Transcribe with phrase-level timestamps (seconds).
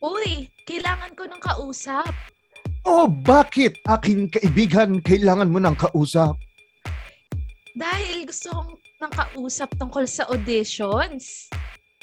[0.00, 2.08] Uy, kailangan ko ng kausap.
[2.88, 3.76] Oh, bakit?
[3.84, 6.40] Aking kaibigan, kailangan mo ng kausap.
[7.76, 11.52] Dahil gusto kong ng kausap tungkol sa auditions.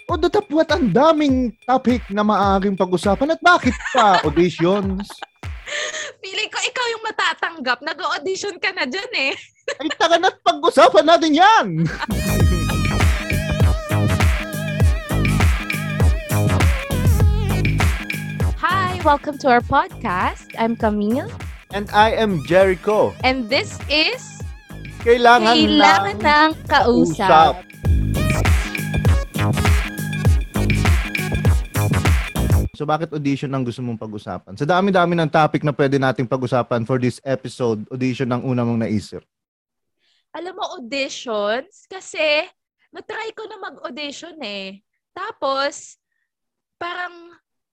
[0.05, 5.09] O datapwat ang daming topic na maaaring pag-usapan at bakit pa auditions?
[6.21, 7.81] Feeling ko ikaw yung matatanggap.
[7.81, 9.33] Nag-audition ka na dyan eh.
[9.81, 11.67] Ay, taga na't pag-usapan natin yan!
[19.07, 20.51] welcome to our podcast.
[20.59, 21.31] I'm Camille.
[21.71, 23.15] And I am Jericho.
[23.23, 24.19] And this is
[24.99, 27.63] Kailangan, Kailangan ng Kausap.
[32.75, 34.59] So bakit audition ang gusto mong pag-usapan?
[34.59, 38.83] Sa dami-dami ng topic na pwede nating pag-usapan for this episode, audition ang una mong
[38.83, 39.23] naisip.
[40.35, 42.43] Alam mo, auditions, kasi
[42.91, 44.83] natry ko na mag-audition eh.
[45.15, 45.95] Tapos,
[46.75, 47.26] parang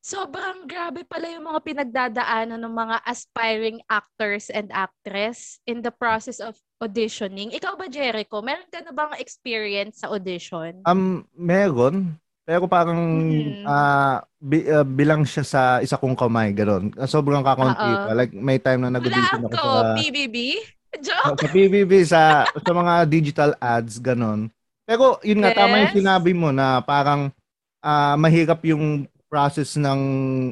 [0.04, 6.44] sobrang grabe pala yung mga pinagdadaanan ng mga aspiring actors and actress in the process
[6.44, 7.48] of auditioning.
[7.56, 8.44] Ikaw ba, Jericho?
[8.44, 10.84] Meron ka na bang experience sa audition?
[10.84, 12.20] Um, meron.
[12.44, 13.64] Pero parang Mhm.
[13.64, 16.92] ah, bi- ah, bilang siya sa isa kong kamay, gano'n.
[17.08, 18.12] Sobrang kakaunti pa.
[18.12, 20.36] Like, may time na nag-audition ako ako, sa, PBB.
[21.00, 21.40] Joke.
[21.40, 24.52] sa PBB, sa, sa mga digital ads, gano'n.
[24.84, 25.98] Pero yun nga, tama yung Yes.
[26.04, 27.32] sinabi mo na parang
[27.80, 30.00] ah, mahirap yung process ng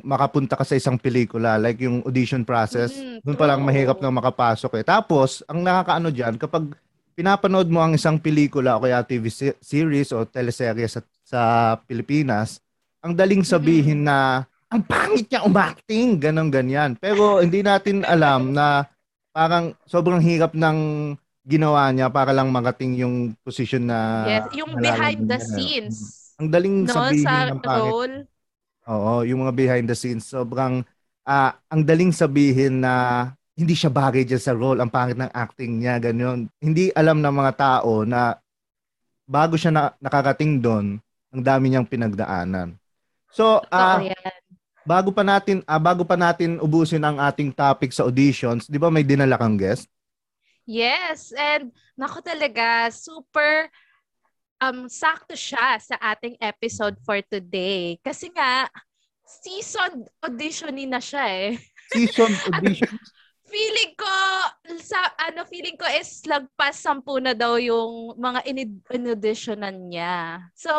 [0.02, 1.54] makapunta ka sa isang pelikula.
[1.54, 2.90] Like yung audition process.
[2.92, 4.84] Mhm, Doon pa lang mahirap na makapasok eh.
[4.84, 6.74] Tapos, ang nakakaano dyan, kapag
[7.14, 11.40] pinapanood mo ang isang pelikula o kaya TV se- series o teleserye sa, sa
[11.78, 12.58] Pilipinas,
[12.98, 16.98] ang daling sabihin na ang pangit niya umakting, ganun ganyan.
[16.98, 18.90] Pero hindi natin alam na
[19.30, 20.78] parang sobrang hirap ng
[21.44, 25.46] ginawa niya para lang makating yung position na Yes, yung behind the niya.
[25.46, 25.96] scenes.
[26.40, 27.86] Ang daling No, sabihin sa ng pangit.
[27.86, 28.16] role.
[28.90, 30.82] Oo, yung mga behind the scenes, sobrang
[31.22, 35.78] ah, ang daling sabihin na hindi siya bagay dyan sa role, ang pangit ng acting
[35.78, 36.50] niya, ganyan.
[36.58, 38.34] Hindi alam ng mga tao na
[39.28, 40.98] bago siya na, nakakating doon,
[41.30, 42.74] ang dami niyang pinagdaanan.
[43.30, 44.42] So, ah, Totoo yan.
[44.82, 48.90] bago pa natin ah, bago pa natin ubusin ang ating topic sa auditions, 'di ba
[48.90, 49.86] may dinala kang guest?
[50.66, 53.66] Yes, and nako talaga, super
[54.62, 57.98] um sakto siya sa ating episode for today.
[57.98, 58.70] Kasi nga,
[59.26, 61.50] season auditioning na siya eh.
[61.90, 62.94] Season audition.
[63.52, 64.16] Feeling ko,
[64.80, 70.40] sa ano, feeling ko is lagpas sampu na daw yung mga in- in-auditionan niya.
[70.56, 70.72] So,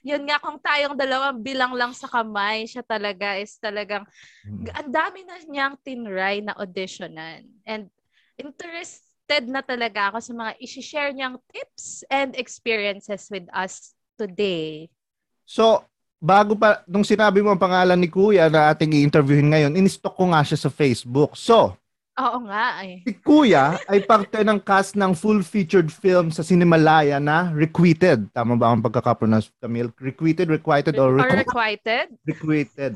[0.00, 4.08] yun nga, kung tayong dalawang bilang lang sa kamay, siya talaga is talagang
[4.72, 7.44] ang dami na niyang tinry na auditionan.
[7.68, 7.92] And
[9.24, 14.88] interested na talaga ako sa mga isi-share niyang tips and experiences with us today.
[15.44, 15.84] So,
[16.20, 20.28] bago pa, nung sinabi mo ang pangalan ni Kuya na ating i-interviewin ngayon, in-stock ko
[20.28, 21.32] nga siya sa Facebook.
[21.36, 21.76] So,
[22.14, 23.02] Oo nga eh.
[23.02, 28.30] si Kuya ay parte ng cast ng full-featured film sa Cinemalaya na Requited.
[28.30, 29.90] Tama ba ang pagkakapronounce, Camille?
[29.98, 32.06] Requited, Requited, or Or Requ- requited?
[32.22, 32.92] Requited.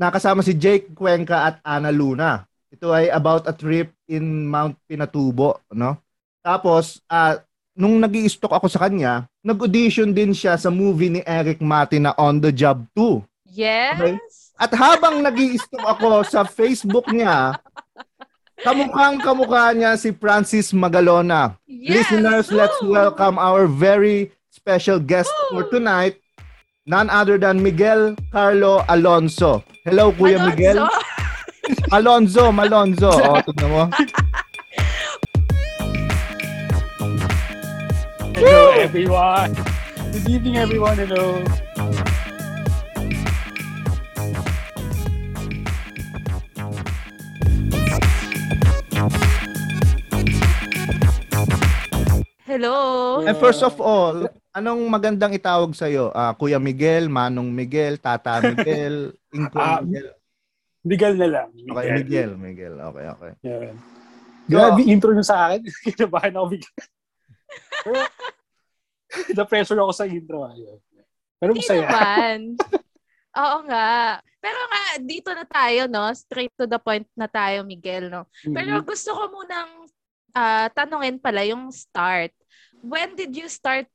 [0.00, 2.47] Nakasama si Jake Cuenca at Ana Luna.
[2.68, 5.96] Ito ay about a trip in Mount Pinatubo, no?
[6.44, 7.40] Tapos, ah,
[7.72, 12.12] nung nag stock ako sa kanya, nag-audition din siya sa movie ni Eric Mati na
[12.20, 13.24] On the Job 2.
[13.48, 14.20] Yes.
[14.60, 17.56] At habang nag stock ako sa Facebook niya,
[18.60, 21.56] kamukhang kamukha niya si Francis Magalona.
[21.64, 22.04] Yes.
[22.04, 22.92] Listeners, let's Woo!
[22.92, 25.72] welcome our very special guest for Woo!
[25.72, 26.20] tonight,
[26.84, 29.64] none other than Miguel Carlo Alonso.
[29.88, 30.48] Hello, Kuya Alonzo.
[30.52, 30.78] Miguel.
[31.90, 33.08] Alonzo, Malonzo.
[33.08, 33.84] O, tignan mo.
[38.36, 39.56] Hello, everyone.
[40.12, 40.96] Good evening, everyone.
[41.00, 41.40] Hello.
[52.44, 53.24] Hello.
[53.24, 56.12] And first of all, anong magandang itawag sa'yo?
[56.12, 60.17] Ah, Kuya Miguel, Manong Miguel, Tata Miguel, Inko Ah, Miguel.
[60.88, 61.48] Miguel na lang.
[61.52, 62.74] Okay, Miguel, Miguel.
[62.80, 63.32] Okay, okay.
[63.44, 63.74] Yan.
[64.48, 65.60] Grabe, intro nyo sa akin.
[65.92, 66.72] Kinabahan ako bigla.
[67.84, 67.96] Pero,
[69.36, 70.48] na-pressure ako sa intro.
[70.48, 70.80] Ayun.
[71.36, 71.84] Pero Hindi masaya.
[71.84, 72.38] naman.
[73.44, 74.18] Oo nga.
[74.40, 76.08] Pero nga, dito na tayo, no?
[76.16, 78.24] Straight to the point na tayo, Miguel, no?
[78.40, 78.86] Pero Mhm.
[78.88, 79.84] gusto ko munang
[80.32, 82.30] ah, tanungin pala yung start.
[82.80, 83.90] When did you start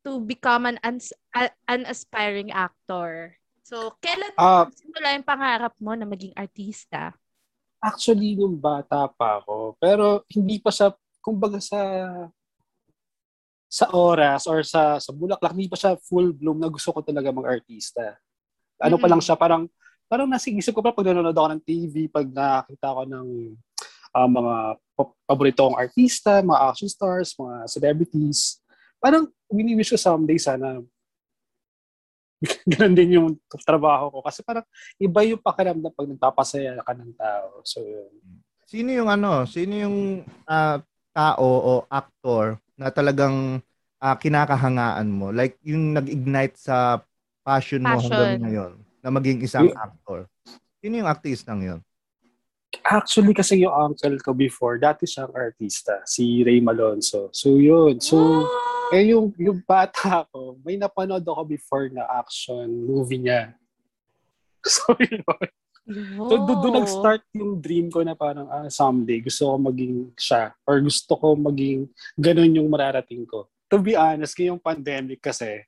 [0.00, 3.36] to become an ans- a- an aspiring actor?
[3.70, 7.14] So, kailan mo simula yung pangarap mo na maging artista?
[7.78, 9.78] Actually, nung bata pa ako.
[9.78, 10.90] Pero hindi pa sa,
[11.22, 11.78] kumbaga sa
[13.70, 17.30] sa oras or sa sa bulaklak, hindi pa siya full bloom na gusto ko talaga
[17.30, 18.18] mag-artista.
[18.82, 19.12] Ano pa Mhm.
[19.14, 19.70] lang siya, parang
[20.10, 23.28] parang nasa isip ko pa pag nanonood ako ng TV, pag nakakita ko ng
[24.18, 24.54] uh, mga
[24.98, 28.58] pa- paborito kong artista, mga action stars, mga celebrities,
[28.98, 30.82] parang wini-wish ko someday sana
[32.72, 33.28] ganun din yung
[33.64, 34.18] trabaho ko.
[34.24, 34.64] Kasi parang
[34.96, 37.60] iba yung pakiramdam pag nagpapasaya ka ng tao.
[37.64, 38.08] So, yun.
[38.64, 39.98] Sino yung ano, sino yung
[40.46, 43.60] ah, tao o actor na talagang
[44.00, 45.28] ah, kinakahangaan mo?
[45.34, 47.04] Like yung nag-ignite sa
[47.44, 48.08] passion mo Passion.
[48.08, 50.28] hanggang ngayon na maging isang Y- actor.
[50.80, 51.80] Sino yung artistang yun?
[52.86, 57.26] Actually, kasi yung uncle ko before, dati siyang artista, si Ray Malonzo.
[57.34, 57.98] So, yun.
[57.98, 58.69] So, Wow!
[58.90, 63.54] Eh yung, yung bata ko, may napanood ako before na action movie niya.
[64.60, 65.24] So, yun.
[66.28, 70.52] So, doon doon nag-start yung dream ko na parang ah, someday gusto ko maging siya
[70.68, 73.48] or gusto ko maging ganun yung mararating ko.
[73.72, 75.64] To be honest, ngayong pandemic kasi,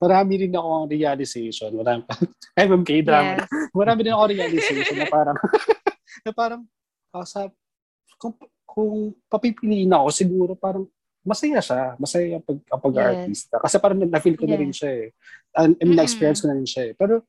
[0.00, 1.70] marami rin ako realization.
[1.76, 2.02] Marami,
[2.66, 3.44] MMK drama.
[3.44, 3.50] Yes.
[3.78, 5.36] Marami din ako realization na parang,
[6.24, 6.62] na parang,
[7.12, 7.46] ah, sa,
[8.16, 8.34] kung,
[8.64, 10.88] kung papipiliin ako, siguro parang
[11.20, 11.82] masaya siya.
[11.96, 13.04] Masaya pag, pag Yes.
[13.04, 13.56] artista.
[13.60, 14.78] Kasi parang na-feel ko na rin Yes.
[14.80, 15.06] siya eh.
[15.56, 16.92] And, I mean, na-experience ko na rin siya eh.
[16.96, 17.24] Pero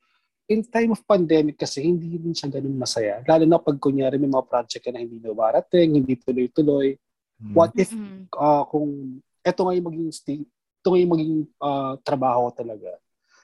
[0.47, 3.23] in time of pandemic kasi, hindi rin siya ganun masaya.
[3.23, 6.95] Lalo na pag kunyari may mga project ka na hindi nabarating, hindi tuloy-tuloy.
[7.41, 7.53] Hmm.
[7.55, 7.91] What if
[8.38, 10.45] ah, kung eto nga yung maging sti-
[10.81, 12.93] ito nga yung maging ah, trabaho talaga.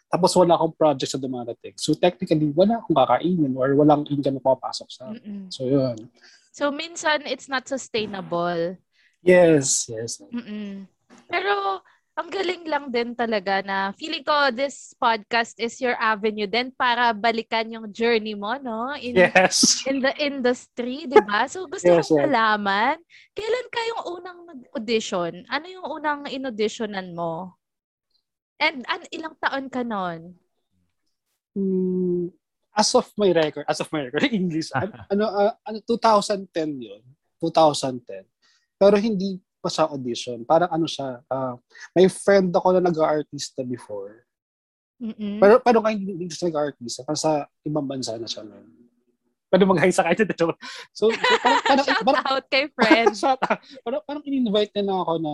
[0.08, 1.76] Tapos wala akong project sa dumarating.
[1.76, 5.52] So technically, wala akong kakainin or walang income na pumapasok sa akin.
[5.52, 6.08] So yun.
[6.56, 8.80] So minsan it's not sustainable.
[9.22, 10.22] Yes, yes.
[10.22, 10.86] Mm-mm.
[11.28, 11.82] Pero
[12.18, 17.14] ang galing lang din talaga na feeling ko this podcast is your avenue din para
[17.14, 18.98] balikan yung journey mo, no?
[18.98, 19.86] In, Yes.
[19.86, 21.46] in the industry, di ba?
[21.46, 22.26] So gusto Yes, kong yes.
[22.26, 22.98] malaman,
[23.38, 25.46] kailan ka yung unang nag-audition?
[25.46, 27.54] Ano yung unang in-auditionan mo?
[28.58, 30.34] And an ilang taon ka nun?
[31.54, 32.34] Mm,
[32.74, 36.50] as of my record, as of my record, English, an- ano, ah, ano, 2010
[36.82, 37.02] yun.
[37.38, 38.26] 2010.
[38.78, 40.46] Pero hindi pa siya audition.
[40.46, 41.58] Parang ano siya, ah,
[41.98, 44.24] may friend ako na nag-artista before.
[44.98, 45.38] Mm-mm.
[45.38, 47.06] Pero pero ngayon hindi, hindi siya nag-artista.
[47.06, 48.70] Parang sa ibang bansa na siya ngayon.
[49.48, 50.28] Pwede mag-hi sa kanya.
[50.36, 50.52] So,
[50.92, 51.04] so
[51.40, 53.14] parang, parang, Shout parang, out kay friend.
[53.22, 53.60] Shout out.
[53.86, 55.34] Parang, parang in-invite niya na ako na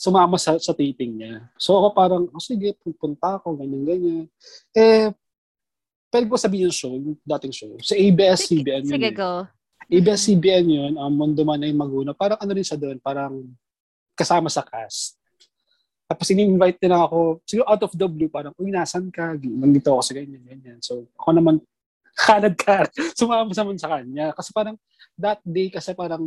[0.00, 1.44] sumama sa, sa taping niya.
[1.60, 4.32] So ako parang, oh, sige, pupunta ako, ganyan-ganyan.
[4.72, 5.12] Eh,
[6.08, 7.68] pwede ko sabihin yung show, yung dating show.
[7.84, 8.88] Sa ABS-CBN.
[8.88, 9.14] Sige, eh.
[9.14, 9.44] go.
[9.90, 12.14] ABS-CBN yun, um, Mundo Man ay Maguna.
[12.14, 13.42] Parang ano rin siya doon, parang
[14.14, 15.18] kasama sa cast.
[16.06, 19.34] Tapos in-invite nila ako, siguro out of the blue, parang, uy, nasan ka?
[19.38, 20.78] Nandito ako sa ganyan, ganyan.
[20.82, 21.62] So, ako naman,
[22.26, 24.30] kanad ka, sumama naman sa kanya.
[24.34, 24.74] Kasi parang,
[25.18, 26.22] that day kasi parang,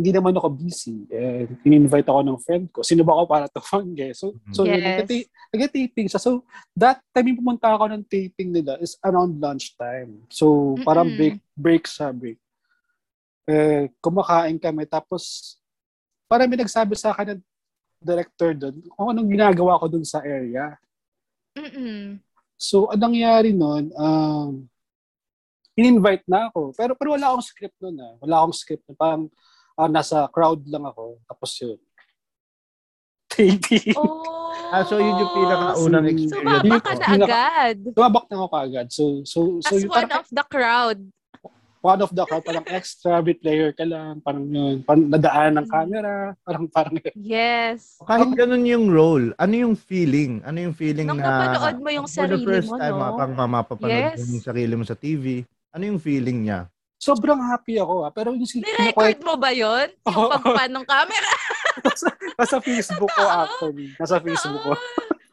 [0.00, 1.04] hindi naman ako busy.
[1.12, 2.80] Eh, in-invite ako ng friend ko.
[2.80, 4.16] Sino ba ako para tumangge?
[4.16, 5.04] So, so Yes.
[5.04, 6.16] nag- nag-taping siya.
[6.16, 6.40] So,
[6.72, 10.24] that time yung pumunta ako ng taping nila is around lunchtime.
[10.32, 11.20] So, parang Mm-mm.
[11.20, 12.40] break, break siya, break.
[13.44, 14.88] Eh, kumakain kami.
[14.88, 15.54] Tapos,
[16.24, 17.42] parang may nagsabi sa akin ng
[18.00, 20.80] director doon kung anong ginagawa ko doon sa area.
[21.52, 22.24] Mm-mm.
[22.56, 24.64] So, anong nangyari nun, um,
[25.76, 26.72] in-invite na ako.
[26.72, 28.16] Pero, pero wala akong script nun ah.
[28.24, 28.84] Wala akong script.
[28.96, 29.28] Parang
[29.80, 31.16] ah, nasa crowd lang ako.
[31.24, 31.80] Tapos yun.
[33.30, 33.94] Taping.
[33.94, 34.50] Oh.
[34.70, 36.34] Ah, so yun yung pinakaunang So, experience.
[36.34, 37.76] Sumama Yun ka na Pinaka- agad.
[37.90, 38.86] Tumabak na ako kaagad.
[38.90, 40.98] So, so, so As yung one parang of the crowd.
[41.80, 45.66] one of the crowd, parang extra bit player ka lang, parang yun, parang nadaan ng
[45.66, 47.96] camera, parang parang Yes.
[48.04, 50.44] Kahit ganun yung role, ano yung feeling?
[50.44, 53.00] Ano yung feeling Nung na napanood mo yung for the sarili first mo, time, no?
[53.00, 54.20] ah, pang mapapanood Yes.
[54.20, 55.40] mo yung sarili mo sa TV,
[55.72, 56.68] ano yung feeling niya?
[57.00, 58.12] Sobrang happy ako ah.
[58.12, 59.88] Pero yung si Ni-record mo ba yun?
[60.04, 60.30] Yung Oo.
[60.36, 61.30] pagpan ng camera?
[62.38, 63.96] nasa Facebook ko actually.
[63.96, 64.72] Nasa Facebook ko.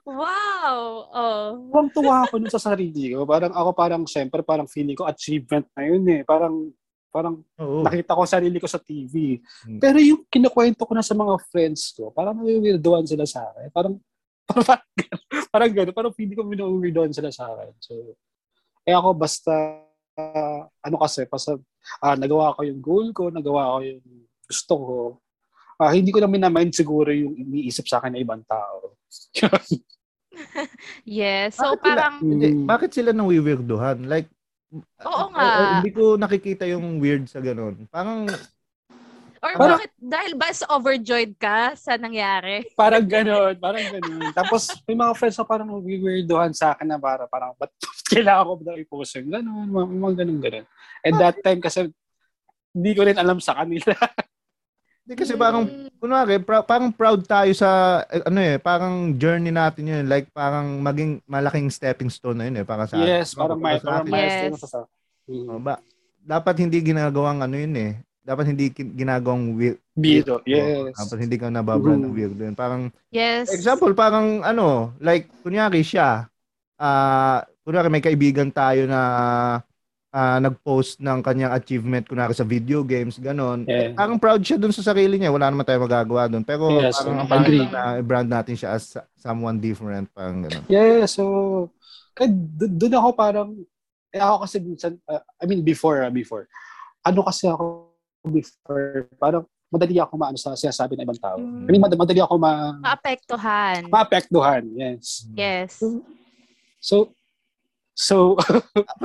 [0.08, 0.76] Wow.
[1.12, 1.48] Oh.
[1.68, 3.28] Tuwang tuwa ako nun sa sarili ko.
[3.28, 6.24] Parang ako parang syempre parang feeling ko achievement na yun eh.
[6.24, 6.72] Parang
[7.12, 7.84] parang Oo.
[7.84, 9.44] nakita ko sarili ko sa TV.
[9.68, 9.84] Hmm.
[9.84, 13.68] Pero yung kinukwento ko na sa mga friends ko, parang nawiwirdoan sila sa akin.
[13.76, 13.94] Parang
[14.48, 14.84] parang parang,
[15.52, 15.96] parang gano'n.
[15.96, 17.76] Parang feeling ko minuwirdoan sila sa akin.
[17.84, 18.16] So,
[18.88, 19.84] eh ako basta
[20.18, 21.56] ah, ano kasi, basta
[22.02, 24.02] ah, nagawa ko yung goal ko, nagawa ko yung
[24.44, 24.98] gusto ko.
[25.78, 28.98] Ah, hindi ko na minamind siguro yung iniisip sa akin ng ibang tao.
[31.02, 31.58] Yes.
[31.58, 32.66] So Bakit sila- parang, Hindi, Mm.
[32.70, 34.06] bakit sila nawiwirduhan?
[34.06, 34.30] Like,
[35.02, 35.42] Oo nga.
[35.42, 37.90] ah, hindi ko nakikita yung weird sa ganun.
[37.90, 38.30] Parang,
[39.50, 42.68] or Parang- bakit, dahil ba sa overjoyed ka sa nangyari?
[42.74, 44.32] parang gano'n, parang gano'n.
[44.32, 47.72] Tapos may mga friends na parang weirdohan sa akin na para parang ba't
[48.08, 50.66] kailangan ko ba i-post yung gano'n, mga, mga gano'n gano'n.
[51.02, 51.88] And that time kasi
[52.72, 53.94] hindi ko rin alam sa kanila.
[55.08, 55.64] Hindi kasi parang,
[56.04, 60.04] kunwari, pra- parang proud tayo sa, eh, ano eh, parang journey natin yun.
[60.04, 62.68] Like, parang maging malaking stepping stone na yun eh.
[62.68, 63.40] Para sa Yes, atin.
[63.40, 64.60] parang sa parang may Yes.
[64.60, 64.68] yes.
[64.68, 64.84] sa.
[65.48, 65.80] Oh, ba,
[66.20, 67.92] dapat hindi ginagawang ano yun eh.
[68.28, 69.80] Dapat hindi ginagawang weird.
[69.96, 70.92] Biro, yes.
[71.00, 72.52] Dapat hindi ka nababrand ng weird yun.
[72.52, 73.48] Parang, Yes.
[73.56, 76.28] example, parang ano, like, kunyari siya,
[76.76, 79.02] ah, kunyari may kaibigan tayo na
[80.12, 83.64] ah, nag-post ng kanyang achievement, kunyari sa video games, ganon.
[83.64, 83.94] Yeah.
[83.94, 85.30] Parang proud siya dun sa sarili niya.
[85.32, 86.42] Wala naman tayo magagawa dun.
[86.44, 87.64] Pero Yes, parang ang agree.
[87.64, 90.10] pangit na i-brand natin siya as someone different.
[90.12, 90.64] Parang ganon.
[90.68, 91.24] Yeah, so
[92.12, 93.50] kaya doon ako parang
[94.10, 96.50] eh ako kasi minsan uh, I mean before ah, before.
[97.06, 97.87] Ano kasi ako
[98.30, 101.36] before parang madali ako maano sa sinasabi ng ibang tao.
[101.36, 101.66] Mm.
[101.66, 103.88] I mean mad- madali ako ma Maapektuhan.
[103.88, 104.64] maapektuhan.
[104.72, 105.28] Yes.
[105.34, 105.84] Yes.
[106.80, 107.12] So
[107.92, 108.38] so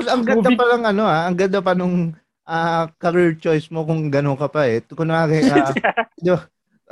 [0.05, 3.83] ang ganda Movie- pa lang ano ah, ang ganda pa nung ah, career choice mo
[3.83, 4.83] kung gano'n ka pa eh.
[4.85, 5.43] Kunwari,
[6.23, 6.31] di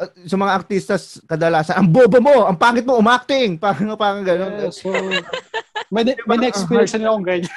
[0.00, 0.94] ah, sa mga artista,
[1.28, 3.54] kadalasan, ang bobo mo, ang pangit mo, umacting.
[3.62, 4.52] Parang, parang gano'n.
[4.56, 4.88] yeah, so
[5.92, 7.52] may may ang na-experience na ako ganyan.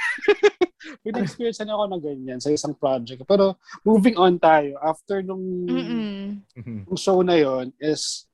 [1.08, 3.24] may na-experience na ako ng ganyan sa isang project.
[3.24, 6.44] Pero moving on tayo after nung Mm-mm.
[6.90, 8.28] yung show na yon is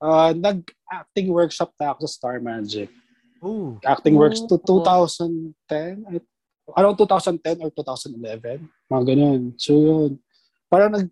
[0.00, 2.90] uh, nag-acting workshop na ako sa Star Magic.
[3.42, 3.78] Oh.
[3.82, 4.82] Acting works to Oh.
[4.82, 6.30] 2010, I-
[6.78, 9.40] around 2010 or 2011, mga ganun.
[9.58, 10.10] So yun,
[10.70, 11.10] parang nag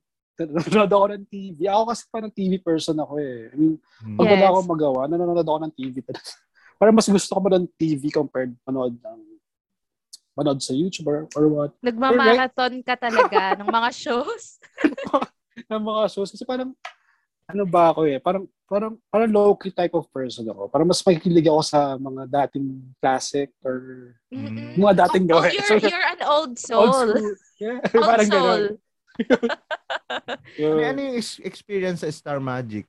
[0.49, 1.59] nanonood ako ng TV.
[1.67, 3.53] Ako kasi parang TV person ako eh.
[3.53, 3.75] I mean,
[4.17, 4.33] pag Yes.
[4.39, 5.95] wala akong magawa, nanonood ako ng TV.
[6.81, 9.21] parang mas gusto ko ba ng TV compared manood ng
[10.33, 11.71] manood sa YouTube or, or what.
[11.85, 14.57] Nagmamarathon ka talaga ng mga shows.
[15.71, 16.33] ng mga shows.
[16.33, 16.73] Kasi parang,
[17.51, 20.71] ano ba ako eh, parang, parang, parang low-key type of person ako.
[20.71, 24.79] Parang mas makikilig ako sa mga dating classic or Mm-mm.
[24.79, 25.53] mga dating Oh, gawin.
[25.53, 26.95] you're, So, you're an old old soul.
[27.11, 27.35] school.
[27.61, 28.63] Yeah, Old parang soul.
[29.23, 29.59] Gano'n.
[30.61, 32.87] Ano, ano yung ex- experience sa Star Magic?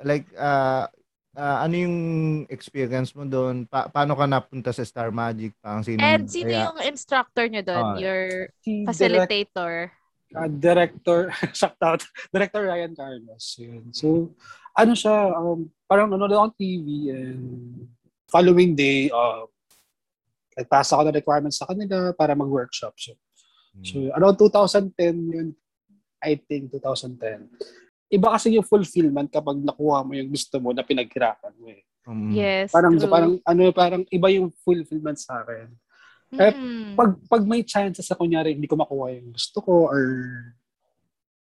[0.00, 0.88] Like, ah
[1.32, 1.96] ah, ano yung
[2.48, 3.64] experience mo doon?
[3.64, 5.52] Pa- paano ka napunta sa Star Magic?
[5.60, 6.00] Parang sino?
[6.00, 7.84] And sino kaya- yung instructor nyo doon?
[7.84, 7.96] Ah.
[7.96, 8.22] Your
[8.58, 9.72] Si direct, facilitator?
[10.32, 12.00] ah, director, shout out,
[12.32, 13.44] Director Ryan Carlos.
[13.60, 13.92] Yun.
[13.92, 14.32] So,
[14.72, 17.40] ano siya, um, parang nanonood ako TV and
[18.26, 19.44] following day, uh,
[20.52, 22.96] nagpasa ako ng requirements sa kanila para mag-workshop.
[22.96, 23.12] So,
[23.72, 23.88] Hmm.
[23.88, 24.92] So, around 2010
[25.32, 25.48] yun,
[26.22, 27.50] I think 2010.
[28.12, 31.82] Iba kasi yung fulfillment kapag nakuha mo yung gusto mo na pinaghirapan mo eh.
[32.06, 33.10] Um, Yes, Parang, true.
[33.10, 35.66] parang, ano, parang iba yung fulfillment sa akin.
[36.32, 36.96] eh, Mm-mm.
[36.96, 40.00] Pag, pag may chances sa kunyari hindi ko makuha yung gusto ko or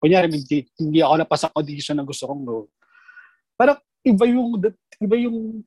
[0.01, 2.71] kunyari hindi, hindi ako napasa audition na gusto kong role,
[3.59, 4.57] parang iba yung,
[5.03, 5.61] iba yung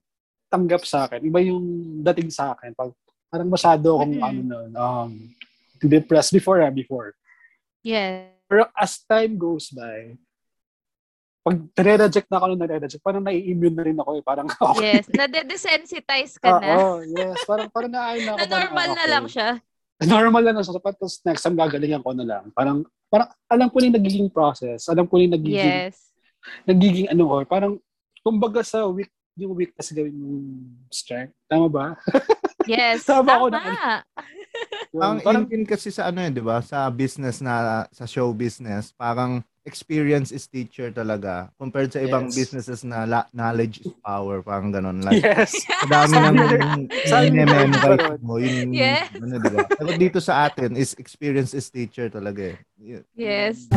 [0.49, 1.63] tanggap sa akin, iba yung
[2.03, 2.73] dating sa akin.
[2.73, 2.91] Pag,
[3.29, 4.27] parang masyado akong Mm-mm.
[4.27, 5.11] ano nun, um,
[5.81, 7.13] depressed before ah, before.
[7.81, 8.40] Yes.
[8.51, 10.19] Pero as time goes by,
[11.41, 14.23] pag nare-reject na ako nung nare-reject, parang nai-immune na rin ako eh.
[14.27, 14.99] Parang okay.
[14.99, 15.07] Yes.
[15.07, 16.73] Nade-desensitize ka Ah, na.
[16.75, 17.39] oh, yes.
[17.47, 18.37] Parang, parang naayon na ako.
[18.37, 19.07] na parang, normal ah, na okay.
[19.15, 19.49] lang siya.
[20.03, 20.73] Normal na lang siya.
[20.83, 22.43] Tapos next time gagalingan ko na lang.
[22.51, 24.91] Parang, parang alam ko na yung nagiging process.
[24.91, 25.95] Alam ko na yung nagiging, Yes.
[26.67, 27.35] nagiging ano ko.
[27.47, 27.73] Parang,
[28.19, 30.43] kumbaga sa weak, yung weakness gawin mong
[30.91, 31.31] strength.
[31.47, 31.85] Tama ba?
[32.67, 33.01] Yes.
[33.09, 33.63] Tama ako Tama.
[33.63, 34.03] na-
[34.91, 35.01] Yun.
[35.01, 36.59] Ang parang, in kasi sa ano yun, 'di ba?
[36.59, 42.35] Sa business na sa show business, parang experience is teacher talaga compared sa ibang Yes.
[42.35, 44.99] businesses na la- knowledge is power, parang ganun.
[44.99, 45.53] Like, yes.
[45.85, 46.35] dami ng
[47.45, 49.07] memorize mo, yun, Yes.
[49.15, 49.63] ano, 'di ba?
[49.69, 52.57] Pero dito sa atin is experience is teacher talaga eh.
[52.81, 53.03] Yun.
[53.15, 53.69] Yes.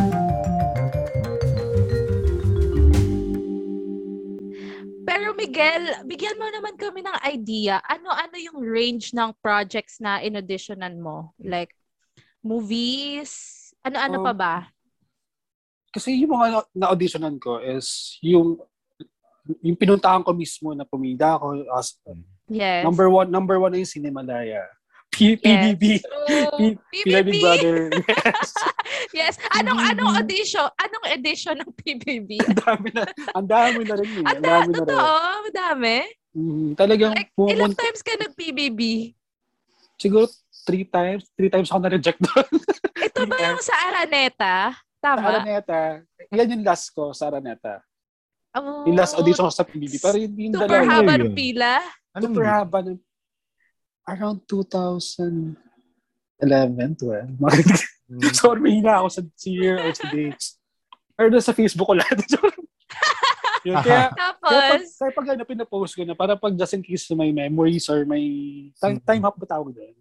[5.45, 7.77] Miguel, bigyan mo naman kami ng idea.
[7.85, 11.37] Ano-ano yung range ng projects na inauditionan mo?
[11.37, 11.77] Like,
[12.41, 13.61] movies?
[13.85, 14.55] Ano-ano Um, pa ba?
[15.93, 18.57] Kasi yung mga na- na-auditionan ko is yung
[19.61, 22.01] yung pinuntahan ko mismo na pumida ako as
[22.49, 22.81] Yes.
[22.81, 24.65] number one number one na yung Cinemalaya.
[25.15, 25.41] P- Yes.
[25.41, 25.85] PBB.
[26.01, 26.75] True.
[26.85, 27.39] Pila Big PBB.
[27.41, 27.77] Brother.
[28.05, 28.51] Yes.
[29.13, 29.35] Yes.
[29.53, 29.91] Anong PBB.
[29.91, 30.67] anong audition?
[30.77, 32.31] Anong edition ng PBB?
[32.45, 33.03] ang dami na.
[33.33, 34.09] Ang dami na rin.
[34.11, 34.19] Eh.
[34.19, 34.89] Ang Ang da- dami na rin.
[34.91, 35.97] totoo, madami.
[36.35, 37.79] Mm, talagang Like, ilang pumunta.
[37.79, 38.81] times ka nag-PBB?
[39.97, 40.27] Siguro
[40.65, 41.31] three times.
[41.33, 42.49] Three times ako na-reject doon.
[43.07, 44.55] Ito ba yung sa Araneta?
[44.75, 45.27] sa Tama?
[45.31, 46.03] Araneta.
[46.29, 47.85] Yan yung last ko sa Araneta.
[48.53, 49.99] Oh, Yung last audition ko sa PBB.
[49.99, 50.91] Pero yung, yung Super dalawa.
[50.93, 51.21] haba yun.
[51.23, 51.73] ng pila.
[52.13, 52.79] Anong Super haba.
[52.83, 53.03] ng-
[54.05, 55.57] Around 2011,
[56.41, 57.41] 12.
[58.05, 58.21] Mm.
[58.37, 60.61] Sorry, mahina ako sa year or sa dates.
[61.17, 62.21] Pero doon sa Facebook ko lahat.
[63.65, 66.85] Yun, kaya, kaya pag, Tapos, kaya pag ano, pinapost ko na, para pag just in
[66.85, 68.25] case may memories or may
[68.77, 69.05] time, Mm.
[69.09, 69.97] time hop ba tawag doon?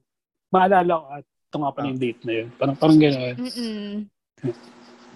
[0.52, 2.48] Maalala ko at ito nga pala yung date na yun.
[2.60, 3.36] Parang, parang gano'n.
[3.40, 3.96] mm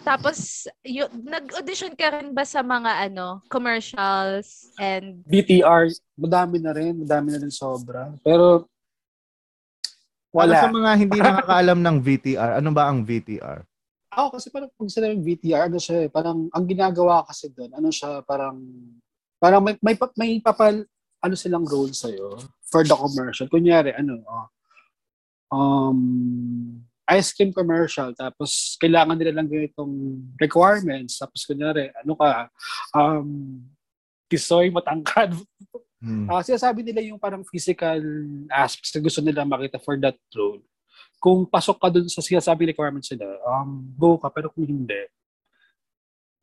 [0.08, 7.04] Tapos, y- nag-audition ka rin ba sa mga ano commercials and BTR, madami na rin,
[7.04, 8.16] madami na rin sobra.
[8.24, 8.64] Pero,
[10.32, 10.76] Para sa wala.
[10.76, 13.60] mga hindi nakakaalam ng VTR, ano ba ang VTR?
[14.18, 17.90] Ako kasi parang pag sinabing VTR, ano siya eh, parang ang ginagawa kasi doon, ano
[17.94, 18.58] siya, parang,
[19.38, 20.84] parang may, may, may papal,
[21.18, 23.50] ano silang role sa'yo for the commercial.
[23.50, 24.48] Kunyari, ano, oh,
[25.54, 26.00] um,
[27.08, 32.52] ice cream commercial, tapos kailangan nila lang ganitong requirements, tapos kunyari, ano ka,
[32.98, 33.64] um,
[34.28, 35.32] kisoy, matangkad.
[35.98, 36.30] Hmm.
[36.30, 37.98] Ah, sinasabi nila yung parang physical
[38.54, 40.62] aspects na gusto nila makita for that role.
[41.18, 45.02] Kung pasok ka dun sa sinasabi requirements nila, um, go ka, pero kung hindi,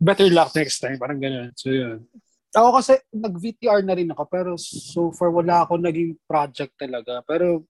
[0.02, 1.54] better luck next time, parang ganun.
[1.54, 2.02] So, yun.
[2.54, 7.22] Ako kasi, nag-VTR na rin ako, pero so far wala ako naging project talaga.
[7.26, 7.66] Pero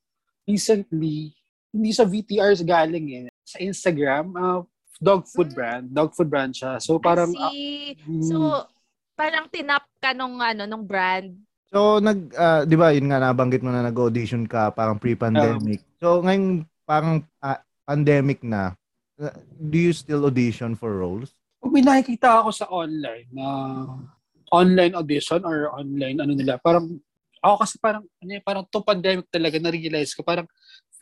[0.48, 1.32] recently,
[1.72, 3.28] hindi sa VTRs galing eh.
[3.44, 4.60] Sa Instagram, uh,
[5.00, 5.88] dog food brand.
[5.92, 6.80] Dog food brand siya.
[6.80, 7.32] So, parang...
[7.32, 7.96] See.
[8.24, 8.68] So,
[9.16, 11.32] parang tinap ka nung ano nung brand.
[11.74, 15.82] So, nag, ah, di ba, yun nga, nabanggit mo na nag-audition ka, parang pre-pandemic.
[15.98, 18.78] so, ngayon, parang ah, pandemic na,
[19.18, 21.34] ah, do you still audition for roles?
[21.58, 23.46] Kung may nakikita ako sa online na
[24.54, 26.94] online audition or online ano nila, parang
[27.42, 30.46] ako kasi parang ano parang to pandemic talaga na-realize ko, parang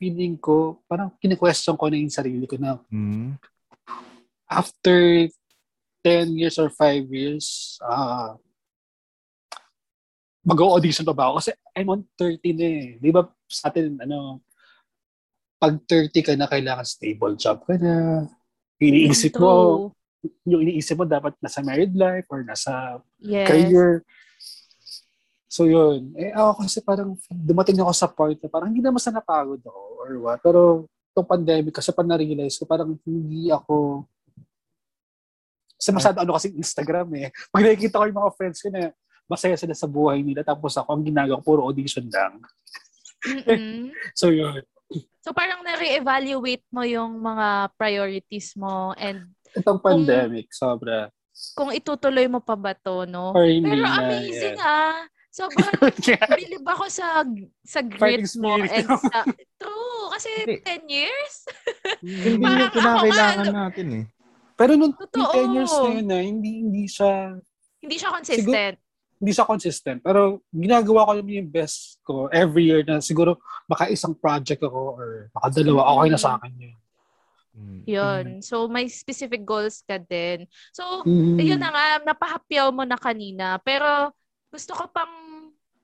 [0.01, 3.37] feeling ko, parang kine-question ko na yung sarili ko na Hmm.
[4.49, 5.29] after
[6.01, 8.41] 10 years or 5 years, ah
[10.43, 11.35] mag-audition pa ba ako?
[11.39, 12.87] Kasi I'm on 30 na eh.
[12.99, 14.43] Di ba sa atin, ano,
[15.57, 18.27] pag 30 ka na, kailangan stable job ka na.
[18.83, 19.95] Iniisip mo,
[20.43, 23.47] yung iniisip mo dapat nasa married life or nasa Yes.
[23.47, 24.03] career.
[25.47, 26.17] So yun.
[26.19, 29.81] Eh ako kasi parang dumating ako sa point na parang hindi naman sa napagod ako
[30.03, 30.39] or what.
[30.43, 34.03] Pero itong pandemic kasi pa na-realize ko parang hindi ako
[35.77, 37.29] kasi masyado ano kasi Instagram eh.
[37.51, 38.91] Pag nakikita ko yung mga friends ko na
[39.33, 42.37] masaya sila sa buhay nila tapos ako ang ginagawa ko puro audition lang.
[44.19, 44.67] So yun.
[45.23, 51.13] So parang na-reevaluate mo yung mga priorities mo and Itong pandemic, sobra.
[51.55, 53.31] kung itutuloy mo pa ba to, no?
[53.37, 54.01] Or Pero na.
[54.03, 54.99] amazing yeah.
[54.99, 54.99] ah.
[55.33, 55.73] Sobrang
[56.37, 57.25] bilib ako sa
[57.65, 59.25] sa grit mo and sa
[59.61, 60.61] true kasi Hindi.
[60.61, 61.35] 10 years.
[62.05, 64.05] Hindi ako kinakailangan nga, natin eh.
[64.61, 65.33] Pero nung Totoo.
[65.33, 67.33] yung 10 years na yun na, hindi, hindi siya
[67.81, 68.77] Hindi siya consistent.
[69.23, 70.03] Hindi siya consistent.
[70.03, 73.39] Pero ginagawa ko yung best ko every year na siguro
[73.71, 76.77] baka isang project ako or baka dalawa, okay na sa akin yun.
[77.55, 77.81] Hmm.
[77.87, 78.27] Yun.
[78.43, 80.51] So may specific goals ka din.
[80.75, 81.39] So Mm.
[81.39, 83.63] Ayun na nga, napahapyaw mo na kanina.
[83.63, 84.11] Pero
[84.51, 85.15] gusto ko pang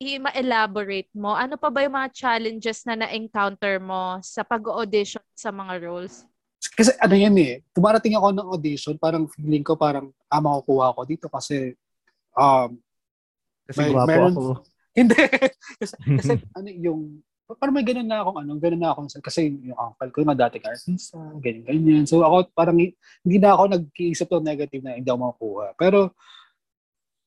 [0.02, 1.34] i-elaborate mo.
[1.34, 6.26] Ano pa ba yung mga challenges na na-encounter mo sa pag-audition sa mga roles?
[6.74, 11.00] Kasi ano yan eh, tumarating ako ng audition, parang feeling ko parang ah, makukuha ako
[11.06, 11.74] dito kasi
[12.34, 12.78] um,
[13.68, 14.44] Kasi May- gwapo meron- ako.
[14.98, 15.20] hindi.
[15.78, 17.00] kasi, kasi ano yung,
[17.60, 20.64] parang may ganun na akong ano, ganun na akong, kasi yung uncle ko, yung dating
[20.64, 22.04] artista, ganyan, ganyan.
[22.08, 25.66] So ako parang hindi na ako nag-iisip ng negative na hindi ako makukuha.
[25.76, 26.16] Pero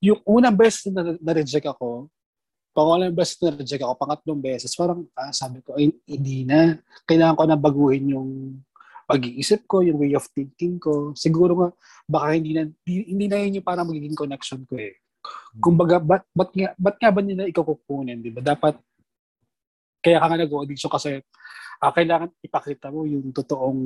[0.02, 2.10] yung unang beses na na-reject ako,
[2.74, 6.82] pangalang beses na na-reject ako, pangatlong beses, parang ah, sabi ko, ay, hindi na.
[7.06, 8.30] Kailangan ko na baguhin yung
[9.06, 11.12] pag-iisip ko, yung way of thinking ko.
[11.14, 11.70] Siguro nga,
[12.08, 14.96] baka hindi na, hindi, hindi na yun yung parang magiging connection ko eh.
[15.60, 18.40] Kumbaga, ba't, ba't, nga, ba't nga ba nila ikaw kukunin, di ba?
[18.40, 18.80] Dapat,
[20.02, 21.22] kaya ka nga nag-audition kasi
[21.82, 23.80] ah, kailangan ipakita mo yung totoong,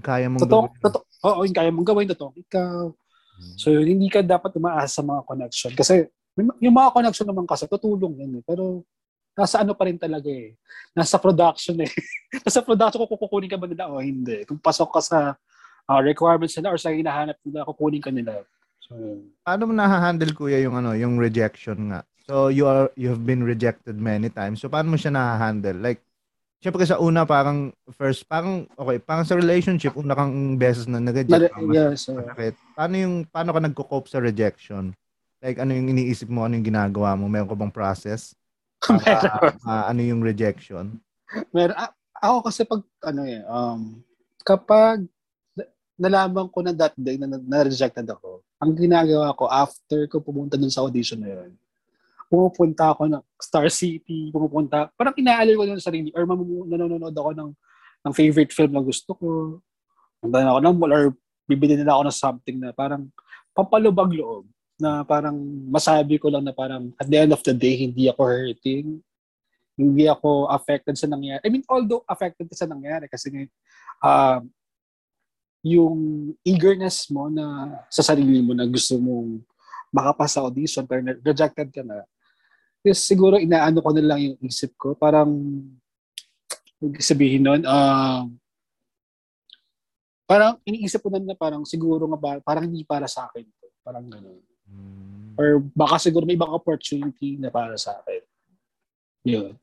[0.00, 0.80] Kaya mong totoo, gawin.
[0.80, 2.88] totoo, oo, yung kaya mong gawin, totoong ikaw.
[3.36, 3.54] Hmm.
[3.60, 5.72] So, hindi ka dapat umaasa sa mga connection.
[5.76, 8.44] Kasi, yung mga connection naman kasi, tutulong yun eh.
[8.44, 8.84] Pero,
[9.32, 10.56] nasa ano pa rin talaga eh.
[10.92, 11.88] Nasa production eh.
[12.44, 14.44] nasa production kung kukunin ka ba nila o hindi.
[14.44, 15.18] Kung pasok ka sa
[15.88, 18.44] ah, requirements nila or sa hinahanap nila, kukunin ka nila.
[18.88, 19.22] So.
[19.46, 22.02] Paano mo na-handle kuya yung ano, yung rejection nga?
[22.26, 24.62] So you are you have been rejected many times.
[24.62, 25.78] So paano mo siya na-handle?
[25.78, 26.02] Like
[26.62, 31.50] Siyempre sa una parang first parang okay, parang sa relationship una kang beses na nag-reject.
[31.58, 32.54] Mas yeah, so, masakit.
[32.78, 34.94] Paano yung paano ka nagko-cope sa rejection?
[35.42, 37.26] Like ano yung iniisip mo, ano yung ginagawa mo?
[37.26, 38.38] Meron ka bang process?
[38.86, 39.02] meron.
[39.02, 41.02] Para, ah, ano yung rejection?
[41.50, 41.74] Meron.
[42.22, 43.98] Ako kasi pag, ano eh, um,
[44.46, 45.02] kapag
[45.96, 50.56] nalaman ko na that day na, na- na-rejected ako, ang ginagawa ko after ko pumunta
[50.56, 51.52] dun sa audition na yun,
[52.32, 57.30] pumupunta ako ng Star City, pumupunta, parang inaalala ko yung sarili, or mamu- nanonood ako
[57.36, 57.50] ng,
[58.08, 59.26] ng favorite film na gusto ko,
[60.22, 61.04] punta ako ng mall, or
[61.44, 63.12] bibili nila ako ng something na parang
[63.52, 64.48] pampalubag loob,
[64.80, 65.36] na parang
[65.68, 68.98] masabi ko lang na parang at the end of the day, hindi ako hurting,
[69.76, 71.40] hindi ako affected sa nangyari.
[71.44, 73.28] I mean, although affected sa nangyari kasi
[74.02, 74.40] um,
[75.62, 79.38] yung eagerness mo na sa sarili mo na gusto mong
[79.94, 82.02] makapasa audition pero rejected ka na.
[82.82, 84.98] Yes, siguro inaano ko na lang yung isip ko.
[84.98, 85.30] Parang,
[86.98, 88.26] sabihin nun, ah,
[90.26, 93.70] parang iniisip ko na na parang siguro nga ba, parang hindi para sa akin to.
[93.86, 94.42] Parang gano'n.
[94.66, 95.38] Mm.
[95.38, 98.22] Or baka siguro may ibang opportunity na para sa akin.
[99.22, 99.54] Yun.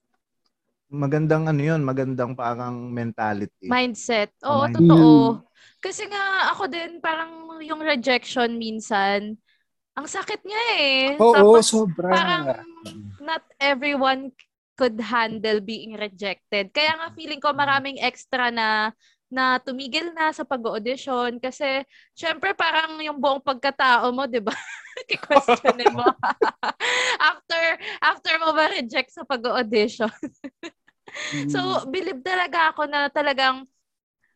[0.89, 3.69] Magandang ano yun, magandang parang mentality.
[3.69, 4.33] Mindset.
[4.41, 5.09] Oh, Oo, mind- totoo.
[5.37, 5.37] Mm.
[5.79, 9.37] Kasi nga ako din parang yung rejection minsan,
[9.93, 10.99] ang sakit niya eh.
[11.21, 12.09] Oo, Tapos sobra.
[12.09, 12.43] parang
[13.21, 14.33] not everyone
[14.79, 16.73] could handle being rejected.
[16.73, 18.89] Kaya nga feeling ko maraming extra na
[19.29, 21.85] na tumigil na sa pag-audition kasi
[22.17, 24.55] syempre parang yung buong pagkatao mo, 'di ba?
[25.29, 26.01] Questionin mo.
[27.29, 27.61] after
[28.01, 30.09] after mo ma-reject sa pag-audition.
[31.33, 31.49] Mm.
[31.49, 33.65] So, believe talaga ako na talagang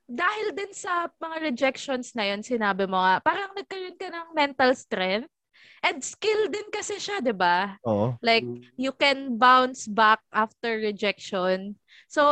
[0.03, 4.75] dahil din sa mga rejections na yun, sinabi mo nga, parang nagkaroon ka ng mental
[4.75, 5.31] strength
[5.79, 7.79] and skill din kasi siya, di ba?
[7.87, 8.19] Oo.
[8.19, 11.79] Like, you can bounce back after rejection.
[12.11, 12.23] So,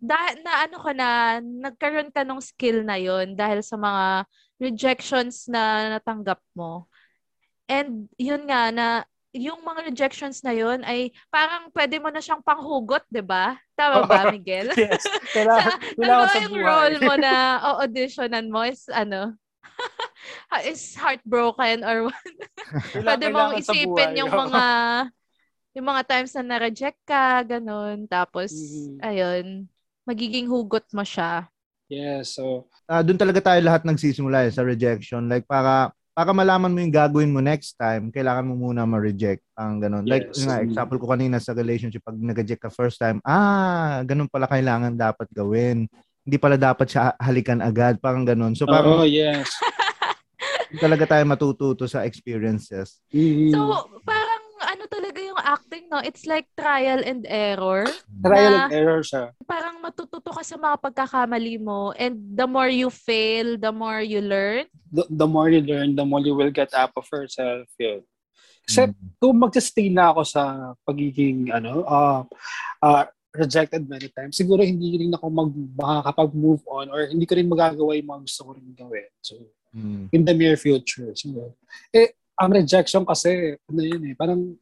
[0.00, 4.26] da- na ano ka na, nagkaroon ka ng skill na yun dahil sa mga
[4.60, 6.88] rejections na natanggap mo.
[7.68, 8.86] And yun nga na
[9.32, 13.56] yung mga rejections na yun ay parang pwede mo na siyang panghugot, 'di ba?
[13.76, 14.68] Tama ba, Miguel?
[14.76, 15.02] yes.
[15.34, 16.64] Kailangan, kailangan Ano sa yung buhay.
[16.64, 19.36] role mo na o-auditionan mo is ano?
[20.64, 22.26] is heartbroken or what?
[23.04, 24.20] Pwede mong isipin buhay.
[24.20, 24.64] yung mga
[25.76, 28.04] yung mga times na na-reject ka, ganun.
[28.08, 29.00] Tapos, Mhm.
[29.00, 29.64] ayun,
[30.04, 31.48] magiging hugot mo siya.
[31.90, 35.24] Yes, so, Ah, doon talaga tayo lahat nagsisimula eh, sa rejection.
[35.30, 39.40] Like para para malaman mo yung gagawin mo next time, kailangan mo muna ma-reject.
[39.56, 40.04] Ang ganun.
[40.04, 40.44] Like Yes.
[40.44, 44.44] yun nga, example ko kanina sa relationship, pag nag-reject ka first time, ah, ganun pala
[44.44, 45.88] kailangan dapat gawin.
[46.22, 48.52] Hindi pala dapat siya halikan agad, parang ganun.
[48.52, 49.48] So parang oo, yes.
[50.84, 53.00] talaga tayo matututo sa experiences.
[53.12, 53.52] Mhm.
[53.52, 53.58] So,
[54.04, 54.21] yung
[55.52, 56.00] acting, no?
[56.00, 57.84] It's like trial and error.
[58.24, 59.36] Trial and error siya.
[59.44, 64.24] Parang matututo ka sa mga pagkakamali mo and the more you fail, the more you
[64.24, 64.64] learn.
[64.88, 67.68] The, the more you learn, the more you will get up of yourself.
[67.76, 68.00] Yun.
[68.62, 68.94] Kasi Mm.
[69.18, 70.42] kung mag-stay na ako sa
[70.86, 72.22] pagiging ano, uh,
[72.78, 77.48] uh, rejected many times, siguro hindi rin ako mag, makakapag-move on or hindi ko rin
[77.50, 79.10] magagawa yung mga gusto ko rin gawin.
[79.20, 79.34] So,
[79.72, 80.12] Mm.
[80.12, 81.16] in the near future.
[81.16, 81.56] So,
[81.96, 84.52] eh, ang rejection kasi, ano yun eh, parang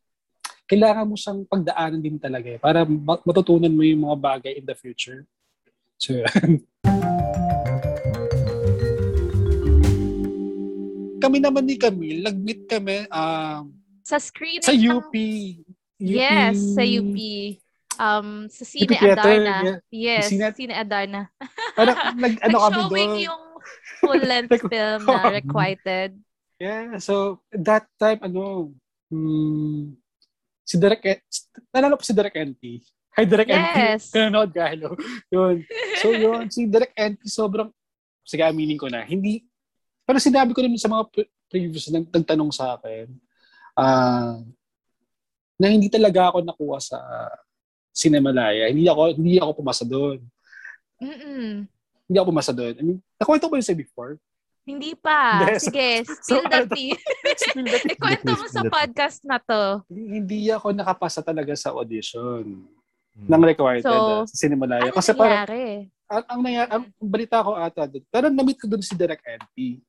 [0.71, 4.63] kailangan mo siyang pagdaanan din talaga eh, para ma- matutunan mo yung mga bagay in
[4.63, 5.27] the future.
[5.99, 6.23] So,
[11.21, 15.15] kami naman ni Camille, nag-meet kami um, Sa screening sa ng- UP.
[16.01, 17.19] Yes, sa UP.
[18.01, 19.57] Um, sa Cine theater, Adarna.
[19.61, 19.77] yeah.
[19.93, 21.29] Yes, Cine- Cine Adarna.
[21.77, 23.13] Parang nag, ano kami doon.
[23.21, 23.43] yung
[24.01, 26.11] full-length Like, film na requited.
[26.57, 28.73] Yeah, so that time, ano,
[29.13, 29.93] hmm,
[30.71, 31.27] si Derek, E-
[31.75, 32.63] nalala po si Derek NT.
[33.19, 33.75] Hi, Derek NT.
[33.75, 34.15] Yes.
[34.15, 34.95] Kanonood ka, hello.
[35.35, 35.67] Yun.
[35.99, 37.75] So yun, si Derek NT sobrang,
[38.23, 39.43] sige, aminin ko na, hindi,
[40.07, 43.11] pero sinabi ko naman sa mga pre- previous na nagtanong sa akin,
[43.75, 44.39] ah,
[45.59, 46.99] na hindi talaga ako nakuha sa
[47.91, 48.71] Cinemalaya.
[48.71, 50.23] Hindi ako, hindi ako pumasa doon.
[51.03, 51.67] Mm-mm.
[52.07, 52.75] Hindi ako pumasa doon.
[52.79, 54.15] I mean, nakwento ko yun sa before.
[54.71, 55.51] Hindi pa.
[55.59, 56.75] Sige, So, spill the ano to?
[56.75, 56.91] tea.
[57.43, 57.93] Spill the tea.
[57.93, 59.83] Ikwento mo sa podcast na to.
[59.91, 62.63] hindi ako nakapasa talaga sa audition
[63.11, 63.27] Mm.
[63.27, 64.87] ng required So, uh, sa Cinemalaya.
[64.87, 65.91] Ano Kasi parang, nangyari?
[66.07, 69.83] ang, ang, nangyari, ang balita ko ata doon, pero na-meet ko doon si Direk NP.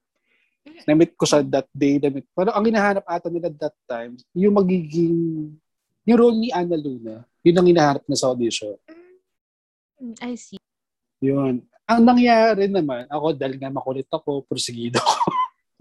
[0.89, 2.01] Na-meet ko siya that day.
[2.01, 2.25] Na-meet.
[2.27, 5.53] Pero ang hinahanap ata nila that time, yung magiging,
[6.01, 8.73] yung role ni Ana Luna, yun ang hinahanap na sa audition.
[10.01, 10.57] Mm, I see.
[11.21, 11.61] Yun.
[11.91, 15.27] Ang nangyari naman, ako dahil nga makulit ako, prosigido ako.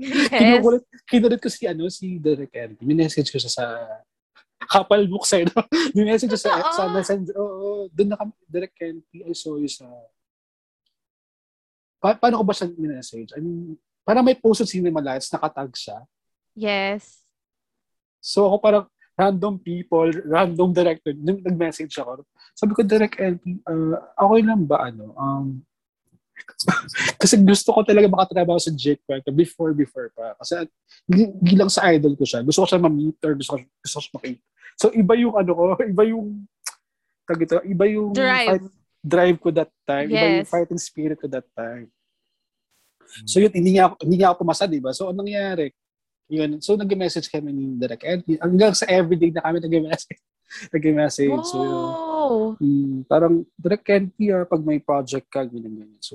[0.00, 0.32] Yes.
[0.32, 2.82] Kinukulit, kinulit ko si, ano, si Direk NP.
[2.82, 3.64] Minessage ko siya sa
[4.66, 5.60] couple books eh, no?
[5.92, 6.72] Minessage ko sa, Totoo.
[6.72, 7.34] sa messenger.
[7.36, 7.82] Oo, oo.
[7.92, 9.86] doon na kami, Direk NP, I saw you sa...
[12.00, 13.30] Pa- paano ko ba siya minessage?
[13.36, 16.00] I mean, parang may post sa Cinema Lights, nakatag siya.
[16.56, 17.20] Yes.
[18.24, 18.86] So ako parang
[19.20, 22.24] random people, random director, nag- nag-message ako.
[22.56, 25.12] Sabi ko, Direk LP, uh, okay lang ba ano?
[25.12, 25.60] Um,
[27.20, 30.34] kasi gusto ko talaga makatrabaho sa Jake Parker before, before pa.
[30.40, 30.64] Kasi
[31.08, 32.44] hindi hindi lang sa idol ko siya.
[32.44, 34.42] Gusto ko siya ma-meet or gusto ko, gusto ko siya makita.
[34.80, 35.62] So iba yung ano ko,
[35.94, 36.26] iba yung
[37.28, 38.48] tag ito, iba yung Drive.
[38.48, 38.64] fight,
[39.00, 40.08] drive ko that time.
[40.10, 40.50] Iba yung Yes.
[40.50, 41.88] fighting spirit ko that time.
[43.26, 44.94] So yun, hindi niya, hindi niya ako pumasa, di ba?
[44.94, 45.74] So anong nangyari?
[46.30, 46.62] Yun.
[46.62, 48.22] So nag-message kami ni Direk Ed.
[48.38, 50.22] Hanggang sa everyday na kami nag-message.
[50.74, 51.42] nag-message.
[51.50, 52.09] So yun.
[52.30, 52.54] Oh.
[52.62, 55.98] Mm, parang Direk Ed, ah, pag may project ka, ganyan, ganyan.
[55.98, 56.14] So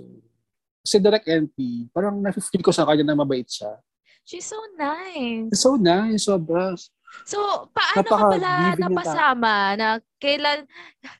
[0.85, 3.73] Si Direct NP, parang na-feel ko sa kanya na mabait siya.
[4.21, 5.49] She's so nice.
[5.49, 6.77] It's so nice, sobra.
[7.25, 7.41] So,
[7.73, 9.87] paano ka Napaka-giving pala napasama na
[10.21, 10.61] kailan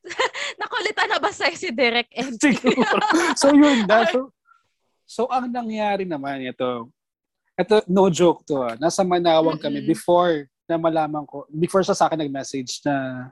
[0.62, 2.93] nakulitan na ba sa'yo si Derek and Siguro.
[3.41, 4.05] so yun na.
[4.05, 4.29] So,
[5.05, 6.93] so ang nangyari naman ito,
[7.58, 8.77] ito no joke to ah.
[8.77, 9.89] Nasa Manawag kami Mm-mm.
[9.89, 13.29] before na malaman ko, before siya sa akin nag-message na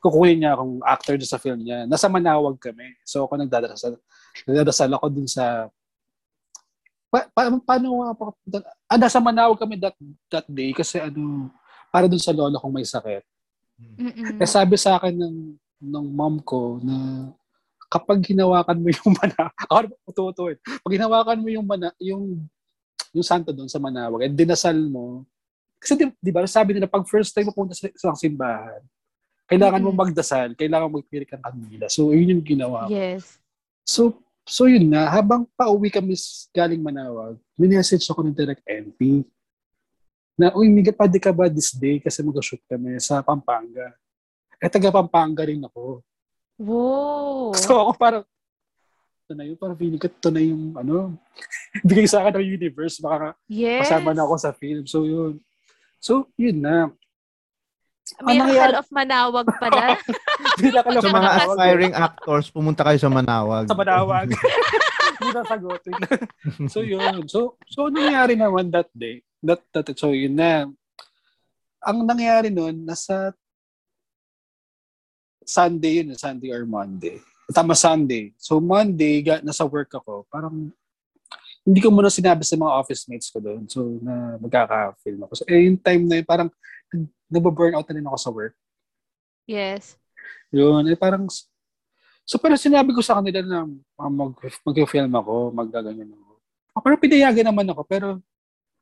[0.00, 1.84] kukunin niya akong actor sa film niya.
[1.84, 2.96] Nasa Manawag kami.
[3.04, 4.00] So ako nagdadasal,
[4.48, 5.68] nagdadasal ako dun sa
[7.10, 8.24] pa, pa, paano nga pa,
[8.88, 9.96] ah, nasa Manawag kami that,
[10.32, 11.52] that day kasi ano,
[11.92, 13.22] para dun sa lola kong may sakit.
[13.80, 14.40] Mm-mm.
[14.40, 15.36] Eh sabi sa akin ng
[15.80, 17.28] ng mom ko na
[17.90, 20.56] kapag hinawakan mo yung mana, ako tutuin.
[20.62, 22.46] Pag hinawakan mo yung mana, yung
[23.10, 25.26] yung santo doon sa Manawag, at dinasal mo,
[25.82, 28.78] kasi di, di ba, sabi nila, pag first time mo punta sa isang simbahan,
[29.50, 29.98] kailangan mo Mm.
[29.98, 31.90] magdasal, kailangan magpili kang kanila.
[31.90, 32.94] So, yun yung ginawa ko.
[32.94, 33.42] Yes.
[33.82, 36.14] So, so yun na, habang pauwi kami
[36.54, 39.26] galing Manawag, minessage ako ng direct NP
[40.38, 43.90] na, uy, Miguel, pwede ka ba this day kasi mag-shoot kami sa Pampanga.
[44.62, 45.98] Eh, taga Pampanga rin ako.
[46.54, 47.50] Wow.
[47.58, 48.24] So, ako parang,
[49.26, 51.18] ito na yun, parang feeling ko, ito na yung, ano,
[51.90, 53.82] bigay sa akin ng universe, baka yes.
[53.82, 54.86] kasama na ako sa film.
[54.86, 55.42] So, yun.
[55.98, 56.94] So, yun na.
[58.20, 59.84] Miracle nangyari- of Manawag pala.
[60.60, 63.64] Pinakalam Sa mga aspiring actors, pumunta kayo sa Manawag.
[63.64, 64.28] sa Manawag.
[65.20, 65.94] Hindi na sagutin.
[66.72, 67.24] so yun.
[67.28, 69.24] So so ano nangyari naman that day?
[69.40, 70.68] That, that so yun na.
[71.80, 73.32] Ang nangyari noon nasa
[75.44, 77.18] Sunday yun, Sunday or Monday.
[77.50, 78.30] Tama Sunday.
[78.38, 80.22] So Monday, ga, nasa work ako.
[80.30, 80.70] Parang
[81.66, 83.66] hindi ko muna sinabi sa mga office mates ko doon.
[83.66, 85.32] So na magkaka-film ako.
[85.34, 86.48] So eh, yung time na yun, parang
[87.26, 88.54] nababurn out na rin ako sa work.
[89.46, 89.96] yes.
[90.50, 91.30] Yun, eh parang,
[92.26, 94.34] so parang sinabi ko sa kanila na mag,
[94.66, 96.30] mag-film ako, magaganyan ako.
[96.70, 98.06] Ah, Parang pinayagan naman ako, pero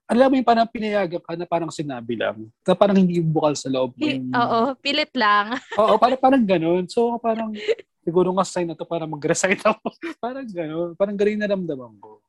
[0.08, 2.48] alam mo yung parang pinayagan ka na parang sinabi lang.
[2.64, 4.00] Na parang hindi bukal sa loob mo.
[4.00, 5.60] Yung- Oo, pilit lang.
[5.80, 6.88] Oo, parang, parang ganun.
[6.88, 7.52] So parang,
[8.00, 9.92] siguro nga sign na to para mag-resign ako.
[10.24, 10.96] parang ganun.
[10.96, 12.24] Parang galing na ramdaman ko.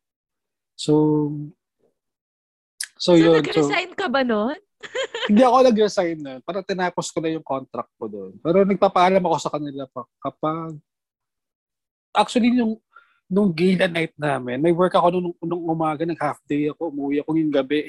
[0.75, 0.93] So,
[2.99, 3.39] so, So, yun.
[3.39, 4.59] So, nag-resign ka ba nun?
[5.29, 6.33] Hindi ako nag-resign na.
[6.41, 8.31] Parang tinapos ko na yung contract ko doon.
[8.39, 10.79] Pero nagpapaalam ako sa kanila pa kapag
[12.15, 12.79] actually nung
[13.29, 17.21] nung gala night namin, may work ako nung, nung umaga, nag half day ako, umuwi
[17.21, 17.85] ako yung gabi.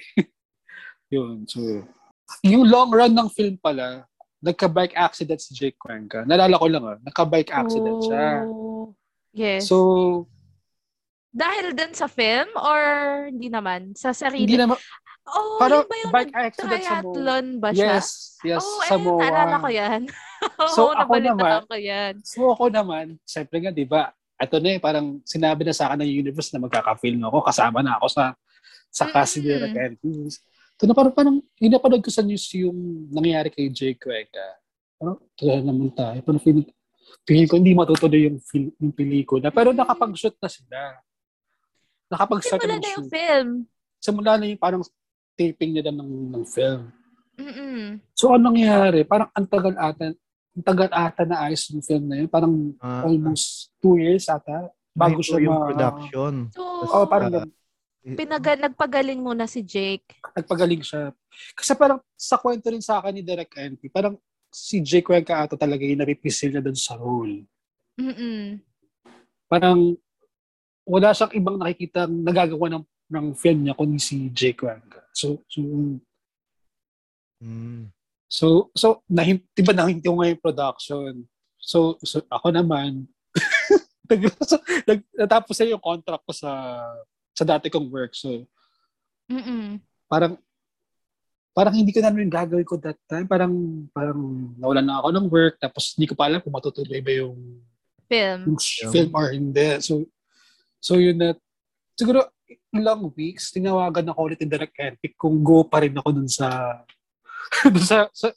[1.14, 1.58] yun, so
[2.44, 4.04] yung long run ng film pala,
[4.44, 6.28] nagka-bike accident si Jake Cuenca.
[6.28, 8.44] Nalala ko lang ah, nagka-bike accident siya.
[8.44, 8.70] Oh,
[9.30, 9.70] Yes.
[9.70, 10.26] So,
[11.30, 12.80] Dahil dun sa film or
[13.30, 13.94] hindi naman?
[13.94, 14.50] Sa sarili?
[14.50, 14.74] hindi naman,
[15.26, 17.98] oh, parang yun ba yung bike accident sa triathlon ba siya?
[17.98, 18.08] Yes,
[18.42, 19.20] yes, oh, sa eh, MOA.
[19.20, 20.02] naalala ko yan.
[20.72, 22.14] So, Oo, ako naman- ko yan.
[22.24, 26.00] So ako naman, syempre nga, di ba, ito na eh, parang sinabi na sa akin
[26.00, 28.24] ng universe na magkaka-film ako, kasama na ako sa
[28.88, 29.20] sa Mm.
[29.22, 30.40] ni Derek Andrews.
[30.74, 32.74] Ito na parang, parang, yung napanood ko sa news yung
[33.12, 34.56] nangyari kay Jay Cuenca.
[34.96, 36.18] Parang, ito na naman tayo.
[36.24, 36.66] Parang feeling,
[37.22, 39.52] feeling ko hindi matutuloy yung, fil, yung pelikula.
[39.52, 39.78] Pero Mm.
[39.78, 40.78] nakapag-shoot na sila.
[42.10, 43.48] Nakapag-start Simula na yung film.
[44.00, 44.82] Simula na yung parang
[45.40, 46.92] taping nila ng, ng film.
[47.34, 48.04] Mm-mm.
[48.12, 49.00] So, anong nangyari?
[49.02, 50.12] Parang ang tagal ata,
[50.52, 52.28] ang tagal ata na ayos yung film na yun.
[52.28, 56.52] Parang Ah, almost two years ata bago siya yung ma- production.
[56.52, 57.50] So, Oh, parang ganun.
[58.12, 60.20] pinaga, nagpagaling muna si Jake.
[60.30, 61.16] nagpagaling siya.
[61.56, 64.20] Kasi parang sa kwento rin sa akin ni Derek NP, parang
[64.52, 67.48] si Jake Cuenca ata talaga yung napipisil niya doon sa role.
[67.96, 68.60] Mm-mm.
[69.46, 69.96] Parang
[70.82, 74.99] wala siyang ibang nakikita nagagawa ng ng film niya kundi si Jake Cuenca.
[75.12, 75.60] So, so,
[77.42, 77.90] mm.
[78.30, 81.12] so, so nahin, diba nahinti ko nga yung production.
[81.60, 83.06] So, so ako naman,
[84.10, 86.50] nag, natapos na yung contract ko sa
[87.34, 88.12] sa dati kong work.
[88.12, 88.44] So,
[89.30, 89.78] Mm-mm.
[90.10, 90.34] parang
[91.54, 93.26] parang hindi ko na rin gagawin ko that time.
[93.26, 94.18] Parang parang
[94.58, 97.38] nawalan na ako ng work tapos hindi ko pa alam kung matutuloy ba yung,
[98.10, 98.40] Film.
[98.58, 98.58] yung
[98.90, 99.78] film or hindi.
[99.82, 100.06] So
[100.82, 101.36] so yun na
[101.94, 102.26] siguro
[102.70, 106.80] ilang weeks tinawagan ako ulit ni Direct Epic kung go pa rin ako dun sa
[107.72, 108.30] dun sa sa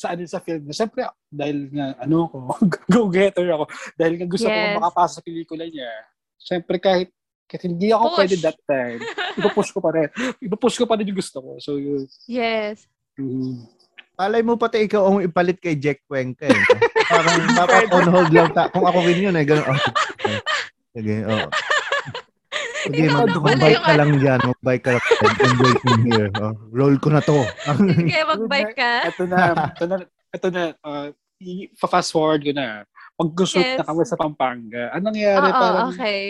[0.00, 0.64] sa ano sa film.
[0.72, 2.36] Siyempre, dahil nga, ano ako,
[2.96, 3.68] go-getter ako.
[4.00, 4.76] Dahil nga gusto ko Yes.
[4.80, 5.92] makapasa sa pelikula niya.
[6.40, 7.12] Siyempre, kahit,
[7.44, 8.16] kahit hindi ako Push.
[8.16, 9.00] pwede that time,
[9.38, 10.08] ipapush ko pa rin.
[10.40, 11.50] Ipapush ko pa rin yung gusto ko.
[11.60, 12.08] So, yun.
[12.24, 12.88] Yes.
[13.20, 13.68] Mm.
[14.16, 16.60] Palay mo pati ikaw ang ipalit kay Jack Cuenca eh.
[17.04, 18.72] Parang dapat on hold lang ta.
[18.72, 19.68] Kung ako rin yun eh, ganun.
[19.68, 19.80] Oh,
[20.96, 21.48] sige, oo.
[22.88, 24.40] Ikaw mag- na pala mag-bike yung ka lang dyan.
[24.40, 25.04] Mag-bike ka lang.
[25.40, 26.30] I'm waiting here.
[26.40, 27.38] Oh, roll ko na to.
[28.00, 28.92] Sige, mag-bike ka.
[29.12, 29.38] Ito na,
[29.68, 29.96] ito na,
[30.32, 31.08] ito na, uh,
[31.76, 32.88] fast forward ko na.
[33.20, 33.76] Mag-shoot Yes.
[33.76, 34.96] na kami sa Pampanga.
[34.96, 35.44] Anong nangyari?
[35.44, 36.24] Oo, parang, okay.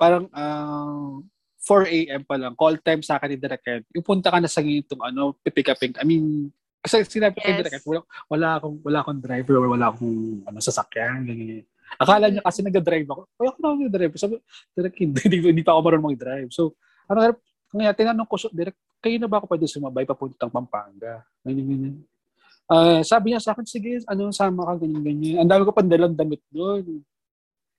[0.00, 1.20] parang ah,
[1.60, 2.22] 4 a.m.
[2.24, 3.84] pa lang, call time sa akin ni Direk Ed.
[3.92, 5.96] Yung punta ka na sa ganitong ano, pipick upin.
[5.96, 6.48] I mean,
[6.80, 7.60] kasi sinabi kay Yes.
[7.64, 11.64] Direk Ed, wala, wala akong wala akong driver or wala akong ano sasakyan ganyan.
[12.00, 13.22] Akala niya kasi nag-drive ako.
[13.34, 14.12] Kaya ako na nag-drive.
[14.18, 14.34] Sabi,
[14.74, 16.50] Direk, hindi, hindi, hindi pa ako marunong mag-drive.
[16.50, 16.74] So,
[17.06, 17.36] ano,
[17.74, 21.22] kaya tinanong ko, Direk, kayo na ba ako pwede sumabay papuntang Pampanga?
[21.44, 21.94] Ganyan, ganyan.
[22.64, 25.36] Ah, sabi niya sa akin, sige, ano, sama ka, ganyan, ganyan.
[25.44, 27.04] Ang dami ko pandalang damit doon.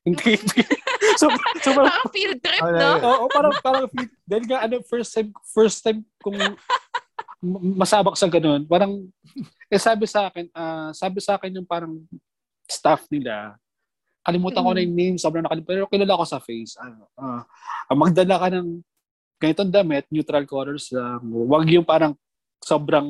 [0.06, 0.38] Hindi.
[1.20, 1.26] so,
[1.66, 2.90] so, parang, Parang field trip, Ay, no?
[3.02, 3.86] Oo, parang parang
[4.30, 6.38] dahil nga ano first time first time kung
[7.74, 8.66] masabak sa ganun.
[8.70, 9.06] Parang
[9.70, 11.98] eh sabi sa akin, ah, sabi sa akin yung parang
[12.70, 13.58] staff nila.
[14.26, 15.70] Kalimutan ko na yung name, sobrang nakalimutan.
[15.70, 16.74] Pero kilala ko sa face.
[16.82, 17.46] Ano, ah,
[17.94, 18.82] magdala ka ng
[19.38, 21.22] ganitong damit, neutral colors lang.
[21.22, 22.18] Huwag yung parang
[22.58, 23.06] sobrang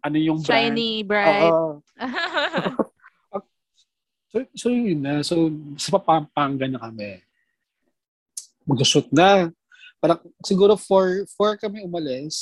[0.00, 0.72] ano yung brand.
[0.72, 1.52] Shiny, bright.
[1.52, 1.84] Oo.
[4.36, 5.24] So, so yun na.
[5.24, 5.48] So,
[5.80, 7.24] sa Pampanga na kami.
[8.68, 9.48] Mag-shoot na.
[9.96, 12.36] Parang siguro 4, 4 kami umalis.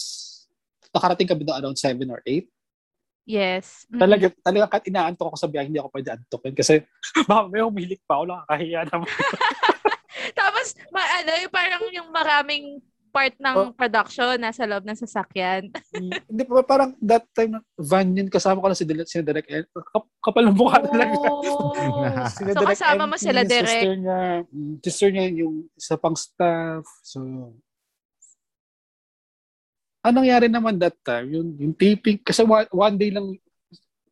[0.91, 2.51] Nakarating kami doon around 7 or 8.
[3.25, 3.85] Yes.
[3.89, 4.01] Mm.
[4.01, 6.55] Talaga, talaga kahit inaantok ako sa biyahe, hindi ako pwede antokin.
[6.55, 6.75] Kasi
[7.29, 9.11] baka may humilik pa ako, nakakahiya naman.
[10.39, 12.65] Tapos, ma- ano, yung parang yung maraming
[13.15, 15.71] part ng production nasa loob ng sasakyan.
[16.27, 19.71] hindi pa, parang that time, van yun, kasama ko lang si Direk, si Direk Ed.
[19.71, 21.15] Kap, kapal ng mukha talaga.
[21.31, 21.71] Oh.
[22.35, 26.19] Sila so, Direk kasama mo sila yung Sister niya, mm, sister niya yung isa pang
[26.19, 26.83] staff.
[27.07, 27.23] So,
[30.05, 31.33] anong nangyari naman that time?
[31.33, 33.33] Yung, yung taping, kasi one, one day lang,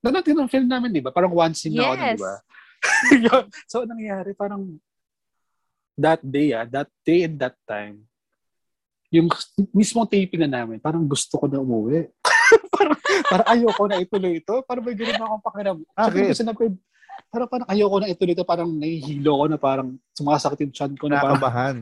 [0.00, 1.12] na natin ang film namin, di ba?
[1.12, 2.08] Parang one scene na ako, Yes.
[2.08, 2.34] di ba?
[3.70, 4.30] So, anong nangyari?
[4.32, 4.62] Parang,
[5.94, 8.08] that day, ah, that day and that time,
[9.12, 9.28] yung
[9.76, 12.08] mismong taping na namin, parang gusto ko na umuwi.
[12.74, 12.96] parang,
[13.28, 14.64] parang ayoko na ituloy ito.
[14.64, 15.76] Parang may ganun akong pakiram.
[15.92, 16.32] Bakit?
[16.32, 16.72] Sabi ko
[17.28, 18.44] parang parang ayoko na ituloy ito.
[18.48, 21.76] Parang nahihilo ko na parang sumasakit yung chan ko na parang, Nakabahan.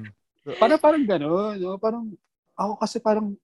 [0.59, 1.55] parang, parang gano'n.
[1.63, 1.79] No?
[1.79, 2.05] Parang,
[2.59, 3.39] ako kasi parang,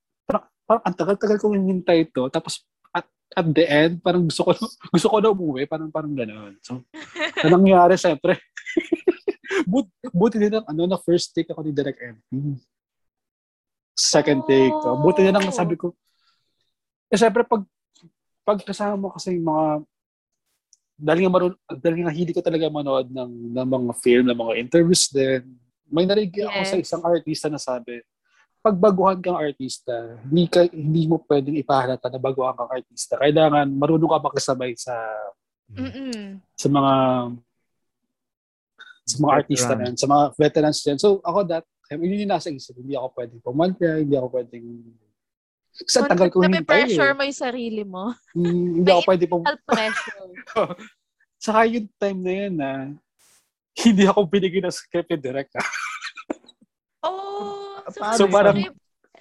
[0.66, 2.26] parang, ang tagal-tagal kong hinintay ito.
[2.28, 4.50] Tapos, at, at the end, parang gusto ko,
[4.94, 5.64] gusto ko na umuwi.
[5.70, 6.58] Parang, parang gano'n.
[6.60, 6.82] So,
[7.46, 8.36] anong nangyari, syempre.
[9.70, 12.58] But, buti din ang, ano, na first take ako ni Direct MP.
[13.96, 14.74] Second take.
[14.82, 15.94] So, buti din ang sabi ko,
[17.08, 17.62] eh, syempre, pag,
[18.42, 19.66] pag kasama mo kasi yung mga,
[20.98, 24.54] dahil nga, marun, dahil nga hindi ko talaga manood ng, ng mga film, ng mga
[24.58, 25.54] interviews din,
[25.86, 26.90] may narinig ako sa Yes.
[26.90, 28.02] isang artista na sabi,
[28.66, 33.14] pag baguhan kang artista, hindi, ka, hindi mo pwedeng ipahalata na baguhan kang artista.
[33.14, 34.98] Kailangan marunong ka makasabay sa
[35.70, 36.42] Mm-mm.
[36.58, 36.94] sa mga
[39.06, 40.98] sa mga artista na yan, sa mga veterans yan.
[40.98, 41.62] So ako that
[41.94, 42.74] yun yung nasa isip.
[42.74, 44.66] Hindi ako pwedeng pumalya, hindi ako pwedeng
[45.76, 47.14] ang tagal ko hintay pressure eh.
[47.14, 48.10] mo yung sarili mo.
[48.34, 49.42] Mm, hindi ako pwede pum...
[49.44, 50.26] Pressure.
[51.46, 52.70] Saka yung time na yan na
[53.76, 55.54] hindi ako binigyan ng script yung direct.
[55.54, 55.68] ah.
[57.06, 58.58] Oh, so, Paano So, parang-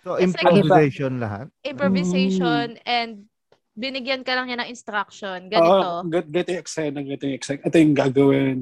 [0.05, 1.49] So, It's like- improvisation lahat?
[1.65, 3.25] improvisation and
[3.73, 5.49] binigyan ka lang niya ng instruction.
[5.49, 5.65] Ganito.
[5.65, 7.59] Oo, gan- ganito yung eksena, ganito yung eksena.
[7.65, 8.57] Ito yung gagawin.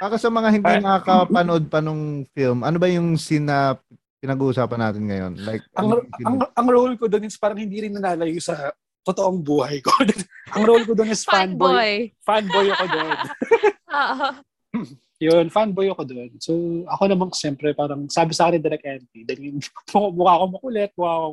[0.00, 0.80] Para sa mga hindi Ay.
[0.80, 3.76] nakakapanood pa nung film, ano ba yung scene na
[4.18, 5.32] pinag-uusapan natin ngayon?
[5.44, 5.92] Like, Ang,
[6.24, 6.56] ang, scene?
[6.56, 8.72] ang role ko doon is parang hindi rin nalalayo sa
[9.04, 9.92] totoong buhay ko.
[10.56, 12.08] ang role ko doon is fanboy.
[12.24, 12.64] Fanboy.
[12.64, 13.16] Fanboy ako doon.
[14.00, 14.28] Oo.
[15.18, 16.30] Yun, fanboy ako doon.
[16.38, 16.54] So,
[16.86, 19.58] ako naman siyempre parang sabi sa akin Direk Envy, dahil
[20.14, 21.28] mukha ko makulit, mukha ko,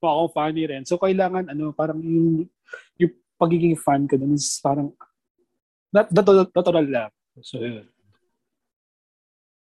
[0.00, 0.82] mukha ko funny rin.
[0.88, 2.48] So, kailangan, ano, parang yung,
[2.96, 4.96] yung pagiging fan ko doon is parang
[5.92, 7.12] not, natural, natural lang.
[7.44, 7.84] So, yun.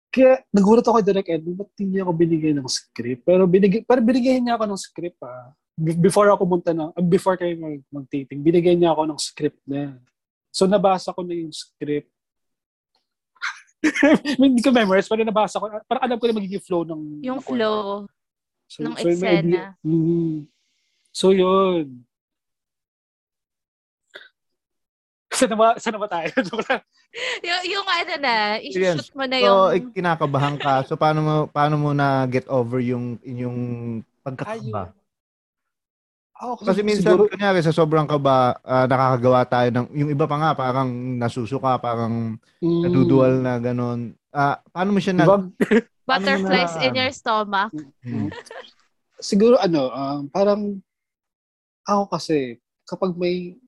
[0.10, 3.28] Kaya, nagulat ako Direk Envy, ba't hindi ako binigyan ng script?
[3.28, 5.52] Pero binigay, pero binigyan niya ako ng script, ah.
[5.76, 10.00] Be- Before ako pumunta ah, before kayo mag, mag-taping, binigyan niya ako ng script na.
[10.48, 12.08] So, nabasa ko na yung script
[14.40, 15.72] hindi ko memorize, pero nabasa ko.
[15.88, 17.24] Parang alam ko na magiging flow ng...
[17.24, 18.08] Yung ng flow.
[18.70, 19.40] So, ng so eksena.
[19.40, 19.66] idea.
[19.82, 20.46] Mhm.
[21.10, 22.06] So, yun.
[25.30, 26.28] Saan ba, saan ba tayo?
[27.48, 29.60] yung, yung ano na, i-shoot mo na So, yung...
[29.72, 30.84] eh, kinakabahan ka.
[30.84, 33.58] So, paano mo, paano mo na get over yung, yung
[34.22, 34.92] pagkakaba?
[36.40, 40.40] Ako, Kasi minsan, siguro, kunyari, sa sobrang kaba, ah, nakakagawa tayo ng, yung iba pa
[40.40, 40.88] nga, parang
[41.20, 44.16] nasusuka, parang mm, nadudual na gano'n.
[44.32, 45.40] Ah, paano mo siya na, diba?
[46.10, 47.70] Butterflies na- in your stomach.
[48.02, 48.32] Hmm.
[49.20, 50.80] siguro ano, um, parang
[51.84, 52.56] ako kasi,
[52.88, 53.60] kapag may,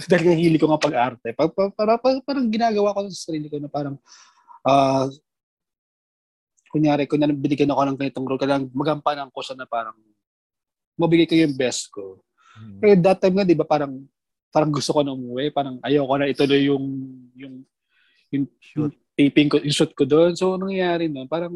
[0.10, 3.52] dahil nga hili ko nga pag-arte, pa, pa, para, pa- parang ginagawa ko sa sarili
[3.52, 4.00] ko na parang,
[4.64, 5.12] ah,
[6.72, 9.92] kunyari, kunyari binigyan ako ng ganitong role, kailangan magampanan ko siya na parang,
[10.98, 12.18] mabigay ko yung best ko.
[12.58, 12.82] Hmm.
[12.82, 14.02] Pero that time nga, di ba, parang,
[14.50, 16.84] parang gusto ko na umuwi, parang ayoko na ituloy yung,
[17.38, 17.54] yung,
[18.34, 18.92] yung, Shoot.
[19.14, 20.34] taping ko, yung shoot ko doon.
[20.34, 21.30] So, anong nangyayari nun?
[21.30, 21.54] Parang,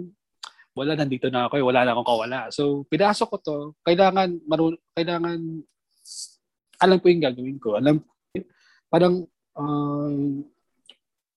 [0.72, 1.64] wala, nandito na ako eh.
[1.66, 2.38] Wala na akong kawala.
[2.48, 3.56] So, pinasok ko to.
[3.84, 5.38] Kailangan, marun kailangan,
[6.80, 7.76] alam ko yung gagawin ko.
[7.76, 8.00] Alam,
[8.88, 9.26] parang,
[9.58, 10.46] um,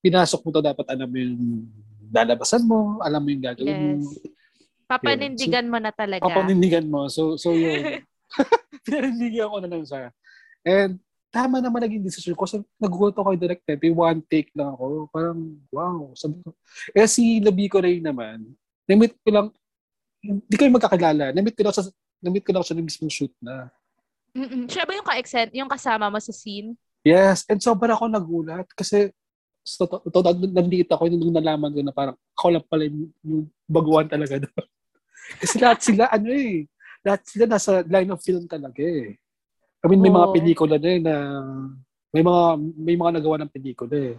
[0.00, 1.66] pinasok mo to, dapat alam mo yung
[2.14, 4.08] lalabasan mo, alam mo yung gagawin mo.
[4.86, 6.22] Papanindigan mo na talaga.
[6.22, 7.10] Papanindigan mo.
[7.10, 8.06] So, so yun.
[8.86, 10.14] Pinanindigan ko na lang siya.
[10.62, 11.02] And,
[11.34, 12.46] tama naman naging decision ko.
[12.46, 13.90] So, nagugot ako kay Direct Pepe.
[13.90, 15.10] One take lang ako.
[15.10, 16.14] Parang, wow.
[16.14, 16.54] Sabi ko.
[16.94, 18.46] Eh, si Labico Ray naman,
[18.86, 19.46] na-meet ko lang,
[20.22, 21.34] hindi kayo magkakilala.
[21.34, 21.82] Na-meet ko lang sa,
[22.22, 23.68] na-meet ko lang siya ng mismong shoot na.
[24.36, 24.70] Mm-mm.
[24.70, 26.78] Siya ba yung ka-exen, yung kasama mo sa scene?
[27.02, 27.42] Yes.
[27.50, 29.10] And sobrang ako nagulat kasi
[29.66, 33.10] so, to, to, to, nandito ako nung nalaman ko na parang ako lang pala yung,
[33.26, 34.66] yung baguhan talaga doon.
[35.42, 36.64] Kasi lahat sila, ano eh,
[37.02, 39.14] lahat sila nasa line of film talaga eh.
[39.82, 40.34] I mean, may mga Oo.
[40.34, 41.14] pelikula na eh na
[42.10, 42.42] may mga
[42.74, 44.16] may mga nagawa ng pelikula eh.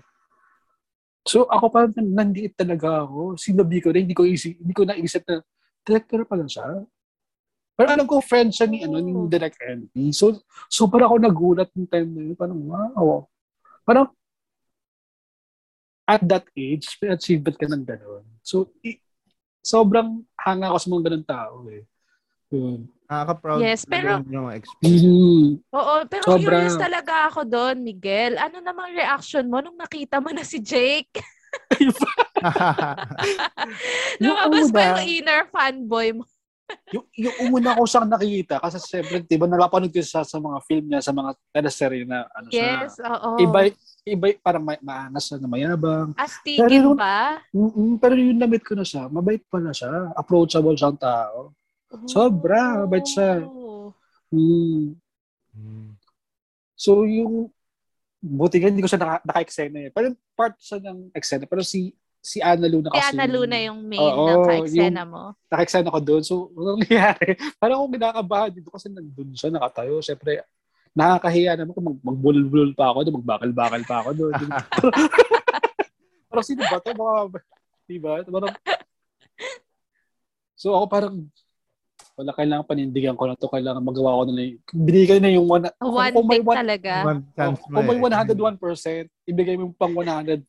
[1.27, 3.35] So ako nan- nandiit talaga ako.
[3.35, 5.43] Sinabi ko na hindi ko isip, hindi ko naisip na
[5.83, 6.87] director pala siya.
[7.77, 9.11] Pero alam ko friend siya ni ano ni.
[9.27, 10.15] Direct MP.
[10.15, 10.39] So
[10.71, 12.35] so parang ako nagulat ng time na yun.
[12.39, 13.27] Parang wow.
[13.83, 14.07] Parang
[16.07, 18.23] at that age, may achievement ka ng gano'n.
[18.39, 19.03] So, i-
[19.67, 21.83] sobrang hanga ako sa mga ganun tao eh.
[22.55, 22.87] Yun.
[23.07, 23.59] Nakaka-proud.
[23.59, 25.03] Yes, pero- Yung, experience.
[25.03, 25.43] Mhm.
[25.75, 26.39] Oo, pero Sobra.
[26.39, 28.39] curious talaga ako doon, Miguel.
[28.39, 31.11] Ano namang reaction mo nung nakita mo na si Jake?
[34.23, 36.23] Lumabas Yung ba yung inner fanboy mo?
[36.95, 40.85] yung, yung una ko siyang nakita, kasi siyempre, di ba, ko siya sa mga film
[40.91, 43.39] niya, sa mga teleserye na, ano Yes, siya, oo.
[43.39, 43.59] iba,
[44.07, 46.15] iba, parang may, maangas na mayabang.
[46.15, 47.43] Astigin Pero- ba?
[47.51, 51.51] Mm-mm, pero yung na-meet ko na siya, mabait pala siya, approachable siyang tao.
[52.07, 53.43] Sobra, mabait siya.
[53.43, 53.91] Oh.
[54.31, 54.95] Mm.
[55.55, 55.89] Hmm.
[56.75, 57.49] So, yung,
[58.19, 59.89] buti nga, hindi ko siya naka, naka-eksena eh.
[59.91, 63.15] Parang part siya ng eksena, pero si, si Ana Luna Si kasi.
[63.15, 65.23] Ana Luna yung main Oo, na ka-eksena mo.
[65.47, 66.23] naka-eksena ko doon.
[66.27, 67.33] So, anong nangyari?
[67.61, 70.03] Parang ako kinakabahan dito kasi nandun siya, nakatayo.
[70.03, 70.43] Siyempre,
[70.97, 74.33] nakakahiya naman kung mag magbulol-bulol pa ako doon, magbakal-bakal pa ako doon.
[76.29, 76.89] parang sino ba ito?
[76.97, 77.15] Mga,
[77.85, 78.11] diba?
[78.25, 78.53] Parang,
[80.57, 81.15] so ako parang,
[82.17, 84.57] wala kailangan panindigan ko na to kailangan magawa ko na lang.
[84.73, 87.05] Binigay na yung one, One kung may one, talaga.
[87.05, 89.05] One chance oh, kung may eh.
[89.13, 90.41] 101%, ibigay mo pang 100,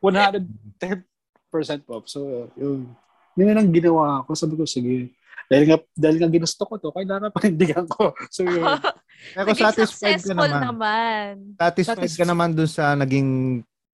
[0.00, 2.08] 110% pop.
[2.08, 2.88] So, yun.
[3.36, 4.32] Yun lang ginawa ko.
[4.32, 5.12] Sabi ko, sige.
[5.44, 8.10] Dahil nga, dahil nga ginusto ko to, kailangan panindigan ko.
[8.34, 8.64] So, yun.
[9.36, 10.60] Pero Naging satisfied ka naman.
[10.60, 11.30] naman.
[11.56, 12.28] Satisfied ka Satisfied.
[12.28, 13.28] naman dun sa naging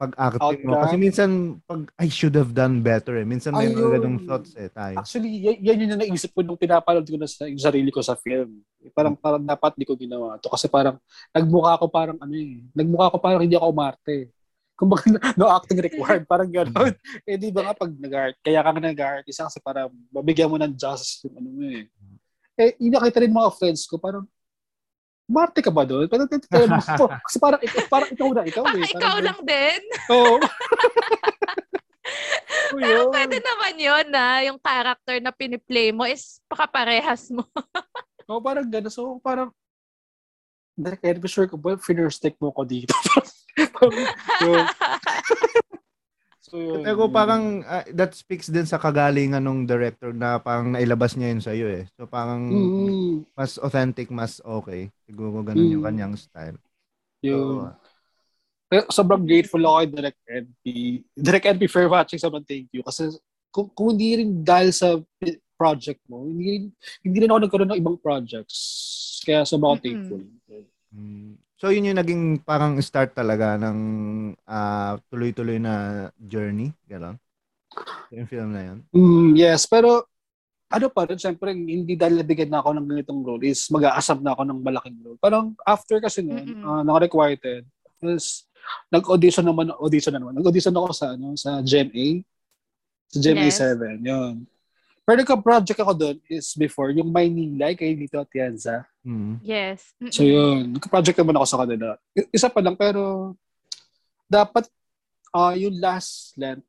[0.01, 0.80] pag-acting mo.
[0.80, 1.30] Kasi minsan,
[1.68, 3.26] pag, I should have done better eh.
[3.28, 3.93] Minsan may mga Ayun.
[4.01, 4.97] ganong thoughts eh tayo.
[4.97, 8.01] Actually, y- yan yun yung naisip ko nung pinapanood ko na sa yung sarili ko
[8.01, 8.64] sa film.
[8.97, 10.97] Parang parang dapat di ko ginawa to kasi parang
[11.36, 12.64] nagmukha ko parang ano eh.
[12.72, 14.32] Nagmukha ko parang hindi ako umarte.
[14.81, 15.05] Kumbaga
[15.37, 16.97] no acting required, parang gano'n.
[17.28, 20.57] eh di ba nga pag nag-art, kaya ka nga nag-art, isa kasi parang mabigyan mo
[20.57, 21.85] ng justice yung ano mo eh.
[22.57, 24.24] Eh, yung nakita rin mga friends ko, parang
[25.31, 26.11] Marte ka ba doon?
[26.11, 26.26] Parang,
[27.28, 28.83] kasi parang, ikaw, parang ikaw na, ikaw eh.
[28.83, 29.81] Baka ikaw Parang- lang din.
[30.11, 30.35] Oo.
[32.70, 37.47] Oo, Pero pwede naman yun na yung character na piniplay mo is pakaparehas mo.
[38.26, 38.91] Oo, parang gano'n.
[38.91, 39.53] So, parang,
[40.74, 42.95] Direk, I'm sure ko ba, finner stick mo ko dito.
[44.44, 44.64] Yun.
[46.40, 46.82] so, yun.
[46.82, 51.42] Pero parang ah, that speaks din sa kagalingan ng director na parang nailabas niya yun
[51.42, 51.84] sa'yo eh.
[51.98, 54.88] So parang Mm, mas authentic, mas okay.
[55.05, 55.88] Siguro ganun yung Mm.
[55.88, 56.59] kanyang style.
[57.20, 57.68] yun.
[57.68, 57.76] So,
[58.70, 60.64] Kaya sobrang grateful ako kay Direk NP.
[61.18, 62.86] Direk NP, fair watching sobrang thank you.
[62.86, 63.11] Kasi
[63.51, 64.94] kung, kung hindi rin dahil sa
[65.59, 66.72] project mo, hindi, rin-
[67.03, 68.57] hindi rin ako nagkaroon ng ibang projects.
[69.26, 69.82] Kaya sobrang Mm-mm.
[69.84, 70.22] thankful.
[70.94, 71.34] mm.
[71.61, 73.78] So yun yung naging parang start talaga ng
[74.48, 76.72] ah, tuloy-tuloy na journey.
[76.88, 77.20] Ganon.
[78.11, 78.78] Yung film na yun.
[78.90, 80.08] Mm, yes, pero
[80.70, 84.38] ano pa rin, syempre, hindi dahil nabigyan na ako ng ganitong role is mag-aasam na
[84.38, 85.18] ako ng malaking role.
[85.18, 86.62] Parang after kasi nun, Mm-mm.
[86.62, 87.66] uh, naka-requited,
[88.06, 88.46] is
[88.88, 90.38] nag-audition naman, audition na naman.
[90.38, 92.22] Nag-audition ako sa, ano, sa GMA.
[93.11, 93.58] Sa GMA Yes.
[93.58, 94.46] 7, yun.
[95.11, 98.86] Pero nagka-project ako doon is before, yung Maynila kay Lito Atienza.
[99.02, 99.42] Mm.
[99.42, 99.90] yes.
[99.98, 100.14] Mm-mm.
[100.14, 101.98] So yun, nagka-project naman ako sa kanila.
[102.30, 103.34] Isa pa lang, pero
[104.30, 104.70] dapat
[105.34, 106.62] ah yung last Lent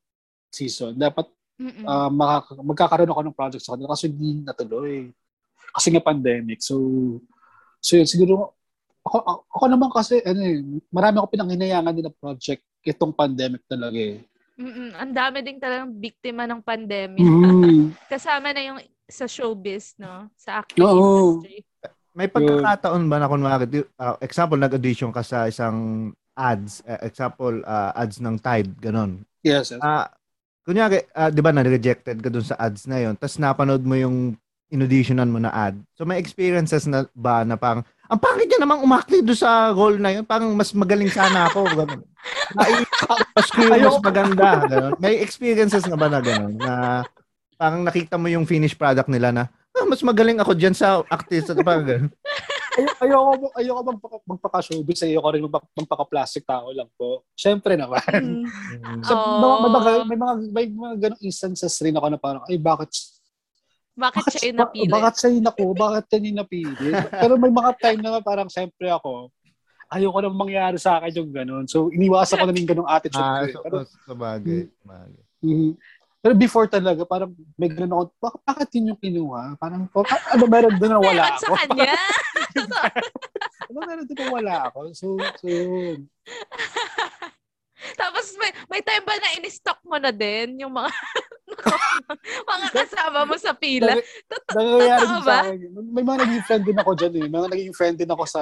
[0.49, 1.29] season, dapat
[1.61, 1.85] Mm-mm.
[1.85, 5.13] uh, makaka- magkakaroon ako ng project sa kanila kasi hindi natuloy.
[5.69, 6.65] Kasi nga pandemic.
[6.65, 6.81] So,
[7.77, 8.57] so yun, siguro,
[9.05, 13.61] ako, ako, ako naman kasi, ano eh, marami ako pinanghinayangan din ng project itong pandemic
[13.69, 14.25] talaga eh.
[14.61, 14.89] Mm-mm.
[14.93, 17.25] Ang dami din talagang biktima ng pandemic.
[17.25, 17.97] Mm.
[18.13, 20.29] Kasama na yung sa showbiz, no?
[20.37, 21.41] Sa acting Oo.
[21.41, 21.65] industry.
[22.13, 27.63] May pagkakataon ba na kunwari, di- ah, example, nag-audition ka sa isang ads, eh, example,
[27.65, 29.23] ah, ads ng Tide, ganon.
[29.41, 29.81] Yes, yes.
[29.81, 30.11] Ah,
[30.67, 34.37] kunyari, ah, di ba na-rejected ka dun sa ads na yon tapos napanood mo yung
[34.71, 35.75] inauditionan mo na ad.
[35.99, 39.99] So may experiences na ba na parang, ang pangit niya namang umakti doon sa role
[39.99, 40.23] na yun.
[40.23, 41.63] Parang mas magaling sana ako.
[41.75, 42.03] Ganun.
[43.35, 44.47] Mas yung mas maganda.
[44.65, 44.93] Ganun.
[44.97, 46.53] May experiences na ba na gano'n?
[46.55, 46.73] Na
[47.55, 51.51] parang nakita mo yung finished product nila na, ah, mas magaling ako dyan sa artist.
[51.51, 52.11] At parang ganun.
[52.71, 57.27] Ay, ayoko, ayoko magpaka, magpaka-showbiz, ayoko rin magpaka, magpaka-plastic tao lang po.
[57.35, 57.99] Siyempre naman.
[58.07, 59.03] Mm.
[59.03, 59.59] So, Oh.
[59.59, 62.95] may, mga, may mga, may mga ganong instances rin ako na parang, ay, bakit,
[63.91, 64.87] Bakit siya yung napili?
[64.87, 66.87] bakit siya yung naku, bakit yan yung napili?
[67.11, 69.27] Pero may mga time na parang, siyempre ako,
[69.91, 71.65] ayoko nang mangyari sa akin yung ganon.
[71.67, 73.43] So, iniwasan ko na yung ganong attitude Ah, ko.
[73.43, 73.51] eh.
[73.51, 74.59] so, Pero, sa bagay.
[74.65, 75.21] sa bagay.
[75.43, 75.71] mhm.
[76.21, 79.57] Pero before talaga, parang may ganon ako, bakit, bakit yun yung kinuha?
[79.57, 81.41] Parang, oh, a- ano meron doon na wala Meron ako?
[81.41, 81.93] sa kanya.
[83.67, 84.79] ano meron doon na wala ako?
[84.93, 86.05] So, so yun.
[87.97, 90.93] Tapos may, may time ba na in-stock mo na din yung mga
[92.53, 93.97] mga kasama mo sa pila?
[94.29, 94.77] Totoo
[95.25, 95.49] ba?
[95.89, 97.27] May mga naging friend din ako dyan eh.
[97.27, 98.41] Mga naging friend din ako sa...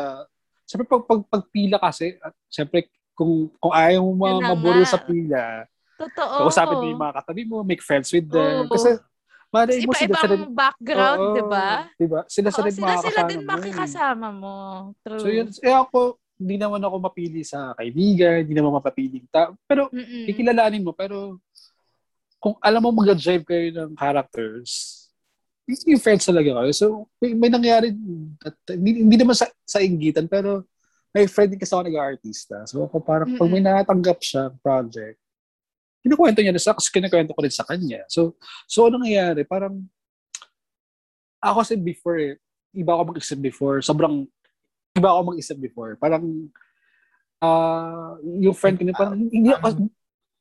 [0.70, 2.14] Siyempre pag, pag, pagpila kasi,
[2.46, 2.86] siyempre
[3.18, 4.86] kung, kung ayaw mo ma- nga.
[4.86, 5.66] sa pila,
[5.98, 6.46] Totoo.
[6.46, 8.70] kausapin mo yung mga katabi mo, make friends with them.
[8.70, 8.74] Oo.
[8.78, 9.02] Kasi,
[9.50, 11.70] malay mo sila sa rin, background, di ba?
[11.98, 12.22] Diba?
[12.30, 14.56] Sila sa Oo, rin sila sila makakasama din mo makikasama mo.
[15.02, 15.22] True.
[15.26, 19.58] So yun, eh ako, hindi naman ako mapili sa kaibigan, hindi naman mapapiling tao.
[19.66, 20.30] Pero, Mm-mm.
[20.30, 21.42] kikilalanin mo, pero
[22.38, 25.09] kung alam mo mag-drive kayo ng characters,
[25.86, 26.72] yung friends talaga kayo.
[26.74, 26.86] So,
[27.22, 27.94] may, may nangyari,
[28.42, 30.66] at, hindi, hindi naman sa, sa inggitan, pero
[31.14, 32.66] may friend din kasi ako nag-artista.
[32.66, 35.18] So, ako parang, pag may natanggap siya project,
[36.02, 38.02] kinukwento niya na sa, kasi kinukwento ko rin sa kanya.
[38.10, 39.46] So, so ano nangyayari?
[39.46, 39.84] Parang,
[41.42, 42.36] ako kasi before, eh,
[42.76, 43.78] iba ako mag-isip before.
[43.82, 44.26] Sobrang,
[44.98, 45.96] iba ako mag-isip before.
[45.98, 46.24] Parang,
[47.40, 49.88] ah yung friend ko niya, parang, hindi ako,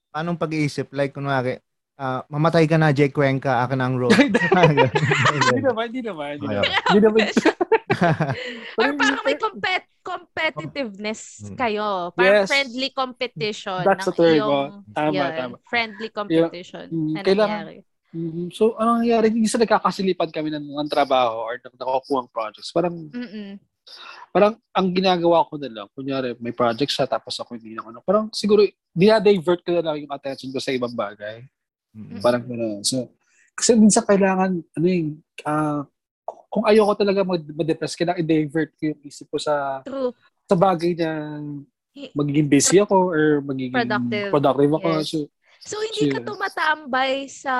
[0.08, 0.88] Anong pag-iisip?
[0.96, 1.60] Like, kunwari,
[1.98, 4.14] ah, mamatay ka na, Jay Cuenca, akin ang role.
[4.14, 4.38] Hindi
[5.66, 6.34] naman, hindi naman.
[6.38, 7.26] Hindi naman.
[8.78, 11.56] Or parang may compet competitiveness Mm.
[11.58, 11.86] kayo.
[12.14, 12.48] Parang Yes.
[12.48, 13.82] friendly competition.
[13.82, 14.72] That's ng the term, iyong-.
[14.90, 15.54] Tama, yun, tama.
[15.62, 16.86] Friendly competition.
[16.88, 17.78] Mm, na kailangan- nangyari.
[18.08, 18.48] Mhm.
[18.50, 19.26] So, anong nangyari?
[19.28, 22.72] Hindi sa nagkakasilipan kami ng, ng trabaho or ng nakukuha projects.
[22.72, 23.60] Parang, Mm-mm.
[24.30, 28.00] parang ang ginagawa ko na lang, kunyari, may project siya, tapos ako hindi na ano.
[28.00, 31.44] Parang siguro, dinadivert ko na lang yung attention ko sa ibang bagay.
[31.92, 32.20] Mm.
[32.20, 32.80] Parang gano'n.
[32.84, 33.08] So,
[33.52, 35.82] kasi minsan kailangan, ano yung, ah,
[36.48, 40.12] kung ayoko talaga mag- ma-depress, kailangan i-divert ko yung isip ko sa True.
[40.48, 41.10] sa bagay na
[42.14, 44.30] magiging busy ako or magiging Productive.
[44.30, 44.88] productive ako.
[44.88, 45.08] Yes.
[45.10, 45.18] So,
[45.58, 46.28] So, hindi ka Yes.
[46.30, 47.54] tumatambay sa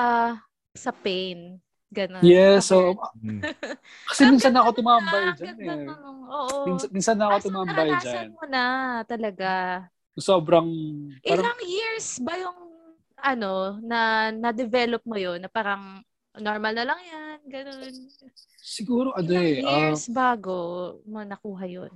[0.71, 1.59] sa pain.
[1.89, 2.21] Ganun.
[2.21, 2.93] yes, so.
[3.19, 3.41] Mm.
[4.13, 5.85] kasi minsan ako tumambay dyan eh.
[5.89, 6.69] Oo.
[6.69, 8.27] Minsan, minsan na ako tumambay naranasan dyan.
[8.31, 8.63] mo na
[9.03, 9.49] talaga.
[10.15, 10.69] Sobrang,
[11.25, 12.68] parang, Ilang years ba yung
[13.21, 16.01] ano na na-develop mo yun na parang
[16.39, 17.91] normal na lang yan, ganun.
[18.59, 21.93] siguro ano eh, ah, years bago mo nakuha yun?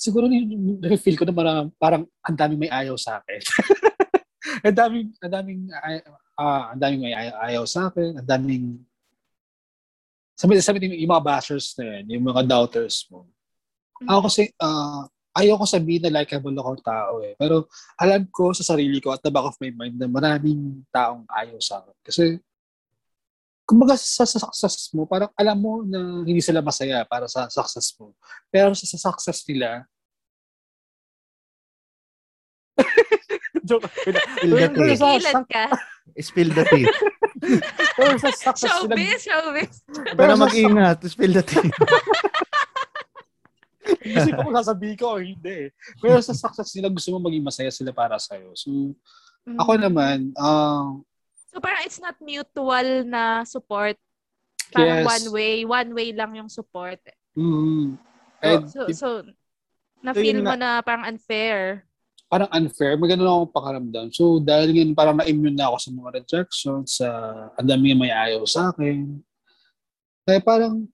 [0.00, 0.24] siguro
[0.96, 3.40] feel ko na parang, parang ang daming may ayaw sa akin.
[4.64, 5.60] ang daming, ang daming,
[6.40, 8.80] ah, ang daming may ayaw, sa akin, ang daming,
[10.32, 13.28] sabi, sabi yung, yung mga bashers na yan, yung mga doubters mo.
[14.08, 15.04] Ako kasi, ah,
[15.40, 17.32] ayaw ko sabihin na likeable akong tao eh.
[17.34, 17.66] Pero
[17.96, 21.56] alam ko sa sarili ko at the back of my mind na maraming taong ayaw
[21.58, 21.96] sa akin.
[22.04, 22.24] Kasi,
[23.64, 27.96] kumbaga sa, sa success mo, parang alam mo na hindi sila masaya para sa success
[27.96, 28.12] mo.
[28.52, 29.86] Pero sa, sa success nila,
[33.68, 33.86] joke.
[33.92, 34.96] Spill the tea.
[35.00, 35.64] Sa- Nagigilan ka?
[36.18, 36.86] Spill the tea.
[37.94, 39.72] Pero sa success nila, Showbiz, showbiz.
[40.16, 40.98] Pero sa- mag-ingat.
[41.06, 41.68] Spill the tea.
[44.16, 45.68] Kasi kung sasabihin ko o hindi eh.
[45.98, 48.54] Pero sa success nila, gusto mo maging masaya sila para sa'yo.
[48.54, 48.94] So,
[49.56, 49.82] ako Mm.
[49.88, 50.94] naman, ah,
[51.50, 53.98] So parang it's not mutual na support.
[54.70, 55.10] Parang Yes.
[55.10, 57.02] one way, one way lang yung support.
[57.34, 57.98] mm,
[58.38, 59.08] and So, so
[59.98, 61.84] na-feel yun mo na parang unfair.
[62.30, 62.94] parang unfair.
[62.94, 64.06] May ganun akong pakaramdam.
[64.14, 67.08] So, dahil ngayon parang na-immune na ako sa mga rejections, sa
[67.58, 69.18] ang dami may ayaw sa akin.
[70.22, 70.86] Kaya parang,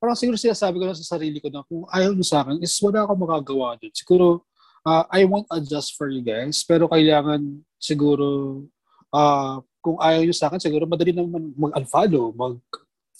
[0.00, 2.72] parang siguro sinasabi ko na sa sarili ko na kung ayaw nyo sa akin, is
[2.80, 3.92] wala akong magagawa dun.
[3.92, 4.48] Siguro,
[4.80, 8.64] ah, I won't adjust for you guys, pero kailangan siguro,
[9.12, 12.56] ah, kung ayaw nyo sa akin, siguro madali naman mag-unfollow, mag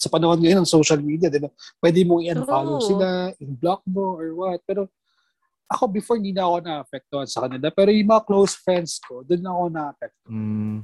[0.01, 1.53] sa panahon ngayon ng social media, di ba?
[1.77, 2.89] Pwede mong i-unfollow True.
[2.89, 3.07] sila,
[3.37, 4.57] i-block mo or what.
[4.65, 4.89] Pero
[5.69, 7.69] ako before hindi na ako na-apektuhan sa kanila.
[7.69, 10.33] Pero yung mga close friends ko, doon ako na-apektuhan.
[10.33, 10.77] Mm.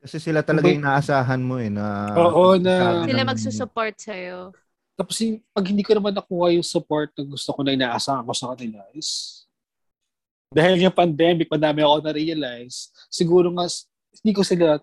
[0.00, 1.68] Kasi sila talaga yung naasahan mo eh.
[1.68, 4.56] Na, Oo, na- Sila magsusupport sa'yo.
[4.98, 8.34] Tapos yung, pag hindi ko naman nakuha yung support na gusto ko na inaasahan ko
[8.34, 9.38] sa kanila is
[10.50, 13.68] dahil yung pandemic, madami ako na-realize, siguro nga
[14.18, 14.80] hindi ko sila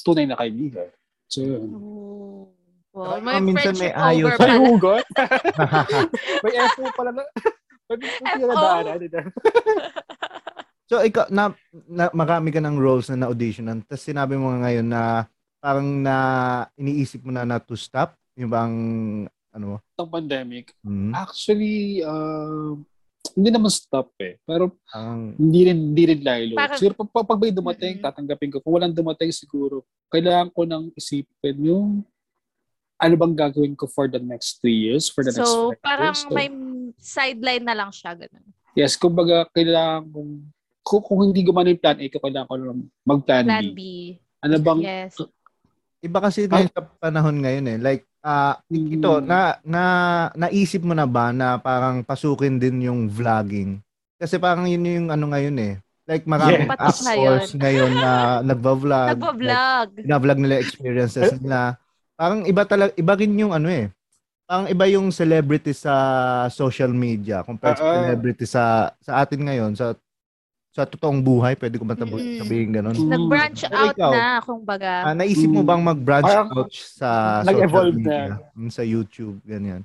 [0.00, 0.88] tunay na kaibigan.
[1.28, 1.66] So, yun.
[1.76, 2.48] Oh.
[2.90, 4.26] Saka Wow, may minsan may friendship ayos.
[4.26, 4.66] over May pala.
[4.66, 5.04] hugot.
[6.42, 7.22] may FO pala na.
[7.86, 8.24] May FO.
[8.34, 8.96] pinadaanan.
[8.98, 9.20] di ba?
[10.90, 11.54] So ikaw na,
[11.86, 13.86] na marami ka ng roles na na-auditionan.
[13.86, 15.02] Tapos sinabi mo nga ngayon na
[15.62, 16.16] parang na
[16.74, 18.74] iniisip mo na na to stop yung bang
[19.50, 20.72] ano Itong pandemic.
[20.80, 22.74] hmm, Actually, uh,
[23.30, 24.40] hindi naman stop eh.
[24.42, 26.54] Pero ang hindi rin, hindi rin lilo.
[26.56, 28.04] Parang- Siguro pag, pag may dumating, Mm-mm.
[28.04, 28.58] tatanggapin ko.
[28.58, 31.86] Kung walang dumating, siguro, kailangan ko nang isipin yung
[32.96, 36.12] ano bang gagawin ko for the next three years, for the next So, five parang
[36.12, 36.20] years.
[36.22, 36.48] So, may
[36.96, 38.12] sideline na lang siya.
[38.12, 38.44] Ganun.
[38.72, 40.32] Yes, kumbaga, kailangan kong,
[40.80, 43.72] kung, kung hindi gumana yung plan A, kailangan ko lang mag-plan Plan B.
[43.72, 43.80] B.
[44.40, 45.16] Ano bang, Yes.
[46.00, 47.78] iba kasi ngayon sa panahon ngayon eh.
[47.78, 48.90] Like ah Mm.
[48.94, 49.82] ito na na
[50.34, 53.80] naisip mo na ba na parang pasukin din yung vlogging?
[54.16, 55.74] Kasi parang yun yung ano ngayon eh.
[56.04, 56.74] Like maraming Yeah.
[56.74, 58.12] Actors ngayon na
[58.48, 59.06] nagva-vlog.
[59.06, 59.86] like, Nagpa-vlog.
[59.96, 61.78] bina-vlog nila experiences nila.
[62.14, 63.88] Parang iba talaga iba rin yung ano eh.
[64.44, 65.94] Parang iba yung celebrity sa
[66.48, 67.98] social media compared sa Ah, ah.
[68.02, 68.64] celebrity sa
[68.98, 69.94] sa atin ngayon sa
[70.70, 72.38] sa totoong buhay, pwede ko ba Mm-mm.
[72.38, 72.94] sabihin ganun?
[72.94, 73.10] Mm.
[73.10, 74.90] Nag-branch Pero out ikaw, na, kumbaga.
[75.02, 78.38] Ah, naisip mo bang mag-branch Parang out sa nag-evolve social media?
[78.54, 79.82] Mm, Sa YouTube, ganyan.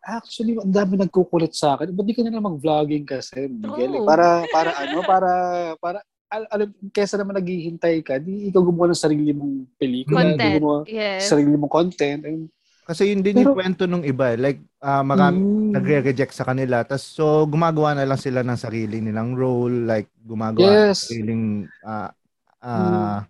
[0.00, 1.92] actually, ang dami nagkukulit sa akin.
[1.92, 4.00] Ba't di ka na lang mag-vlogging kasi, Miguel?
[4.00, 4.06] True.
[4.06, 5.32] Para, para ano, para,
[5.76, 5.98] para,
[6.30, 10.54] al- alam, kesa naman naghihintay ka, di ikaw gumawa ng sarili mong pelikula, Content.
[10.56, 11.26] gumawa Yes.
[11.26, 12.22] sarili mong content.
[12.24, 12.46] And,
[12.90, 14.34] Kasi yun din Pero- yung kwento nung iba.
[14.34, 14.36] eh.
[14.36, 15.70] Like, ah, marami Mm.
[15.70, 16.82] nagre-reject sa kanila.
[16.82, 19.86] Tas, so, gumagawa na lang sila ng sarili nilang role.
[19.86, 21.06] Like, gumagawa ng Yes.
[21.06, 21.44] sariling,
[21.86, 22.10] ah,
[22.58, 23.22] ah,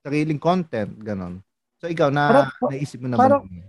[0.00, 0.96] sariling content.
[0.96, 1.44] Ganon.
[1.76, 3.68] So, ikaw, na, Parang- naisip mo na parang- ba?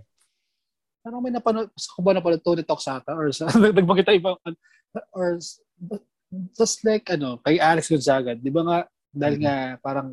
[1.04, 3.44] Parang may napanood, sa ko ba napanood Tony Talk sa ata or sa,
[3.76, 4.40] nagmakita ibang,
[5.12, 5.36] or,
[6.56, 8.78] just like, ano, kay Alex Gonzaga, di ba nga,
[9.12, 9.44] dahil Mm-hmm.
[9.44, 10.08] nga, parang,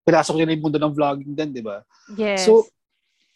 [0.00, 1.84] pinasok niya na yung mundo ng vlogging din, di ba?
[2.16, 2.48] Yes.
[2.48, 2.64] So,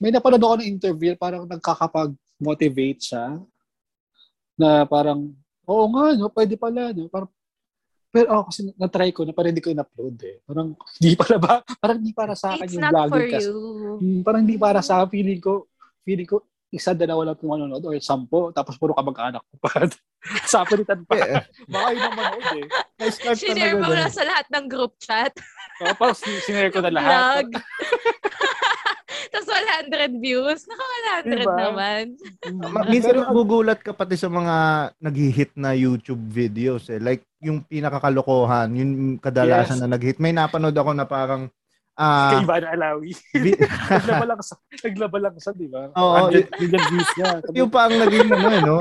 [0.01, 3.37] may napanood ako ng interview, parang nagkakapag-motivate siya,
[4.57, 5.37] na parang,
[5.69, 7.29] oo nga, no, pwede pala, no, parang,
[8.11, 10.43] pero ako kasi na-try ko na parang hindi ko in-upload eh.
[10.43, 13.47] Parang hindi para ba, parang hindi para sa akin It's yung not for vlogging kasi.
[13.47, 13.61] you.
[14.03, 15.09] Hmm, parang hindi para sa akin.
[15.15, 15.71] Feeling ko,
[16.03, 16.43] feeling ko,
[16.75, 19.87] isa, dalawa lang kung manonood or sampo, tapos puro kamag-anak ko pa.
[20.51, 21.15] sa palitan pa.
[21.23, 22.67] Eh, Baka yun ang manood eh.
[22.99, 25.33] na-start Sinare mo talaga na sa lahat ng group chat.
[25.81, 27.47] Tapos sinare ko na lahat.
[29.73, 29.87] Vlog.
[29.87, 30.61] Tapos 100 views.
[30.65, 30.85] Naka
[31.23, 31.55] 100 Diba?
[31.57, 32.03] naman.
[32.55, 34.57] Ma- Minsan nagugulat ka pati sa mga
[34.99, 36.99] nag-hit na YouTube videos eh.
[36.99, 39.83] Like, yung pinakakalokohan, yung kadalasan Yes.
[39.83, 40.19] na nag-hit.
[40.19, 41.49] May napanood ako na parang,
[41.95, 43.11] ah, Kay Ivana Alawi.
[43.33, 43.61] vi-
[43.91, 45.89] naglaba lang sa, naglaba lang sa, di ba?
[45.93, 47.31] Oo, 100 million views niya.
[47.59, 48.79] yung parang naging ano eh, no?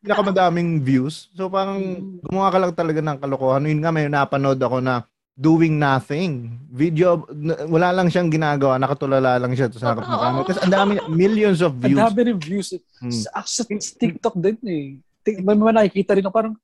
[0.00, 1.28] Pinakamadaming views.
[1.30, 2.24] So parang Mm.
[2.24, 3.68] gumawa ka lang talaga ng kalokohan.
[3.68, 6.58] Yun nga, may napanood ako na doing nothing.
[6.68, 7.24] Video,
[7.66, 8.76] wala lang siyang ginagawa.
[8.76, 10.20] Nakatulala lang siya sa ng Totoo.
[10.20, 10.44] camera.
[10.44, 11.98] Kasi ang dami, millions of Ang views.
[11.98, 12.68] dami rin views.
[12.98, 13.10] Hmm.
[13.10, 14.84] Sa, sa TikTok din eh.
[15.20, 16.54] Tik- May mga nakikita rin ako parang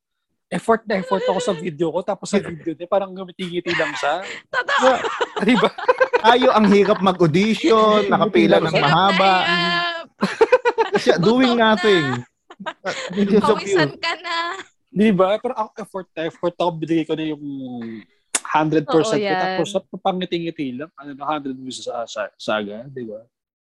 [0.46, 4.22] effort na effort ako sa video ko tapos sa video niya parang ngumiti-ngiti lang siya.
[4.46, 4.90] Totoo.
[5.42, 5.68] Di ba?
[6.16, 9.32] Tayo ang hirap mag-audition, nakapila ng mahaba.
[10.92, 12.22] Kasi doing nothing.
[13.10, 14.00] Pawisan views.
[14.00, 14.56] ka na.
[14.88, 15.36] Di ba?
[15.36, 17.44] Pero ako effort na effort ako binigay ko na yung
[18.40, 19.16] 100% Oo, ko.
[19.16, 19.40] yan.
[19.40, 23.20] Tapos sa pangiti-ngiti lang, ano na 100 views sa, sa saga, di ba?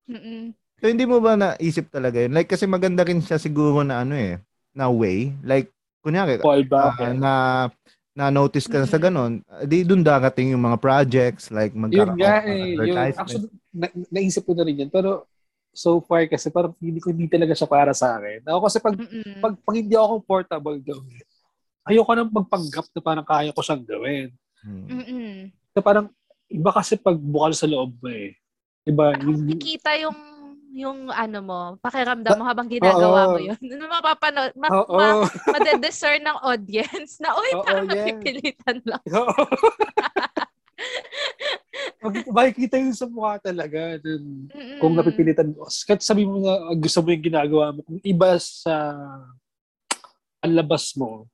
[0.08, 0.56] Mm-mm.
[0.78, 2.32] So hindi mo ba naisip talaga yun?
[2.32, 4.38] Like kasi maganda rin siya siguro na ano eh,
[4.72, 5.34] na way.
[5.42, 6.96] Like kunyari Fall back.
[6.96, 7.32] ah, na
[8.18, 12.14] na notice ka na sa ganun, ah, di doon darating yung mga projects like yun
[12.18, 12.74] nga ng eh.
[12.74, 12.94] Yun.
[12.94, 13.18] advertisement.
[13.22, 14.90] Actually, na, naisip ko na rin yan.
[14.90, 15.26] Pero
[15.70, 18.42] so far kasi parang hindi ko hindi talaga siya para sa akin.
[18.42, 19.38] Ako kasi pag, Mm-mm.
[19.38, 21.26] pag, pag hindi ako comfortable gawin,
[21.86, 24.28] ayoko nang magpanggap na parang kaya ko siyang gawin.
[24.64, 24.84] Hmm.
[24.88, 25.30] Mm-mm.
[25.76, 26.06] Na parang,
[26.48, 28.34] iba kasi pag bukal sa loob mo eh.
[28.88, 30.18] Iba, yung, Nakikita yung
[30.78, 33.32] yung ano mo, pakiramdam mo habang ginagawa Oo.
[33.34, 33.58] mo yun.
[33.58, 34.94] Ano mapapanood, ma, oo.
[34.94, 37.96] ma, madediscern ng audience na, uy, Oo, parang yes.
[37.98, 39.02] napipilitan lang.
[39.18, 39.42] Oo.
[41.98, 43.98] Mag- makikita yun sa mukha talaga.
[43.98, 44.78] Dun, Mm-mm.
[44.78, 45.66] kung napipilitan mo.
[45.66, 48.94] Kahit sabi mo na gusto mo yung ginagawa mo, kung iba sa
[50.38, 51.26] ang labas mo,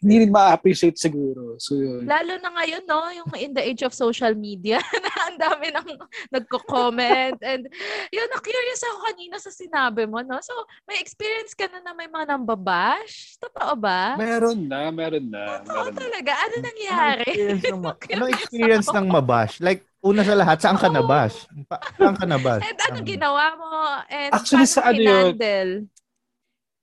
[0.00, 1.60] hindi rin ma-appreciate siguro.
[1.60, 2.08] So, yun.
[2.08, 5.88] Lalo na ngayon, no, yung in the age of social media, na ang dami nang
[6.32, 7.36] nagko-comment.
[7.44, 7.68] And
[8.08, 10.40] yun, na-curious ako kanina sa sinabi mo, no?
[10.40, 10.56] So,
[10.88, 13.36] may experience ka na na may mga nambabash?
[13.36, 14.16] Totoo ba?
[14.16, 15.60] Meron na, meron na.
[15.60, 16.00] Totoo Meron na.
[16.00, 16.32] talaga.
[16.32, 17.28] Ano nangyari?
[17.28, 19.54] experience ng, ma- experience ng mabash?
[19.60, 20.96] Like, una sa lahat, saan ka Oo.
[20.96, 21.44] nabash?
[21.68, 22.64] Pa- saan ka nabash?
[22.64, 23.68] And ano ginawa mo?
[24.08, 25.36] And Actually, sa ano yun?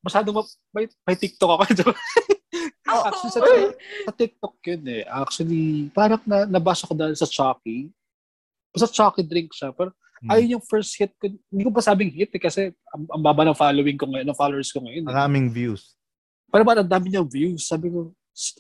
[0.08, 1.62] Masyado ma- may, may TikTok ako.
[2.88, 3.04] Oo.
[3.04, 3.40] Actually, sa,
[4.08, 5.04] sa TikTok yun eh.
[5.04, 7.92] Actually, parang na, nabasa ko dahil sa Shopee.
[8.72, 9.76] Basta Chucky drink siya.
[9.76, 10.34] Pero Hmm.
[10.34, 11.30] ayun yung first hit ko.
[11.30, 14.34] Hindi ko pa sabing hit eh, kasi ang, ang baba ng following ko ngayon, ng
[14.34, 15.06] followers ko ngayon.
[15.06, 15.10] Eh.
[15.14, 15.94] Maraming views.
[16.50, 17.70] Pero ba, ang dami niyang views.
[17.70, 18.10] Sabi ko,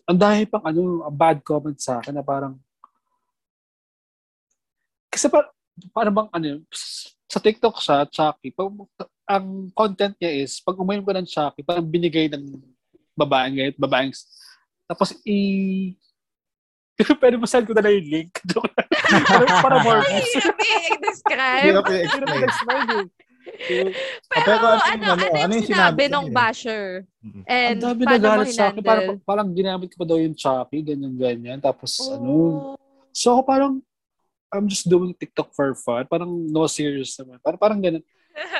[0.05, 2.61] ang dami pang ano, ang bad comment sa akin na parang,
[5.09, 5.49] kasi pa,
[5.89, 6.61] parang bang ano,
[7.25, 8.69] sa TikTok siya, Chucky, pag,
[9.27, 12.47] ang content niya is, pag uminom ka ng Chucky, parang binigay ng
[13.11, 14.11] babaeng ngayon, babaeng,
[14.87, 15.91] tapos i,
[17.21, 18.31] pwede mo send ko na lang yung link.
[18.55, 19.23] Lang.
[19.23, 20.31] para, para more Ay, views.
[20.33, 21.63] hirap Hindi i-describe.
[21.75, 22.87] ko Pero i-explain.
[22.87, 23.05] eh.
[23.47, 23.89] So, Pero
[24.43, 26.33] Pero ano ano, ano, ano, yung ano sinabi eh?
[26.35, 26.83] basher?
[27.47, 28.81] And ang dami paano mo nagalit sa akin.
[28.83, 31.59] Parang, parang ginamit ko pa daw yung Chucky, ganyan-ganyan.
[31.59, 32.75] Tapos ano, Oh.
[33.15, 33.73] So ako parang,
[34.51, 36.07] I'm just doing TikTok for fun.
[36.07, 37.39] Parang no serious naman.
[37.39, 38.03] Parang, parang ganun.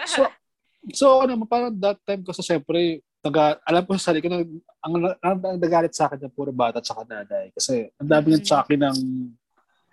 [0.07, 0.24] So,
[0.91, 4.29] so ano naman, parang that time ko sa siyempre, naga, alam ko sa sarili ko,
[4.29, 4.39] na,
[4.79, 7.51] ang, ang, ang nagalit sa akin ng puro bata at saka nanay.
[7.51, 8.47] Kasi ang dami ng Mhm.
[8.47, 8.97] Chucky ng,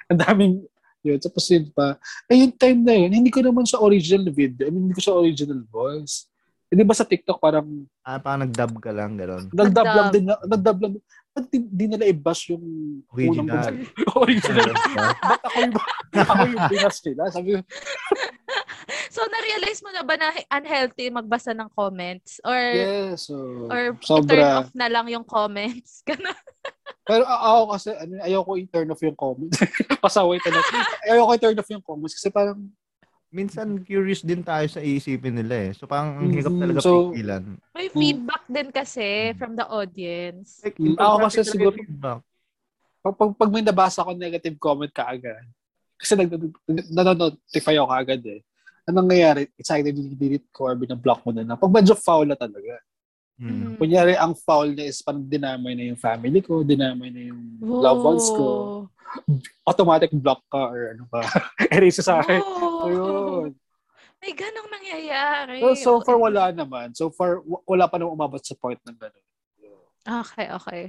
[0.06, 0.54] ang daming,
[1.00, 1.96] yun, tapos yun pa.
[2.26, 4.64] Eh, yung time na yun, hindi ko naman sa original video.
[4.64, 6.28] I mean, hindi ko sa original voice.
[6.68, 7.66] Eh, di ba sa TikTok parang
[8.00, 9.50] Ah, parang nag-dub ka lang, gano'n.
[9.50, 10.12] nagdub lang Nagdub.
[10.12, 10.92] din, na- nagdub lang.
[11.34, 12.62] Ba't di, di nila i-bash yung
[13.10, 13.74] Original.
[14.22, 14.70] original?
[15.30, 15.74] Ba't ako yung,
[16.30, 17.22] ako yung binas nila?
[17.34, 17.60] Sabi ko,
[19.10, 22.38] So, na-realize mo na ba na unhealthy magbasa ng comments?
[22.42, 23.30] Or, yes.
[23.30, 24.30] So, or sobra.
[24.30, 26.02] turn off na lang yung comments?
[26.06, 26.34] Ganun.
[27.06, 29.58] Pero ako kasi, ano, ayaw ko i-turn off yung comments.
[30.02, 30.66] Pasaway talaga.
[31.06, 32.58] Ayaw ko i-turn off yung comments kasi parang,
[33.34, 35.70] Minsan curious din tayo sa iisipin nila eh.
[35.74, 36.62] So parang ang hirap Mhm.
[36.62, 37.42] talaga So, pigilan.
[37.74, 37.98] May Mm.
[37.98, 40.62] feedback din kasi from the audience.
[40.62, 42.22] Like, Mm, ako kasi siguro- feedback.
[43.02, 45.42] pag, pag, pag may nabasa ko negative comment kaagad,
[45.98, 46.30] kasi nag,
[46.88, 48.40] nanonotify ako kaagad eh.
[48.86, 49.50] Anong nangyayari?
[49.58, 51.58] It's either delete ko or binablock mo na lang.
[51.58, 52.78] Pag medyo foul na talaga.
[53.34, 53.76] Mm.
[53.82, 58.04] Kunyari, ang foul niya is parang dinamay na yung family ko, dinamay na yung loved
[58.06, 58.46] ones ko.
[59.66, 61.20] Automatic block ka or ano ka.
[61.74, 62.40] Erase sa akin.
[62.40, 62.78] Oh.
[62.78, 63.50] So, yun.
[64.24, 65.58] May ganong nangyayari.
[65.60, 66.96] Well, so far, wala naman.
[66.96, 69.24] So far, wala pa naman umabot sa point ng gano'n.
[70.04, 70.82] Okay, okay.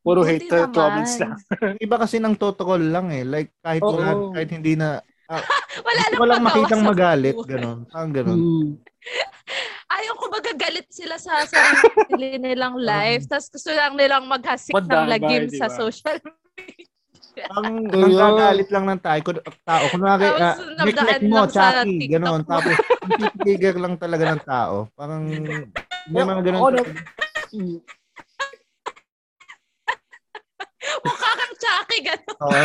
[0.00, 0.76] Puro Buti hater naman.
[0.76, 1.36] comments lang.
[1.84, 3.20] Iba kasi ng totokol lang eh.
[3.20, 4.00] Like kahit Oo.
[4.00, 5.04] wala, kahit hindi na
[5.86, 7.86] Wala lang walang makitang magalit, ganun.
[7.86, 8.38] Parang ganun.
[8.38, 8.70] Mm.
[9.90, 13.26] Ayaw ko magagalit sila sa sarili nilang life.
[13.26, 16.18] Tapos gusto lang nilang maghasik ng Mandamay, lagim di sa social
[16.56, 16.86] media.
[17.58, 19.20] Ang ang gagalit lang ng tayo,
[19.64, 19.84] tao.
[19.90, 22.42] Kunwari, uh, neglect mo, Chucky, mo.
[22.44, 22.74] Tapos,
[23.38, 24.74] titigil lang talaga ng tao.
[24.92, 25.24] Parang,
[26.10, 26.90] may mga na- talaga.
[27.50, 27.78] Mm.
[31.00, 32.34] Mukha kang Chucky, gano'n.
[32.40, 32.62] Oo.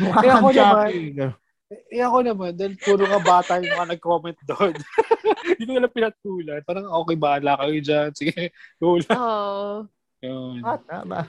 [0.00, 1.04] Mukha kang Chucky.
[1.14, 1.34] ganun.
[1.66, 4.70] Eh ako naman, dahil puro ka bata yung mga nag-comment doon.
[5.50, 6.60] Hindi ko nila pinatulan.
[6.62, 8.08] Parang okay, bahala kayo dyan.
[8.14, 9.18] Sige, go lang.
[9.18, 9.82] Oh.
[10.22, 10.62] Yun.
[10.62, 11.26] Bata ba?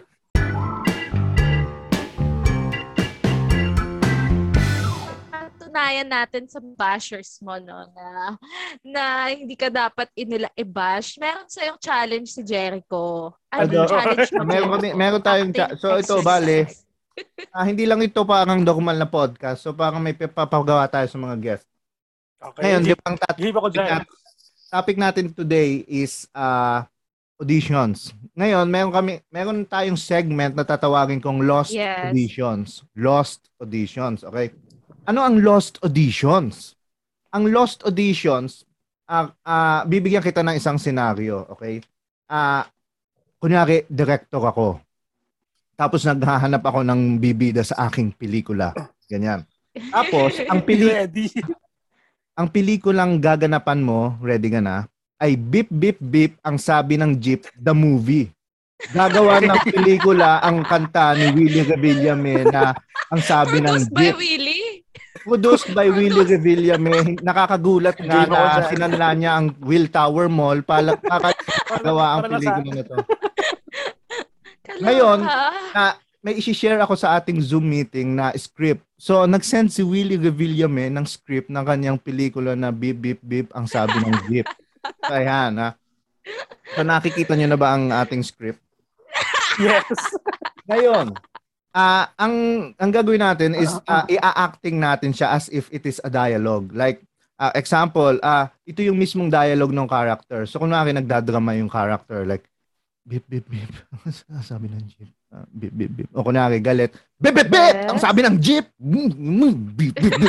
[5.28, 8.08] Patunayan natin sa bashers mo, no, na,
[8.82, 11.18] na hindi ka dapat inila i-bash.
[11.18, 13.34] Meron sa'yong challenge si Jericho.
[13.52, 13.92] Ano yung Ano?
[13.92, 16.26] challenge mo, Meron, kami, meron tayong, cha- so ito, exercise.
[16.26, 16.58] bale,
[17.55, 19.65] ah, hindi lang ito parang normal na podcast.
[19.65, 21.70] So parang may papagawa tayo sa mga guests.
[22.38, 22.61] Okay.
[22.70, 24.07] Ngayon, di ba ang tat- Give ako topic,
[24.70, 26.86] topic natin today is uh,
[27.41, 28.13] auditions.
[28.38, 32.13] Ngayon, meron kami meron tayong segment na tatawagin kong Lost Yes.
[32.13, 32.86] Auditions.
[32.93, 34.53] Lost Auditions, okay?
[35.09, 36.78] Ano ang Lost Auditions?
[37.34, 38.65] Ang Lost Auditions,
[39.09, 41.82] ah ah, bibigyan kita ng isang senaryo, okay?
[42.30, 42.70] Ah,
[43.41, 44.87] kunyari, director ako.
[45.78, 48.74] Tapos naghahanap ako ng bibida sa aking pelikula.
[49.06, 49.46] Ganyan.
[49.94, 51.30] Tapos, ang pili Ready.
[52.34, 57.46] ang pelikulang gaganapan mo, ready ka na, ay Beep Beep Beep ang sabi ng Jeep,
[57.54, 58.34] the movie.
[58.90, 62.74] Gagawa ng pelikula ang kanta ni Willie Revillame na
[63.10, 64.18] ang sabi ng Produced by Jeep.
[64.18, 64.66] Willie.
[65.18, 66.94] Produced by Willie Revillame.
[67.22, 71.22] Nakakagulat nga na sinanla niya ang Will Tower Mall para ang
[71.86, 72.98] Para lang sa- pelikula na to.
[74.68, 74.84] Kaloka.
[74.84, 75.20] Ngayon,
[75.72, 75.84] na
[76.20, 78.84] may isi-share ako sa ating Zoom meeting na script.
[78.99, 83.63] So, nag-send si Willie Revillame ng script ng kanyang pelikula na Beep Beep Beep ang
[83.63, 84.47] sabi ng Jeep.
[84.88, 85.76] So, ayan, ha?
[86.72, 88.59] So, nakikita niyo na ba ang ating script?
[89.57, 89.89] Yes.
[90.70, 91.18] Ngayon,
[91.78, 92.36] ah ang
[92.82, 96.74] ang gagawin natin is ah, i-acting natin siya as if it is a dialogue.
[96.74, 97.05] Like
[97.38, 100.49] ah, example, ah ito yung mismong dialogue ng character.
[100.49, 102.49] So kunwari nagdadrama yung character like
[103.08, 103.72] beep beep beep.
[104.28, 105.10] Ang sabi ng jeep.
[105.32, 106.10] Ah, beep beep beep.
[106.12, 106.91] O kunwari galit.
[107.16, 107.76] Beep beep beep.
[107.80, 107.88] Yes.
[107.88, 108.68] Ang sabi ng jeep.
[108.76, 110.20] Mm, mm, beep beep.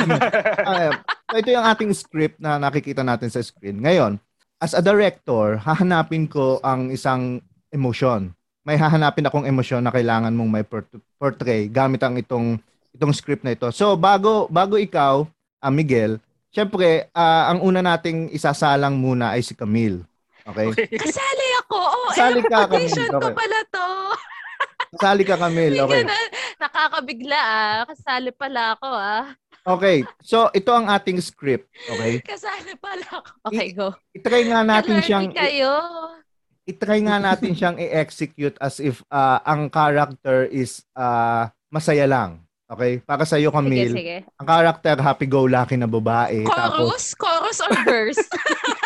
[0.62, 3.82] Ah, so ito yung ating script na nakikita natin sa screen.
[3.82, 4.22] Ngayon,
[4.62, 7.42] as a director, hahanapin ko ang isang
[7.74, 8.30] emotion
[8.68, 12.60] may hahanapin akong emosyon na kailangan mong may port- portray gamit ang itong
[12.92, 13.64] itong script na ito.
[13.72, 15.24] So bago bago ikaw,
[15.64, 16.20] ah, Miguel,
[16.52, 20.04] syempre ah, ang una nating isasalang muna ay si Camille.
[20.48, 20.68] Okay?
[20.96, 21.78] Kasali ako.
[21.78, 23.08] Oh, Kasali ka, Camille.
[23.12, 23.34] ko Okay.
[23.36, 23.86] pala to.
[24.96, 26.02] Kasali ka Camille, okay.
[26.08, 26.16] na,
[26.56, 27.78] nakakabigla ah.
[27.84, 29.24] Kasali pala ako ah.
[29.68, 30.00] Okay.
[30.24, 32.24] So ito ang ating script, okay?
[32.24, 33.30] Kasali pala ako.
[33.52, 33.92] Okay, go.
[34.16, 35.72] I-try nga natin Alerty siyang kayo.
[36.64, 42.40] i-try nga natin siyang i-execute as if ah, ang character is ah, masaya lang.
[42.68, 43.00] Okay?
[43.00, 44.16] Para sa iyo Sige, Camille, sige.
[44.40, 46.44] ang character happy-go-lucky na babae.
[46.44, 47.16] Tapos Chorus?
[47.16, 48.20] Chorus or verse?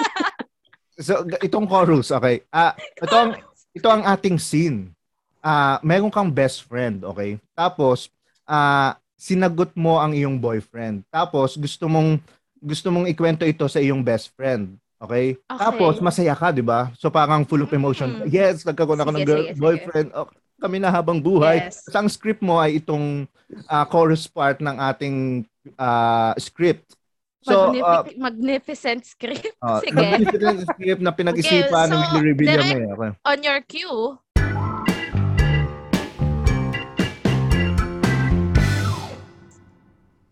[1.03, 2.47] so itong chorus, okay?
[2.49, 3.31] Ah, ito ang
[3.75, 4.95] ito ang ating scene.
[5.43, 7.37] Ah, meron kang best friend, okay?
[7.59, 8.09] Tapos
[8.47, 11.07] ah sinagot mo ang iyong boyfriend.
[11.11, 12.19] Tapos gusto mong
[12.59, 14.75] gusto mong ikwento ito sa iyong best friend.
[15.03, 15.35] Okay?
[15.35, 15.59] Okay.
[15.59, 16.95] Tapos masaya ka, 'di ba?
[16.99, 18.23] So parang full of emotion.
[18.23, 18.31] Mm.
[18.31, 19.63] Yes, nagkaroon ako ng Sige, girl, sige, sige.
[19.63, 20.09] boyfriend.
[20.15, 20.31] Oh,
[20.63, 21.71] kami na habang buhay.
[21.71, 21.87] Yes.
[21.87, 23.27] Tapos ang script mo ay itong
[23.67, 25.43] ah, chorus part ng ating
[25.75, 26.95] ah, script.
[27.43, 29.51] So, Magnific- magnificent script.
[29.59, 29.99] ah, Sige.
[29.99, 32.93] magnificent script na pinag-isipan Okay, ng so, direct- mo eh.
[32.95, 33.11] Okay.
[33.27, 33.99] On your cue.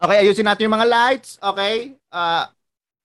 [0.00, 1.36] Okay, ayusin natin yung mga lights.
[1.38, 1.92] Okay?
[2.08, 2.48] Uh,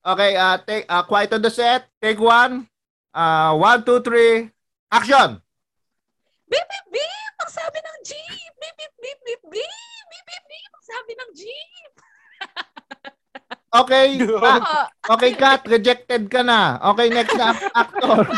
[0.06, 1.91] okay, uh, take, uh, quiet on the set.
[1.99, 2.72] Take one.
[3.12, 4.47] Uh, one, two, three.
[4.88, 5.39] Action!
[6.47, 7.34] Beep, beep, beep!
[7.41, 8.51] Ang sabi ng jeep!
[8.56, 9.76] Beep, beep, beep, beep, beep!
[10.08, 10.72] Beep, beep, beep!
[10.72, 11.75] Ang sabi ng jeep!
[13.84, 14.08] Okay.
[14.24, 14.82] Oo.
[15.12, 15.68] okay, cut.
[15.68, 16.80] Rejected ka na.
[16.96, 18.18] Okay, next na ac- actor.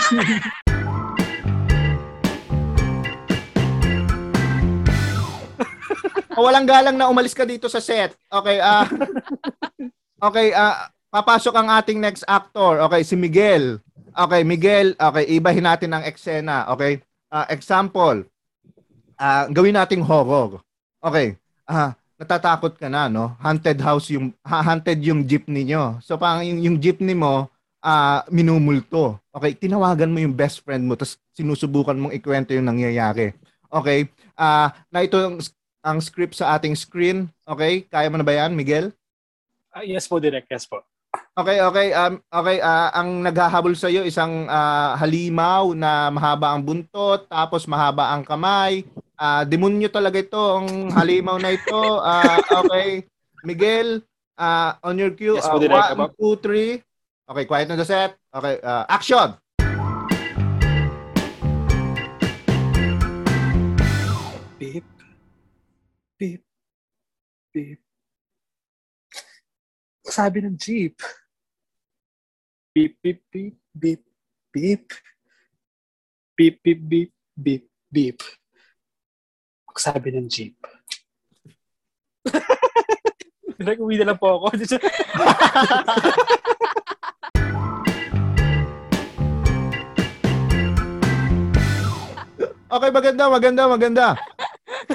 [6.38, 8.14] O, walang galang na umalis ka dito sa set.
[8.30, 8.86] Okay, ah.
[10.22, 12.78] okay, ah papasok ang ating next actor.
[12.86, 13.82] Okay, si Miguel.
[14.14, 16.70] Okay, Miguel, okay, ibahin natin ang eksena.
[16.78, 17.02] Okay?
[17.34, 18.22] Ah, example.
[19.18, 20.62] Ah, gawin nating horror.
[21.02, 21.38] Okay.
[21.66, 23.38] Ah, natatakot ka na, no?
[23.38, 26.02] Haunted house yung ha- haunted yung jeepney nyo.
[26.02, 27.48] So parang yung, yung jeepney mo
[27.82, 29.22] ah minumulto.
[29.30, 33.38] Okay, tinawagan mo yung best friend mo tapos sinusubukan mong ikwento yung nangyayari.
[33.70, 34.10] Okay?
[34.34, 35.38] Ah, na ito ang,
[35.86, 37.30] ang script sa ating screen.
[37.46, 37.86] Okay?
[37.86, 38.92] Kaya mo na ba yan, Miguel?
[39.70, 40.50] Ah, yes po, direct.
[40.50, 40.82] Yes po.
[41.38, 41.88] Okay, okay.
[41.94, 47.70] Um, okay, ah, ang naghahabol sa iyo isang ah, halimaw na mahaba ang buntot, tapos
[47.70, 48.82] mahaba ang kamay.
[49.18, 51.82] Ah, demonyo talaga ito, ang halimaw na ito.
[52.06, 53.02] Ah, okay.
[53.42, 54.06] Miguel,
[54.38, 55.42] ah, on your cue.
[55.42, 55.98] Yes, Direk.
[55.98, 56.86] one, two, three.
[57.26, 58.14] Okay, quiet on the set.
[58.30, 59.34] Okay, ah, action!
[64.62, 64.86] Beep.
[66.22, 66.42] Beep.
[67.50, 67.82] Beep.
[70.06, 70.94] Sabi ng jeep.
[72.70, 74.06] Beep, beep, beep, beep,
[74.54, 74.86] beep.
[76.38, 78.22] Beep, beep, beep, beep, beep.
[79.78, 80.58] Sabi ng jeep.
[83.58, 84.54] Direk, uwi na lang po ako.
[92.68, 94.08] Okay, maganda, maganda, maganda.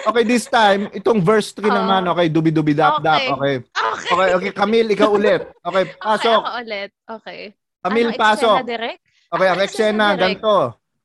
[0.04, 1.72] Okay, this time, itong verse 3 Oo.
[1.72, 2.04] naman.
[2.12, 3.16] Okay, dubi-dubi dap dap.
[3.16, 3.32] Okay.
[3.32, 3.54] Okay.
[3.72, 4.10] Okay.
[4.12, 5.48] Okay, okay, Camille, ikaw ulit.
[5.64, 6.38] Okay, Okay, pasok.
[6.38, 6.90] ako ulit.
[7.08, 7.38] Okay.
[7.80, 8.54] Camille, Ano, pasok.
[8.54, 9.00] eksena direct?
[9.32, 10.54] Okay, ang Ano eksena, ganito.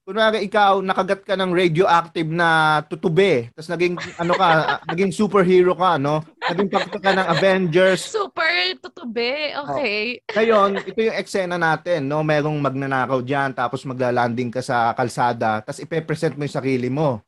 [0.07, 3.51] Kunwari ikaw, nakagat ka ng radioactive na tutube.
[3.51, 4.47] Tapos naging, ano ka,
[4.95, 6.23] naging superhero ka, no?
[6.47, 8.07] Naging pakita ka ng Avengers.
[8.07, 9.51] Super tutube.
[9.67, 10.23] Okay.
[10.31, 12.23] Ngayon, ito yung eksena natin, no?
[12.23, 17.19] Merong magnanakaw dyan, tapos maglalanding ka sa kalsada, tapos ipe-present mo yung sarili mo.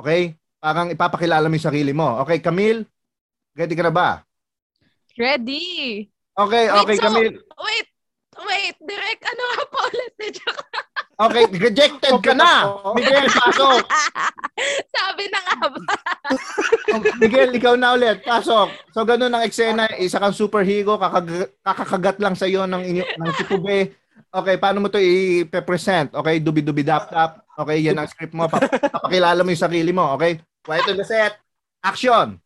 [0.00, 0.32] Okay?
[0.56, 2.16] Parang ipapakilala mo yung sarili mo.
[2.24, 2.88] Okay, Camille?
[3.52, 4.24] Ready ka na ba?
[5.20, 6.08] Ready.
[6.32, 7.36] Okay, Wait, okay, so- Camille.
[7.60, 7.88] Wait.
[8.40, 8.76] Wait.
[8.80, 10.12] Direct, ano nga po ulit?
[11.22, 12.66] Okay, rejected ka na.
[12.98, 13.86] Miguel, pasok.
[14.96, 15.78] Sabi na nga ba?
[17.22, 18.26] Miguel, ikaw na ulit.
[18.26, 18.74] Pasok.
[18.90, 19.86] So, ganun ang eksena.
[20.02, 23.94] Isa kang superhero, kakag- kakakagat lang sa'yo ng, inyo, ng tutube.
[24.32, 26.10] Okay, paano mo to i-present?
[26.10, 27.44] Okay, dubi-dubi dap dap.
[27.54, 28.48] Okay, yan ang script mo.
[28.48, 30.16] Pap- Papakilala mo yung sarili mo.
[30.16, 30.40] Okay?
[30.64, 31.38] Quiet on the set.
[31.84, 32.40] Action!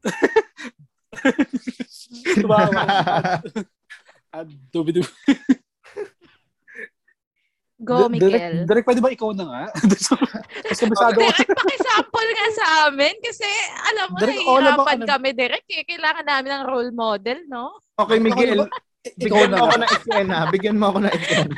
[2.10, 2.82] Tumawa.
[4.36, 5.10] At dubi-dubi.
[7.80, 8.54] Go, Direk- Miguel.
[8.68, 9.62] Direk, pwede ba ikaw na nga?
[10.68, 11.24] Mas kabisado ko.
[11.24, 13.48] Direct, pakisample nga sa amin kasi
[13.88, 15.64] alam mo, Direk, oh, nahihirapan ano- kami, Direk.
[15.72, 15.82] Eh.
[15.88, 17.80] Kailangan namin ng role model, no?
[17.96, 18.68] Okay, Miguel.
[19.00, 20.36] Ikaw Bigyan na mo ako ng eksena.
[20.52, 21.56] Bigyan mo ako ng eksena.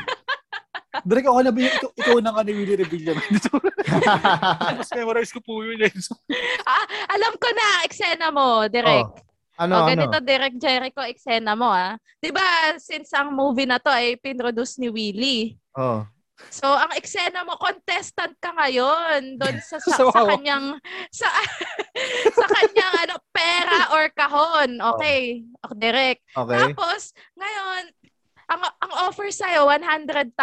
[1.11, 3.13] Direk, ako na ba yung ikaw, ikaw na nga ni Willie Revilla?
[4.79, 5.83] Mas memorize ko po yun.
[5.83, 5.91] Eh.
[6.63, 6.87] Ah,
[7.19, 9.11] alam ko na, eksena mo, Direk.
[9.11, 9.91] Oh, ano, o, ano?
[9.93, 11.97] ganito, Direk Jericho, eksena mo, ah.
[12.21, 15.59] 'Di ba since ang movie na to ay pinroduce ni Willie.
[15.77, 16.05] Oh.
[16.51, 20.75] So, ang eksena mo, contestant ka ngayon doon sa, sa, So, sa kanyang,
[21.13, 21.29] sa,
[22.39, 24.81] sa kanyang, ano, pera or kahon.
[24.97, 25.47] Okay.
[25.63, 26.23] Okay, direct.
[26.35, 26.59] Okay?
[26.59, 27.83] Tapos, ngayon,
[28.51, 30.35] ang, ang offer sa'yo, 100,000.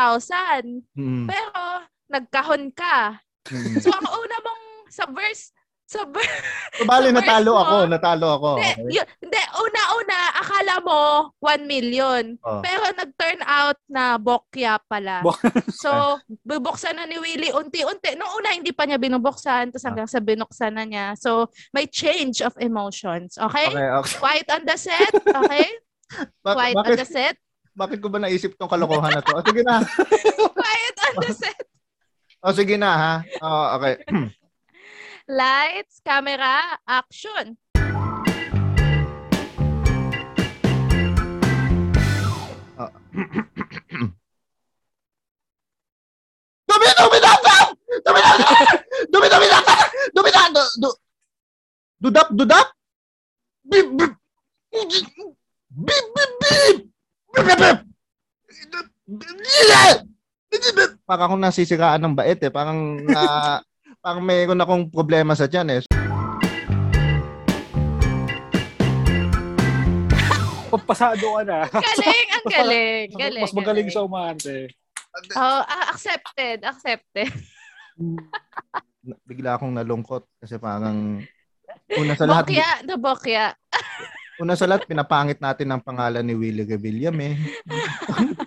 [0.96, 1.26] Mm.
[1.28, 1.60] Pero,
[2.08, 3.20] nagkahon ka.
[3.52, 3.76] Mm.
[3.84, 5.52] So, ang una mong, sa verse,
[5.90, 6.38] verse,
[6.78, 7.76] So, bali, natalo first ako.
[7.76, 8.50] mo, Natalo ako.
[8.56, 9.06] hindi, Okay?
[9.20, 11.00] hindi, una-una, akala mo
[11.42, 12.24] 1 million.
[12.40, 12.62] Oh.
[12.62, 15.26] Pero nag-turn out na bokya pala.
[15.82, 18.14] So, bubuksan na ni Willie unti-unti.
[18.14, 19.72] Noong una, hindi pa niya binubuksan.
[19.72, 21.06] Tapos hanggang sa binuksan na niya.
[21.16, 23.36] So, may change of emotions.
[23.36, 23.68] Okay?
[23.68, 24.16] Okay, okay.
[24.18, 25.14] Quiet on the set.
[25.16, 25.68] Okay?
[26.42, 27.36] Bak- Quiet on bakit, the set.
[27.72, 29.34] bakit ko ba naisip tong kalokohan na to?
[29.36, 29.80] O, sige na.
[30.54, 31.60] Quiet on the set.
[32.40, 33.14] O, sige na, ha?
[33.42, 34.00] Oh, okay.
[35.30, 37.56] Lights, camera, action.
[46.70, 47.56] Dumi, dumi, dami!
[48.06, 48.46] Dumi, dami!
[49.10, 49.74] Dumi, dumi, dami!
[50.14, 50.50] Dumi, dami!
[50.54, 50.98] Du- du-
[52.00, 52.68] Dudap, dudap!
[53.68, 54.14] Bip, bip!
[54.72, 54.88] Bip,
[56.16, 56.78] bip, bip!
[57.36, 57.78] Bip, bip, bip!
[61.04, 62.54] Parang akong nasisiraan ng bait eh.
[62.54, 63.60] Parang na,
[64.00, 65.82] parang mayroon akong problema sa tiyan eh.
[70.70, 71.66] Papasado ka na.
[71.66, 73.08] Galing, ang Mas- galing.
[73.18, 73.96] galing Mas magaling galing.
[73.98, 74.58] sa umante.
[75.34, 77.34] Oh, ah, accepted, accepted.
[79.28, 81.20] Bigla akong nalungkot kasi parang
[81.98, 83.46] una sa lahat, Bokya, na bokya.
[84.40, 87.36] una sa lahat pinapangit natin ang pangalan ni Willie Gavillam eh.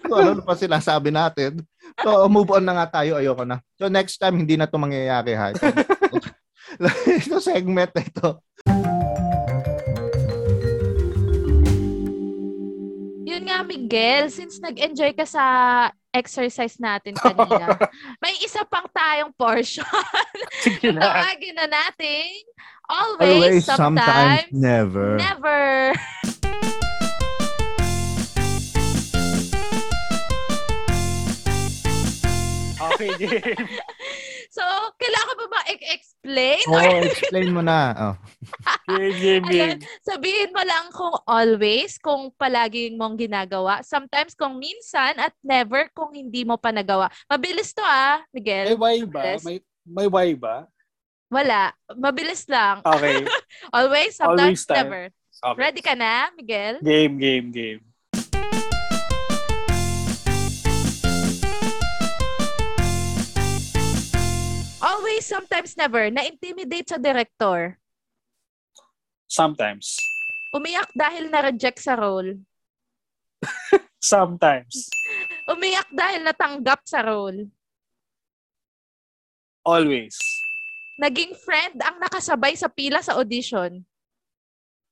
[0.09, 1.61] so, ano pa sila sabi natin.
[2.01, 3.21] So, move on na nga tayo.
[3.21, 3.61] Ayoko na.
[3.77, 5.53] So, next time, hindi na to mangyayari ha.
[5.53, 6.89] Ito,
[7.29, 8.29] ito segment na ito.
[13.29, 15.45] Yun nga, Miguel, since nag-enjoy ka sa
[16.13, 17.75] exercise natin kanina,
[18.21, 19.89] may isa pang tayong portion.
[20.65, 21.01] Sige na.
[21.01, 22.29] Tawagin na natin.
[22.93, 25.17] Always, Always, sometimes, sometimes, never.
[25.17, 25.97] never.
[32.93, 33.57] Okay, game.
[34.53, 34.61] So,
[35.01, 36.65] kailangan ba ba i-explain?
[36.69, 37.81] Oh, explain mo na.
[38.13, 38.17] Oh.
[39.49, 43.81] Ayan, sabihin mo lang kung always, kung palaging mong ginagawa.
[43.81, 47.09] Sometimes kung minsan at never kung hindi mo pa nagawa.
[47.31, 48.77] Mabilis to ah, May Miguel.
[48.77, 49.23] why ba?
[49.25, 49.41] Yes.
[49.47, 49.57] May,
[49.89, 50.69] may why ba?
[51.33, 51.73] Wala.
[51.97, 52.85] Mabilis lang.
[52.85, 53.25] Okay.
[53.77, 54.77] Always, sometimes, Always time.
[54.77, 55.03] never.
[55.41, 55.57] okay.
[55.57, 56.85] Ready ka na, Miguel?
[56.85, 57.81] Game, game, game.
[65.23, 66.11] Sometimes, never.
[66.11, 67.79] Na-intimidate sa director.
[69.31, 69.97] Sometimes.
[70.53, 72.43] Umiyak dahil na-reject sa role.
[74.03, 74.93] Sometimes.
[75.49, 77.49] Umiyak dahil natanggap sa role.
[79.63, 80.19] Always.
[80.99, 83.87] Naging friend ang nakasabay sa pila sa audition.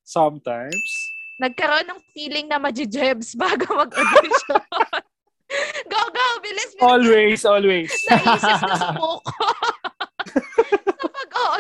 [0.07, 0.91] Sometimes.
[1.43, 4.65] Nagkaroon ng feeling na majijebs bago mag-audition.
[5.93, 6.27] go, go!
[6.41, 6.83] Bilis, bilis!
[6.83, 7.91] Always, always.
[8.09, 9.21] Naisip na sumuko.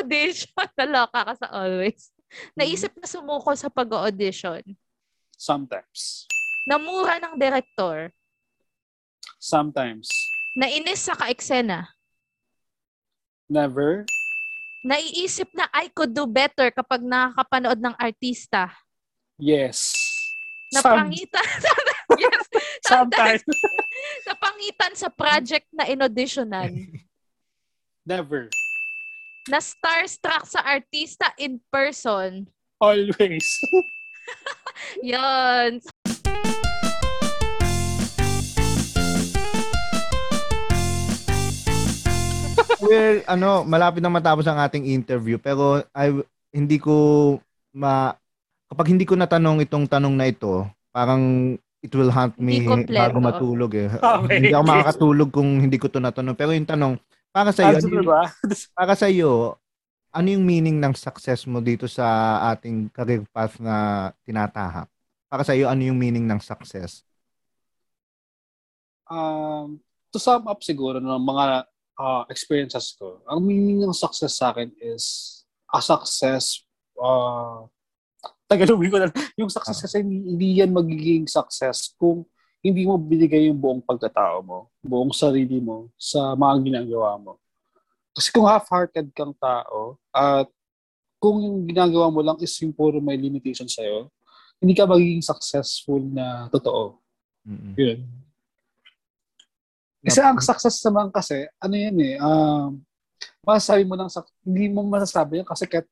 [0.00, 0.66] sa pag-audition.
[0.78, 2.02] Naloka ka sa always.
[2.56, 4.62] Naisip na sumuko sa pag-audition.
[5.36, 6.24] Sometimes.
[6.68, 8.12] Namura ng director.
[9.40, 10.08] Sometimes.
[10.56, 11.90] Nainis sa kaeksena.
[13.50, 14.04] Never.
[14.84, 18.70] Naiisip na I could do better kapag nakakapanood ng artista.
[19.40, 19.96] Yes.
[20.70, 21.48] Some, Napangitan.
[22.22, 22.44] yes.
[22.86, 23.42] sometimes.
[24.28, 26.70] Napangitan sa project na inauditionan.
[28.06, 28.48] Never.
[29.48, 32.44] Na starstruck sa artista in person.
[32.76, 33.46] Always.
[35.04, 35.80] Yon.
[42.80, 46.16] Well, ano, malapit na matapos ang ating interview pero I
[46.50, 47.36] hindi ko
[47.76, 48.16] ma
[48.72, 53.72] kapag hindi ko natanong itong tanong na ito, parang it will haunt me bago matulog
[53.72, 53.88] eh.
[53.88, 54.36] Okay.
[54.36, 56.36] Hindi ako makakatulog kung hindi ko to natanong.
[56.36, 57.00] Pero yung tanong,
[57.30, 58.30] para sa iyo, mo ba?
[58.78, 59.56] para sa iyo,
[60.10, 64.90] ano yung meaning ng success mo dito sa ating career path na tinatahak?
[65.30, 67.06] Para sa iyo, ano yung meaning ng success?
[69.10, 71.66] Um, to sum up siguro ng mga
[71.98, 76.62] uh, experiences ko, ang meaning ng success sa akin is a success
[76.98, 77.66] uh,
[78.50, 79.08] Tagalogin ko na,
[79.38, 82.26] yung success kasi hindi, hindi yan magiging success kung
[82.60, 87.40] hindi mo binigay yung buong pagkatao mo, buong sarili mo sa mga ginagawa mo.
[88.12, 90.48] Kasi kung half-hearted kang tao at
[91.20, 94.08] kung yung ginagawa mo lang is yung puro may limitation sa'yo,
[94.60, 97.00] hindi ka magiging successful na totoo.
[97.48, 97.72] Mm-mm.
[97.76, 98.00] Yun.
[100.00, 102.80] Kasi ang success naman kasi, ano yan eh, um,
[103.44, 105.88] masasabi mo lang, sak- hindi mo masasabi yan kasi kahit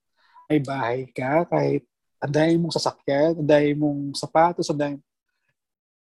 [0.49, 1.85] may bahay ka, kahit
[2.19, 4.97] ang dami mong sasakyan, ang dami mong sapatos, ang dami,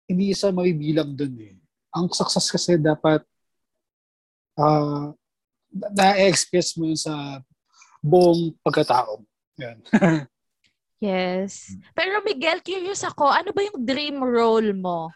[0.07, 1.55] hindi isa mabibilang dun eh.
[1.91, 3.21] Ang success kasi dapat
[4.57, 5.13] ah
[5.69, 7.43] na-express mo yun sa
[8.01, 9.21] buong pagkatao.
[9.59, 9.77] Yan.
[10.97, 11.77] Yes.
[11.93, 15.13] Pero Miguel, curious ako, ano ba yung dream role mo?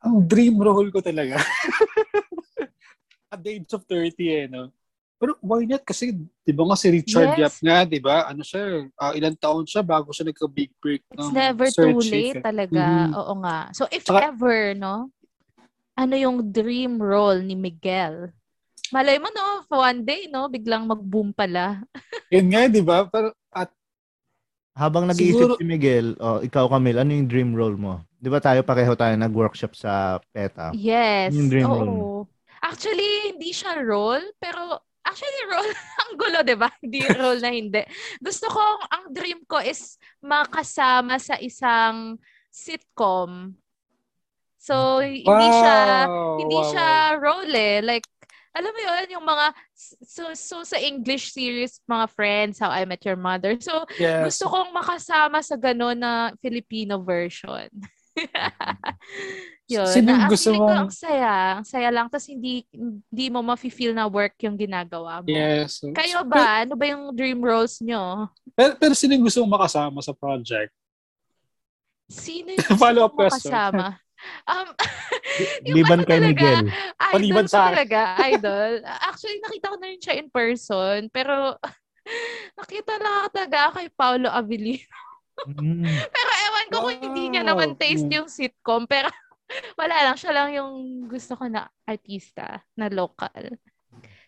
[0.00, 1.36] ang dream role ko talaga.
[3.32, 4.72] At the age of 30 eh, no?
[5.20, 5.84] Pero why not?
[5.84, 7.40] Kasi, di ba nga si Richard Yes.
[7.44, 8.24] Yap nga, di ba?
[8.24, 12.00] Ano siya, ah, ilang taon siya bago siya nagka-big break It's ng never Sir too
[12.00, 12.42] late eh.
[12.42, 12.80] talaga.
[12.80, 13.12] Mhm.
[13.14, 13.58] Oo nga.
[13.76, 15.12] So if Tsaka- ever, no?
[15.92, 18.32] Ano yung dream role ni Miguel?
[18.88, 19.60] Malay mo, no?
[19.68, 20.48] For one day, no?
[20.48, 21.84] Biglang mag-boom pala.
[22.32, 23.04] Yun nga, di ba?
[23.04, 23.68] Pero, at
[24.72, 28.00] Habang nag-iisip Siguro- si Miguel, oh, ikaw Camille, ano yung dream role mo?
[28.16, 30.72] 'Di ba tayo pareho tayo nag-workshop sa PETA?
[30.72, 31.34] Yes.
[31.36, 31.74] Yung dream Oo.
[31.74, 32.04] role mo?
[32.62, 34.80] Actually, hindi siya role, pero
[35.10, 35.72] actually role
[36.06, 36.70] ang gulo, 'di ba?
[36.78, 37.82] Hindi role na hindi.
[38.22, 42.16] Gusto ko ang dream ko is makasama sa isang
[42.50, 43.54] sitcom.
[44.60, 47.18] So, hindi siya Wow, hindi wow, siya wow.
[47.18, 47.80] role eh.
[47.80, 48.06] Like,
[48.50, 49.46] alam mo yun, yung mga,
[50.02, 53.54] so, so sa English series, mga friends, How I Met Your Mother.
[53.62, 54.26] So, Yes.
[54.26, 57.70] gusto kong makasama sa gano'n na Filipino version.
[59.72, 59.86] yun.
[59.86, 61.34] Sino yung Na, gusto mong- ang saya.
[61.60, 62.06] Ang saya lang.
[62.10, 65.28] Tapos hindi, hindi mo ma-feel na work yung ginagawa mo.
[65.30, 65.82] Yes.
[65.94, 66.66] Kayo ba?
[66.66, 68.28] Ano ba yung dream roles nyo?
[68.54, 70.74] Pero, pero sino yung gusto mong makasama sa project?
[72.10, 73.50] Sino yung mo question.
[73.50, 73.86] makasama?
[74.44, 74.68] Um,
[75.64, 76.68] Liban ano kay Miguel.
[76.68, 78.84] Idol Paliban sa talaga, idol.
[78.84, 81.56] Actually, nakita ko na rin siya in person, pero
[82.60, 85.09] nakita lang talaga kay Paolo Avellino.
[85.48, 85.84] Mm.
[86.12, 87.80] Pero ewan ko kung hindi niya naman Wow.
[87.80, 88.16] taste Mm.
[88.20, 89.08] yung sitcom, pero
[89.80, 90.72] wala lang, siya lang yung
[91.08, 93.56] gusto ko na artista na local.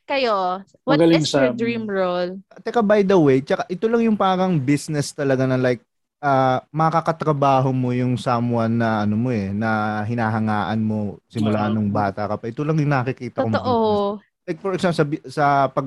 [0.03, 1.55] Kayo, what Magaling is your siya.
[1.55, 2.43] dream role?
[2.67, 5.81] Teka, by the way, tsaka ito lang yung parang business talaga na like,
[6.23, 11.75] ah makakatrabaho mo yung someone na ano mo eh, na hinahangaan mo simula Oo.
[11.75, 12.47] nung bata ka pa.
[12.47, 13.59] Ito lang yung nakikita business.
[13.59, 14.23] Totoo.
[14.47, 15.87] Like for example, sa, sa pag,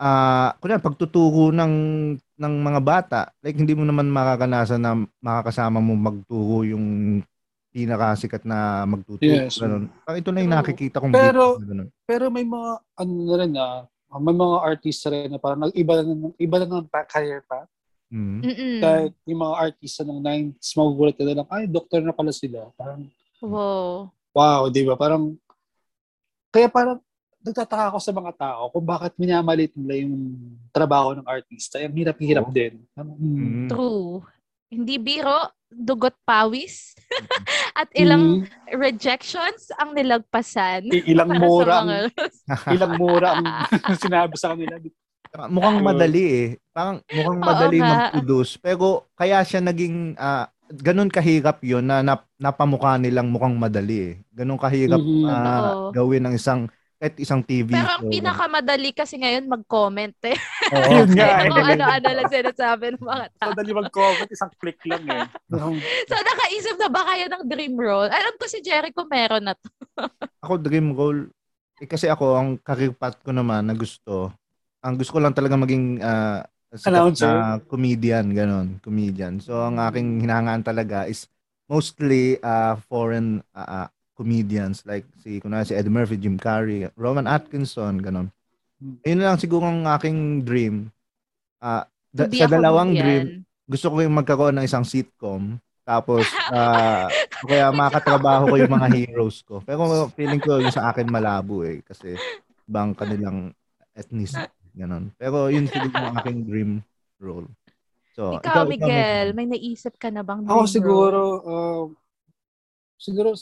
[0.00, 1.72] ah kunya pagtuturo ng,
[2.40, 7.20] ng mga bata, like hindi mo naman makakanasan na makakasama mo magturo yung
[7.70, 9.20] pinakasikat na magtuturo.
[9.46, 9.60] Yes.
[9.60, 9.92] Ganun.
[10.02, 11.88] Parang ito na yung nakikita kong Pero- ganun.
[12.02, 13.84] Pero may mga, ano na rin ah,
[14.18, 17.68] may mga artista rin na parang nag-iba na, ng- iba na ng pa- career path.
[18.10, 18.42] Mm.
[18.42, 18.76] Mm-mm.
[18.82, 22.66] Kahit yung mga artista ng 90s, magugulat na lang, ay, doktor na pala sila.
[22.74, 23.06] Parang,
[23.38, 24.10] Wow.
[24.34, 24.98] wow, di ba?
[24.98, 25.38] Parang,
[26.50, 26.98] kaya parang,
[27.40, 30.16] nagtataka ako sa mga tao kung bakit minamalit nila yung
[30.70, 31.80] trabaho ng artista.
[31.80, 32.54] Ang hirap-hirap Oo.
[32.54, 32.74] din.
[32.94, 33.68] Mm.
[33.68, 34.20] True.
[34.70, 36.94] Hindi biro, dugot pawis,
[37.80, 38.78] at ilang Hmm.
[38.78, 40.86] rejections ang nilagpasan.
[40.86, 42.12] I- ilang mura ang, mga-
[42.78, 43.46] ilang mura ang
[44.04, 44.78] sinabi sa kanila.
[45.50, 46.48] Mukhang madali eh.
[46.70, 48.10] Parang mukhang Oo madali nga.
[48.14, 48.58] mag-produce.
[48.58, 54.14] Pero kaya siya naging, ah, ganun kahirap yon na nap, napamukha nilang mukhang madali eh.
[54.30, 55.26] Ganun kahirap Mhm.
[55.26, 55.90] ah, Totoo.
[55.94, 56.70] gawin ng isang,
[57.00, 58.12] kahit isang TV Pero ang show.
[58.12, 60.36] pinakamadali kasi ngayon mag-comment eh.
[60.76, 60.92] Oo.
[61.00, 61.48] Yun nga eh.
[61.48, 63.50] Kung ano-ano lang sinasabi ng mga tao.
[63.56, 65.24] Madali mag-comment, isang click lang eh.
[66.04, 68.12] So nakaisip na ba kayo ng dream role?
[68.12, 69.72] Alam ko si Jericho meron na to.
[70.44, 71.32] Ako dream goal,
[71.80, 74.28] eh, kasi ako ang career path ko naman na gusto,
[74.84, 76.00] ang gusto ko lang talaga maging
[76.76, 77.32] sikat Announcer?
[77.32, 79.40] na comedian, ganon, comedian.
[79.40, 81.24] So ang aking hinahangaan talaga is
[81.64, 83.88] mostly ah, foreign ah,
[84.20, 88.28] comedians like si kunwari si Eddie Murphy, Jim Carrey, Rowan Atkinson, ganon.
[88.76, 89.00] Hmm.
[89.00, 90.92] Yun lang siguro ang aking dream.
[91.56, 93.04] Ah, da- sa dalawang comedian.
[93.04, 93.24] dream,
[93.64, 95.56] gusto ko yung magkaroon ng isang sitcom.
[95.80, 97.08] Tapos, ah,
[97.42, 99.64] o kaya makatrabaho ko yung mga heroes ko.
[99.64, 101.80] Pero feeling ko yung sa akin malabo eh.
[101.82, 102.14] Kasi
[102.68, 103.50] ibang kanilang
[103.96, 104.52] ethnicity.
[104.70, 105.10] Ganon.
[105.18, 106.70] Pero yun siguro yung aking dream
[107.18, 107.48] role.
[108.14, 110.70] So, Ikaw, Miguel, may naisip ka na bang Ako role?
[110.70, 111.84] siguro, uh,
[112.94, 113.34] siguro,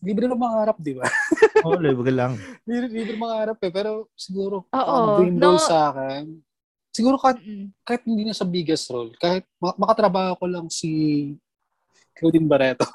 [0.00, 1.04] libre na mangarap, di ba?
[1.64, 2.36] Oo, oh, libre lang.
[2.64, 3.68] libre, libre mangarap eh.
[3.68, 5.52] Pero siguro, Oo, ang dream no.
[5.52, 6.24] role sa akin,
[6.90, 7.38] siguro kahit,
[7.80, 10.90] kahit hindi na sa biggest role, kahit ma- makatrabaho ko lang si
[12.12, 12.84] Claudine Barreto.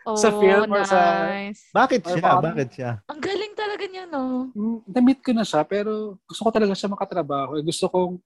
[0.00, 1.68] Oh, Sa film or sa- nice.
[1.70, 2.24] Bakit Or siya?
[2.24, 2.90] baka- Bakit siya?
[3.04, 4.48] Ang galing talaga niya, no?
[4.56, 7.60] Mm, Na-meet ko na siya, pero gusto ko talaga siya makatrabaho.
[7.60, 8.16] Eh, gusto kong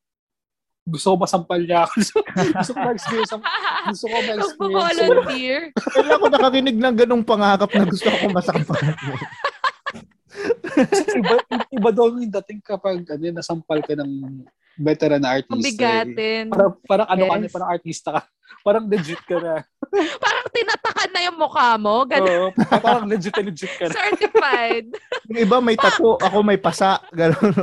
[0.84, 1.96] gusto ko masampal niya ako.
[2.60, 3.42] gusto ko ma-experience ang
[3.88, 4.54] gusto ko ma-experience.
[4.60, 5.60] Mag-volunteer.
[5.72, 8.84] Kailan ko nakarinig ng ganong pangarap na gusto ako masakpan.
[11.20, 11.34] iba,
[11.72, 14.44] iba daw yung dating kapag ano, nasampal ka ng
[14.76, 15.54] veteran na artista.
[15.54, 15.62] eh.
[15.62, 16.44] Mabigatin.
[16.52, 17.52] Parang, parang ano ka na, Yes.
[17.54, 18.22] parang artista ka.
[18.60, 19.54] Parang legit ka na.
[20.24, 22.02] Parang tinatakan na yung mukha mo.
[22.08, 22.50] Ganun.
[22.50, 23.94] Oo, parang legit legit ka na.
[23.94, 24.88] Certified.
[25.30, 26.98] Yung iba may tato, ako may pasa.
[27.14, 27.54] Ganun.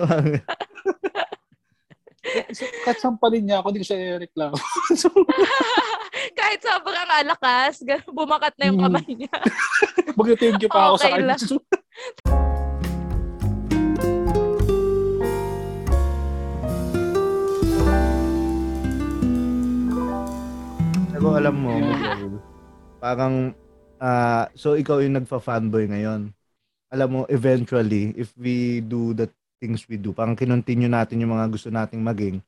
[2.54, 4.56] So, kahit sampalin niya ako, hindi ko siya i-reklamo.
[5.02, 5.10] so,
[6.38, 8.86] Kahit sobrang alakas, bumakat na yung Mm.
[8.86, 9.36] kamay niya.
[10.20, 11.28] mag-thank you pa ako sa Okay kanya.
[11.34, 11.40] lang.
[21.12, 21.74] Pero alam mo,
[22.98, 23.54] parang,
[24.00, 26.32] ah, so ikaw yung nagfa-fanboy ngayon.
[26.92, 29.30] Alam mo, eventually, if we do the
[29.62, 32.42] things we do, parang kinontinue natin yung mga gusto nating maging,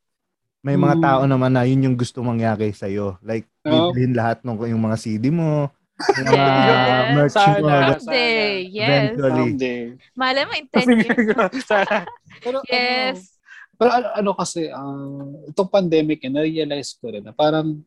[0.65, 1.03] may mga Hmm.
[1.05, 3.21] tao naman na yun yung gusto mangyari sa'yo.
[3.21, 3.93] Like, Oo.
[3.93, 5.69] bibilhin lahat ng yung mga CD mo,
[6.17, 7.13] yung mga Yes.
[7.13, 7.67] merch mo.
[7.69, 7.93] Sana.
[8.01, 8.89] Someday, yes.
[8.89, 9.45] Eventually.
[9.53, 9.81] Someday.
[10.17, 11.63] Malay mo in 10 years.
[11.63, 11.97] Sana.
[12.41, 13.37] Pero, ano, Yes.
[13.77, 17.77] pero ano, ano kasi, ah, itong pandemic, eh, na-realize ko rin na parang,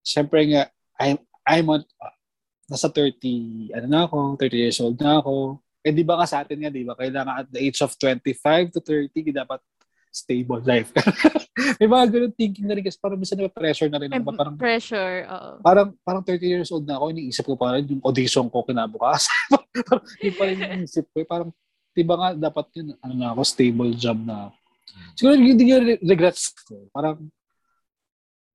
[0.00, 2.14] syempre nga, I'm, I'm on, ah,
[2.64, 5.58] nasa 30, ano na ako, 30 years old na ako.
[5.80, 8.76] Eh, di ba nga sa atin nga, di ba, kailangan at the age of 25
[8.76, 9.60] to 30, dapat
[10.10, 10.90] stable life.
[11.80, 14.10] May mga ganun thinking na rin kasi parang minsan na pressure na rin.
[14.10, 14.34] May ako.
[14.34, 15.24] Parang, pressure.
[15.30, 15.50] oo.
[15.62, 19.30] parang parang 30 years old na ako, iniisip ko parang yung audition ko kinabukas.
[19.88, 21.16] parang yun pa rin iniisip ko.
[21.22, 21.26] eh.
[21.26, 21.48] Parang,
[21.94, 24.50] di ba nga dapat yun, ano na ako, stable job na.
[25.14, 26.90] Siguro yun din yung re- regrets ko.
[26.90, 27.16] Parang,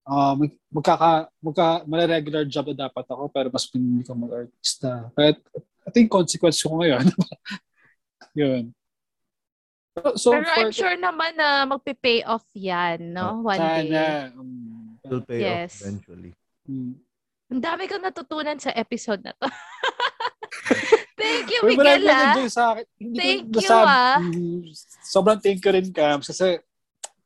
[0.06, 5.10] ah mag, magkaka, magka, mala-regular job na dapat ako, pero mas pinili ko mag-artista.
[5.16, 5.40] Kaya,
[5.86, 7.06] ito yung consequence ko ngayon.
[8.42, 8.64] yun.
[9.96, 13.40] So, so Pero I'm sure naman na magpe-pay off yan, no?
[13.46, 13.88] One day.
[13.88, 15.80] sana, um, Will pay Yes.
[15.80, 16.32] off eventually.
[16.68, 17.00] hmm.
[17.54, 19.46] Ang dami kong natutunan sa episode na to.
[21.16, 22.36] Thank you, Uy, Miguel, ah.
[22.52, 22.86] sa akin.
[23.00, 24.20] Hindi Thank ko you, nasabi- ah.
[25.06, 26.28] Sobrang thank you rin, Cams.
[26.28, 26.60] Kasi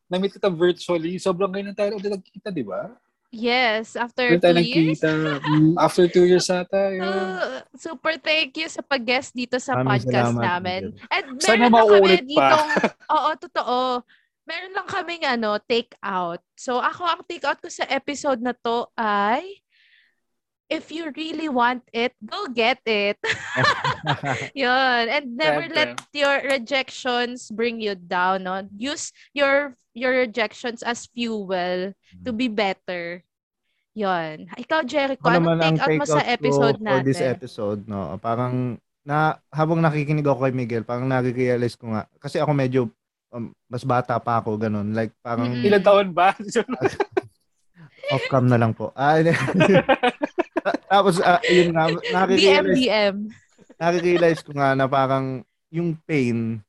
[0.05, 1.17] na-meet kita virtually.
[1.17, 2.93] Sobrang ngayon tayo ulit nagkita, di ba?
[3.29, 4.97] Yes, after tayo two years.
[5.05, 5.11] nagkita.
[5.45, 6.89] Mm, after two years ata.
[6.89, 7.05] Yun.
[7.05, 10.81] Uh, super thank you sa pag-guest dito sa Maraming podcast salamat, namin.
[10.89, 11.13] Miguel.
[11.13, 12.25] And Sana meron lang kami pa.
[12.25, 12.69] ditong,
[13.15, 13.77] oo, totoo.
[14.49, 16.41] Meron lang kaming ano, take out.
[16.57, 19.61] So ako, ang take out ko sa episode na to ay,
[20.69, 23.17] if you really want it, go get it.
[24.55, 25.03] Yun.
[25.09, 25.75] And never Siyempre.
[25.75, 28.45] let your rejections bring you down.
[28.45, 28.63] No?
[28.77, 31.49] Use your your rejections as fuel
[32.23, 33.25] to be better.
[33.97, 34.47] Yun.
[34.55, 37.33] Ikaw, Jericho, Ako anong ang take out mo take sa episode ko for this natin?
[37.35, 42.53] episode, no, parang na habang nakikinig ako kay Miguel, parang nare-realize ko nga kasi ako
[42.53, 42.81] medyo
[43.33, 44.93] um, mas bata pa ako ganun.
[44.93, 45.65] Like parang Mm-mm.
[45.65, 46.31] Ilan taon ba?
[48.13, 48.93] off cam na lang po.
[48.97, 49.19] Ah,
[50.87, 53.17] Tapos ah, yun nga nare-realize, DM.
[53.79, 56.59] nare-realize ko nga na parang yung pain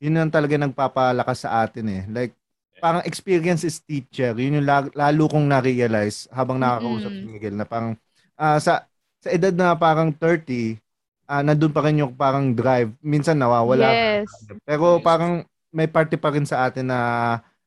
[0.00, 2.02] yun ang talaga nagpapalakas sa atin eh.
[2.08, 2.32] Like
[2.80, 4.32] parang experience is teacher.
[4.32, 7.32] Yun yung lalo kong na-realize habang nakakausap si Mm-mm.
[7.36, 7.92] Miguel na parang
[8.40, 8.88] ah, sa
[9.20, 10.80] sa edad na parang 30,
[11.28, 12.96] ah nandun pa rin yung parang drive.
[13.04, 13.92] Minsan nawawala.
[13.92, 14.32] Yes.
[14.64, 16.98] Pero parang may parte pa rin sa atin na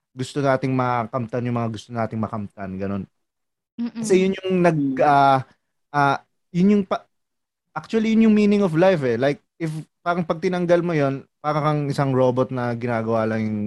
[0.09, 2.69] gusto nating makamtan yung mga gusto nating makamtan.
[2.81, 3.03] Ganun.
[3.77, 4.01] Mm-mm.
[4.01, 5.45] Kasi yun yung nag ah
[5.93, 6.17] ah,
[6.49, 7.05] yun yung pa,
[7.71, 9.15] actually yun yung meaning of life eh.
[9.15, 9.69] Like if
[10.01, 13.59] parang pag tinanggal mo yon, parang kang isang robot na ginagawa lang yung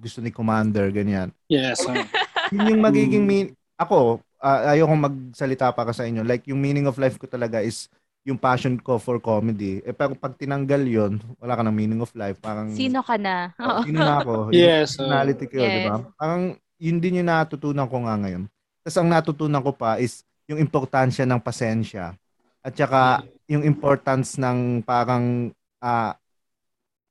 [0.00, 1.30] gusto ni commander ganyan.
[1.46, 1.84] yes.
[1.86, 2.00] ah.
[2.54, 6.22] Yun yung magiging mean ako uh, ayoko magsalita para sa inyo.
[6.22, 7.90] Like yung meaning of life ko talaga is
[8.22, 9.82] yung passion ko for comedy.
[9.82, 11.12] Eh pero pag tinanggal yon,
[11.42, 12.38] wala ka ng meaning of life.
[12.38, 13.50] Parang Sino ka na?
[13.58, 13.82] Oh, Oo.
[13.86, 14.34] sino na ako?
[14.54, 15.74] Yes, Yung personality ko, Yes.
[15.74, 15.96] di ba?
[16.14, 16.42] Parang
[16.78, 18.42] yun din yung natutunan ko nga ngayon.
[18.86, 22.14] Tapos ang natutunan ko pa is yung importansya ng pasensya.
[22.62, 26.14] At saka yung importance ng parang ah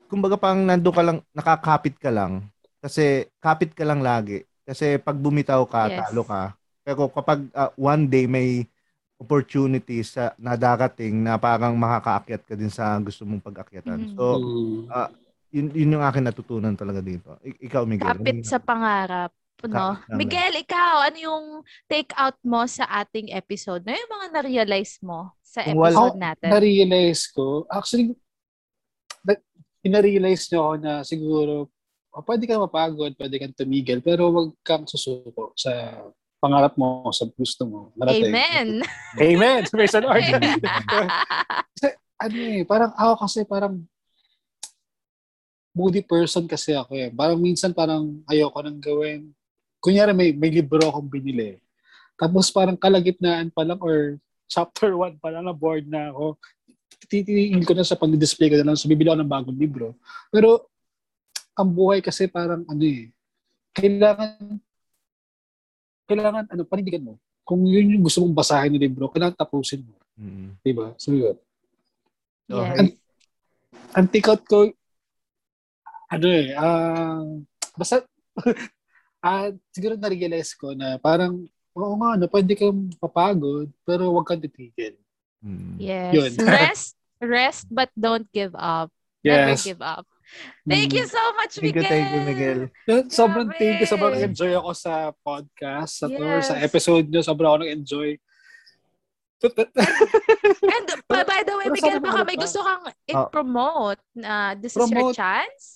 [0.07, 2.47] kumbaga parang nando ka lang, nakakapit ka lang.
[2.79, 4.43] Kasi kapit ka lang lagi.
[4.65, 5.97] Kasi pag bumitaw ka, Yes.
[6.09, 6.53] talo ka.
[6.85, 8.65] Pero kapag ah, one day may
[9.15, 14.11] opportunity sa na darating na parang makakaakyat ka din sa gusto mong pag-akyatan.
[14.11, 14.15] Mhm.
[14.19, 15.07] So, Mm.
[15.55, 17.39] yun, yun yung akin natutunan talaga dito.
[17.47, 18.11] I- ikaw, Miguel.
[18.11, 19.31] Kapit sa pangarap.
[19.69, 19.97] No?
[20.17, 21.45] Miguel, ikaw, ano yung
[21.89, 23.81] take out mo sa ating episode?
[23.85, 26.49] Ano yung mga na-realize mo sa Kung wala- episode natin?
[26.51, 28.13] Na-realize ko, actually,
[29.25, 29.33] na,
[29.81, 31.53] pina-realize nyo ako na siguro,
[32.13, 35.71] oh, pwede kang mapagod, pwede kang tumigil, pero wag kang susuko sa
[36.39, 37.79] pangarap mo, sa gusto mo.
[37.97, 38.29] Marating.
[38.29, 38.69] Amen.
[39.17, 39.61] Amen!
[39.65, 40.21] Praise the Lord!
[40.21, 40.61] Amen.
[42.25, 43.81] ano eh, parang ako kasi parang
[45.75, 47.11] moody person kasi ako eh.
[47.11, 49.35] Parang minsan parang ayoko nang gawin.
[49.85, 51.61] Kunyari may, may libro akong binili.
[52.17, 54.17] Tapos parang kalagitnaan pa lang or
[54.49, 56.41] chapter 1 pa lang na bored na ako.
[57.05, 59.93] titingin ko na sa pag-display ko na lang, so bibili ako ng bagong libro.
[60.33, 60.73] Pero,
[61.53, 63.13] ang buhay kasi parang ano eh,
[63.77, 64.57] kailangan,
[66.09, 67.13] kailangan, ano, panindigan mo.
[67.45, 69.93] Kung yun yung gusto mong basahin ng libro, kailangan tapusin mo.
[70.17, 70.57] Mm.
[70.65, 70.97] Diba?
[70.97, 71.37] So yun.
[72.49, 72.73] Yes.
[72.73, 72.89] hey,
[73.95, 74.73] Ang tikot ko,
[76.09, 77.21] ano eh, ah,
[77.77, 78.01] basta,
[79.25, 84.39] ah, siguro na-realize ko na parang, oo nga, no, pwede kang papagod, pero huwag kang
[84.39, 84.93] titigil.
[85.41, 85.81] mm.
[85.81, 86.11] Yes.
[86.13, 86.31] Yun.
[86.45, 86.87] rest,
[87.17, 88.93] rest, but don't give up.
[89.25, 89.65] Never Yes.
[89.65, 90.05] give up.
[90.65, 91.89] Thank you so much, Thank you, Miguel.
[91.89, 92.59] thank you, Miguel.
[93.09, 93.57] Sobrang Grabe.
[93.57, 96.49] thank you, sobrang enjoy ako sa podcast, sa tour, Yes.
[96.49, 98.09] sa episode nyo, sobrang ako nag-enjoy.
[100.65, 104.81] And pa, by the way, Pero Miguel, baka may gusto kang i-promote na this is
[104.81, 105.13] your Promote.
[105.13, 105.74] chance.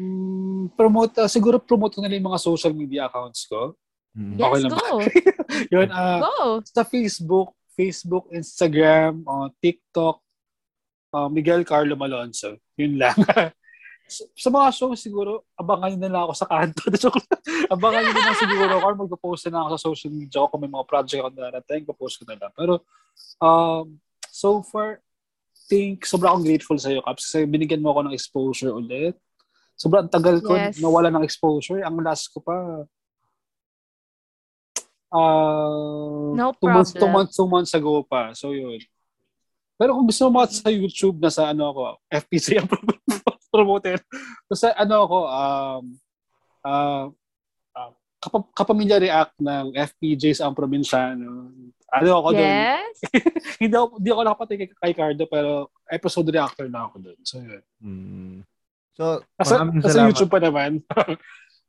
[0.00, 3.76] Mm, promote, ah, siguro promote ko na lang yung mga social media accounts ko.
[4.16, 4.40] Mm.
[4.40, 4.96] Yes, Okay lang go.
[5.76, 6.64] Yun, ah, Go.
[6.64, 10.24] sa Facebook, Facebook, Instagram, uh, TikTok,
[11.12, 12.56] uh, Miguel Carlo Malonzo.
[12.80, 13.16] Yun lang.
[14.10, 16.82] sa, sa mga show siguro, abangan nyo na lang ako sa kanto.
[17.74, 20.62] Abangan nyo na lang siguro ako or magpo-post na ako sa social media ko kung
[20.66, 22.52] may mga project ako darating, po-post ko na lang.
[22.56, 22.74] Pero,
[23.38, 23.86] um,
[24.32, 24.98] so far,
[25.70, 29.14] think, sobrang akong grateful sa iyo, Caps, kasi binigyan mo ako ng exposure ulit.
[29.80, 30.76] Sobrang tagal ko Yes.
[30.76, 31.80] nawala ng exposure.
[31.80, 32.84] Ang last ko pa,
[35.08, 37.16] uh, No two months, two problem.
[37.16, 38.36] months, two months ago pa.
[38.36, 38.76] So, yun.
[39.80, 41.80] Pero kung gusto mo sa YouTube, nasa ano ako,
[42.12, 42.68] FPC ang
[43.54, 43.96] promoter.
[44.44, 45.82] Basta ano ako, um,
[46.60, 47.06] uh,
[47.72, 47.90] uh,
[48.20, 51.48] kap- kapamilya react ng FPJs ang probinsyano.
[51.90, 52.52] Ano ako doon?
[52.52, 52.94] Yes.
[53.64, 57.18] hindi ako, hindi ako nakapatay kay, kay Cardo, pero episode reactor na ako doon.
[57.24, 57.64] So, yun.
[57.80, 58.38] Mm.
[59.00, 60.08] So, Nasa, maraming salamat.
[60.12, 60.70] YouTube pa naman.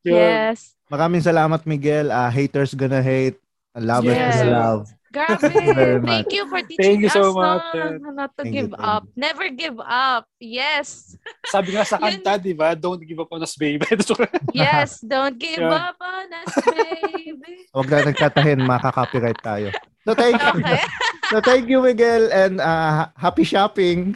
[0.02, 0.74] Yes.
[0.90, 2.10] Maraming salamat, Miguel.
[2.10, 3.38] Ah, haters gonna hate.
[3.78, 4.42] Lovers Yes.
[4.42, 4.82] gonna love.
[5.14, 5.46] Grabe.
[5.46, 6.02] you.
[6.02, 8.66] Thank you for teaching Thank you so us much, na, na not to Thank you,
[8.66, 9.04] give thank up.
[9.14, 10.24] Never give up.
[10.42, 11.20] Yes.
[11.52, 12.74] Sabi nga sa kanta, di ba?
[12.74, 13.84] Don't give up on us, baby.
[14.58, 15.04] Yes.
[15.04, 15.70] Don't give Yun.
[15.70, 17.68] up on us, baby.
[17.76, 19.70] Huwag na nagtatahin, makaka-copyright tayo.
[20.06, 20.54] So, thank you.
[20.60, 20.82] Okay.
[21.30, 24.14] So, thank you, Miguel, and ah, happy shopping.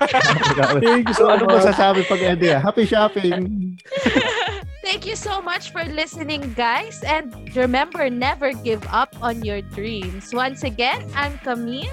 [0.00, 1.60] Thank you so, so ano much.
[1.60, 2.54] masasabi pag Eddie?
[2.54, 2.60] ah?
[2.62, 3.76] Happy shopping!
[4.84, 7.02] Thank you so much for listening, guys.
[7.02, 10.30] And remember, never give up on your dreams.
[10.32, 11.90] Once again, I'm Camille.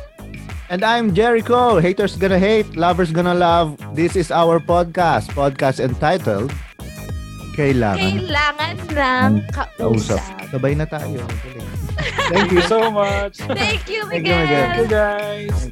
[0.69, 1.79] And I'm Jericho.
[1.83, 3.75] Haters gonna hate, lovers gonna love.
[3.95, 5.35] This is our podcast.
[5.35, 6.53] Podcast entitled
[7.51, 7.99] Kailangan.
[7.99, 10.23] Kailangan ng kausap.
[10.47, 11.19] Sabay na tayo.
[12.31, 13.43] Thank you so much.
[13.43, 14.47] Thank you, Miguel.
[14.47, 15.71] Thank you, Thank you, guys.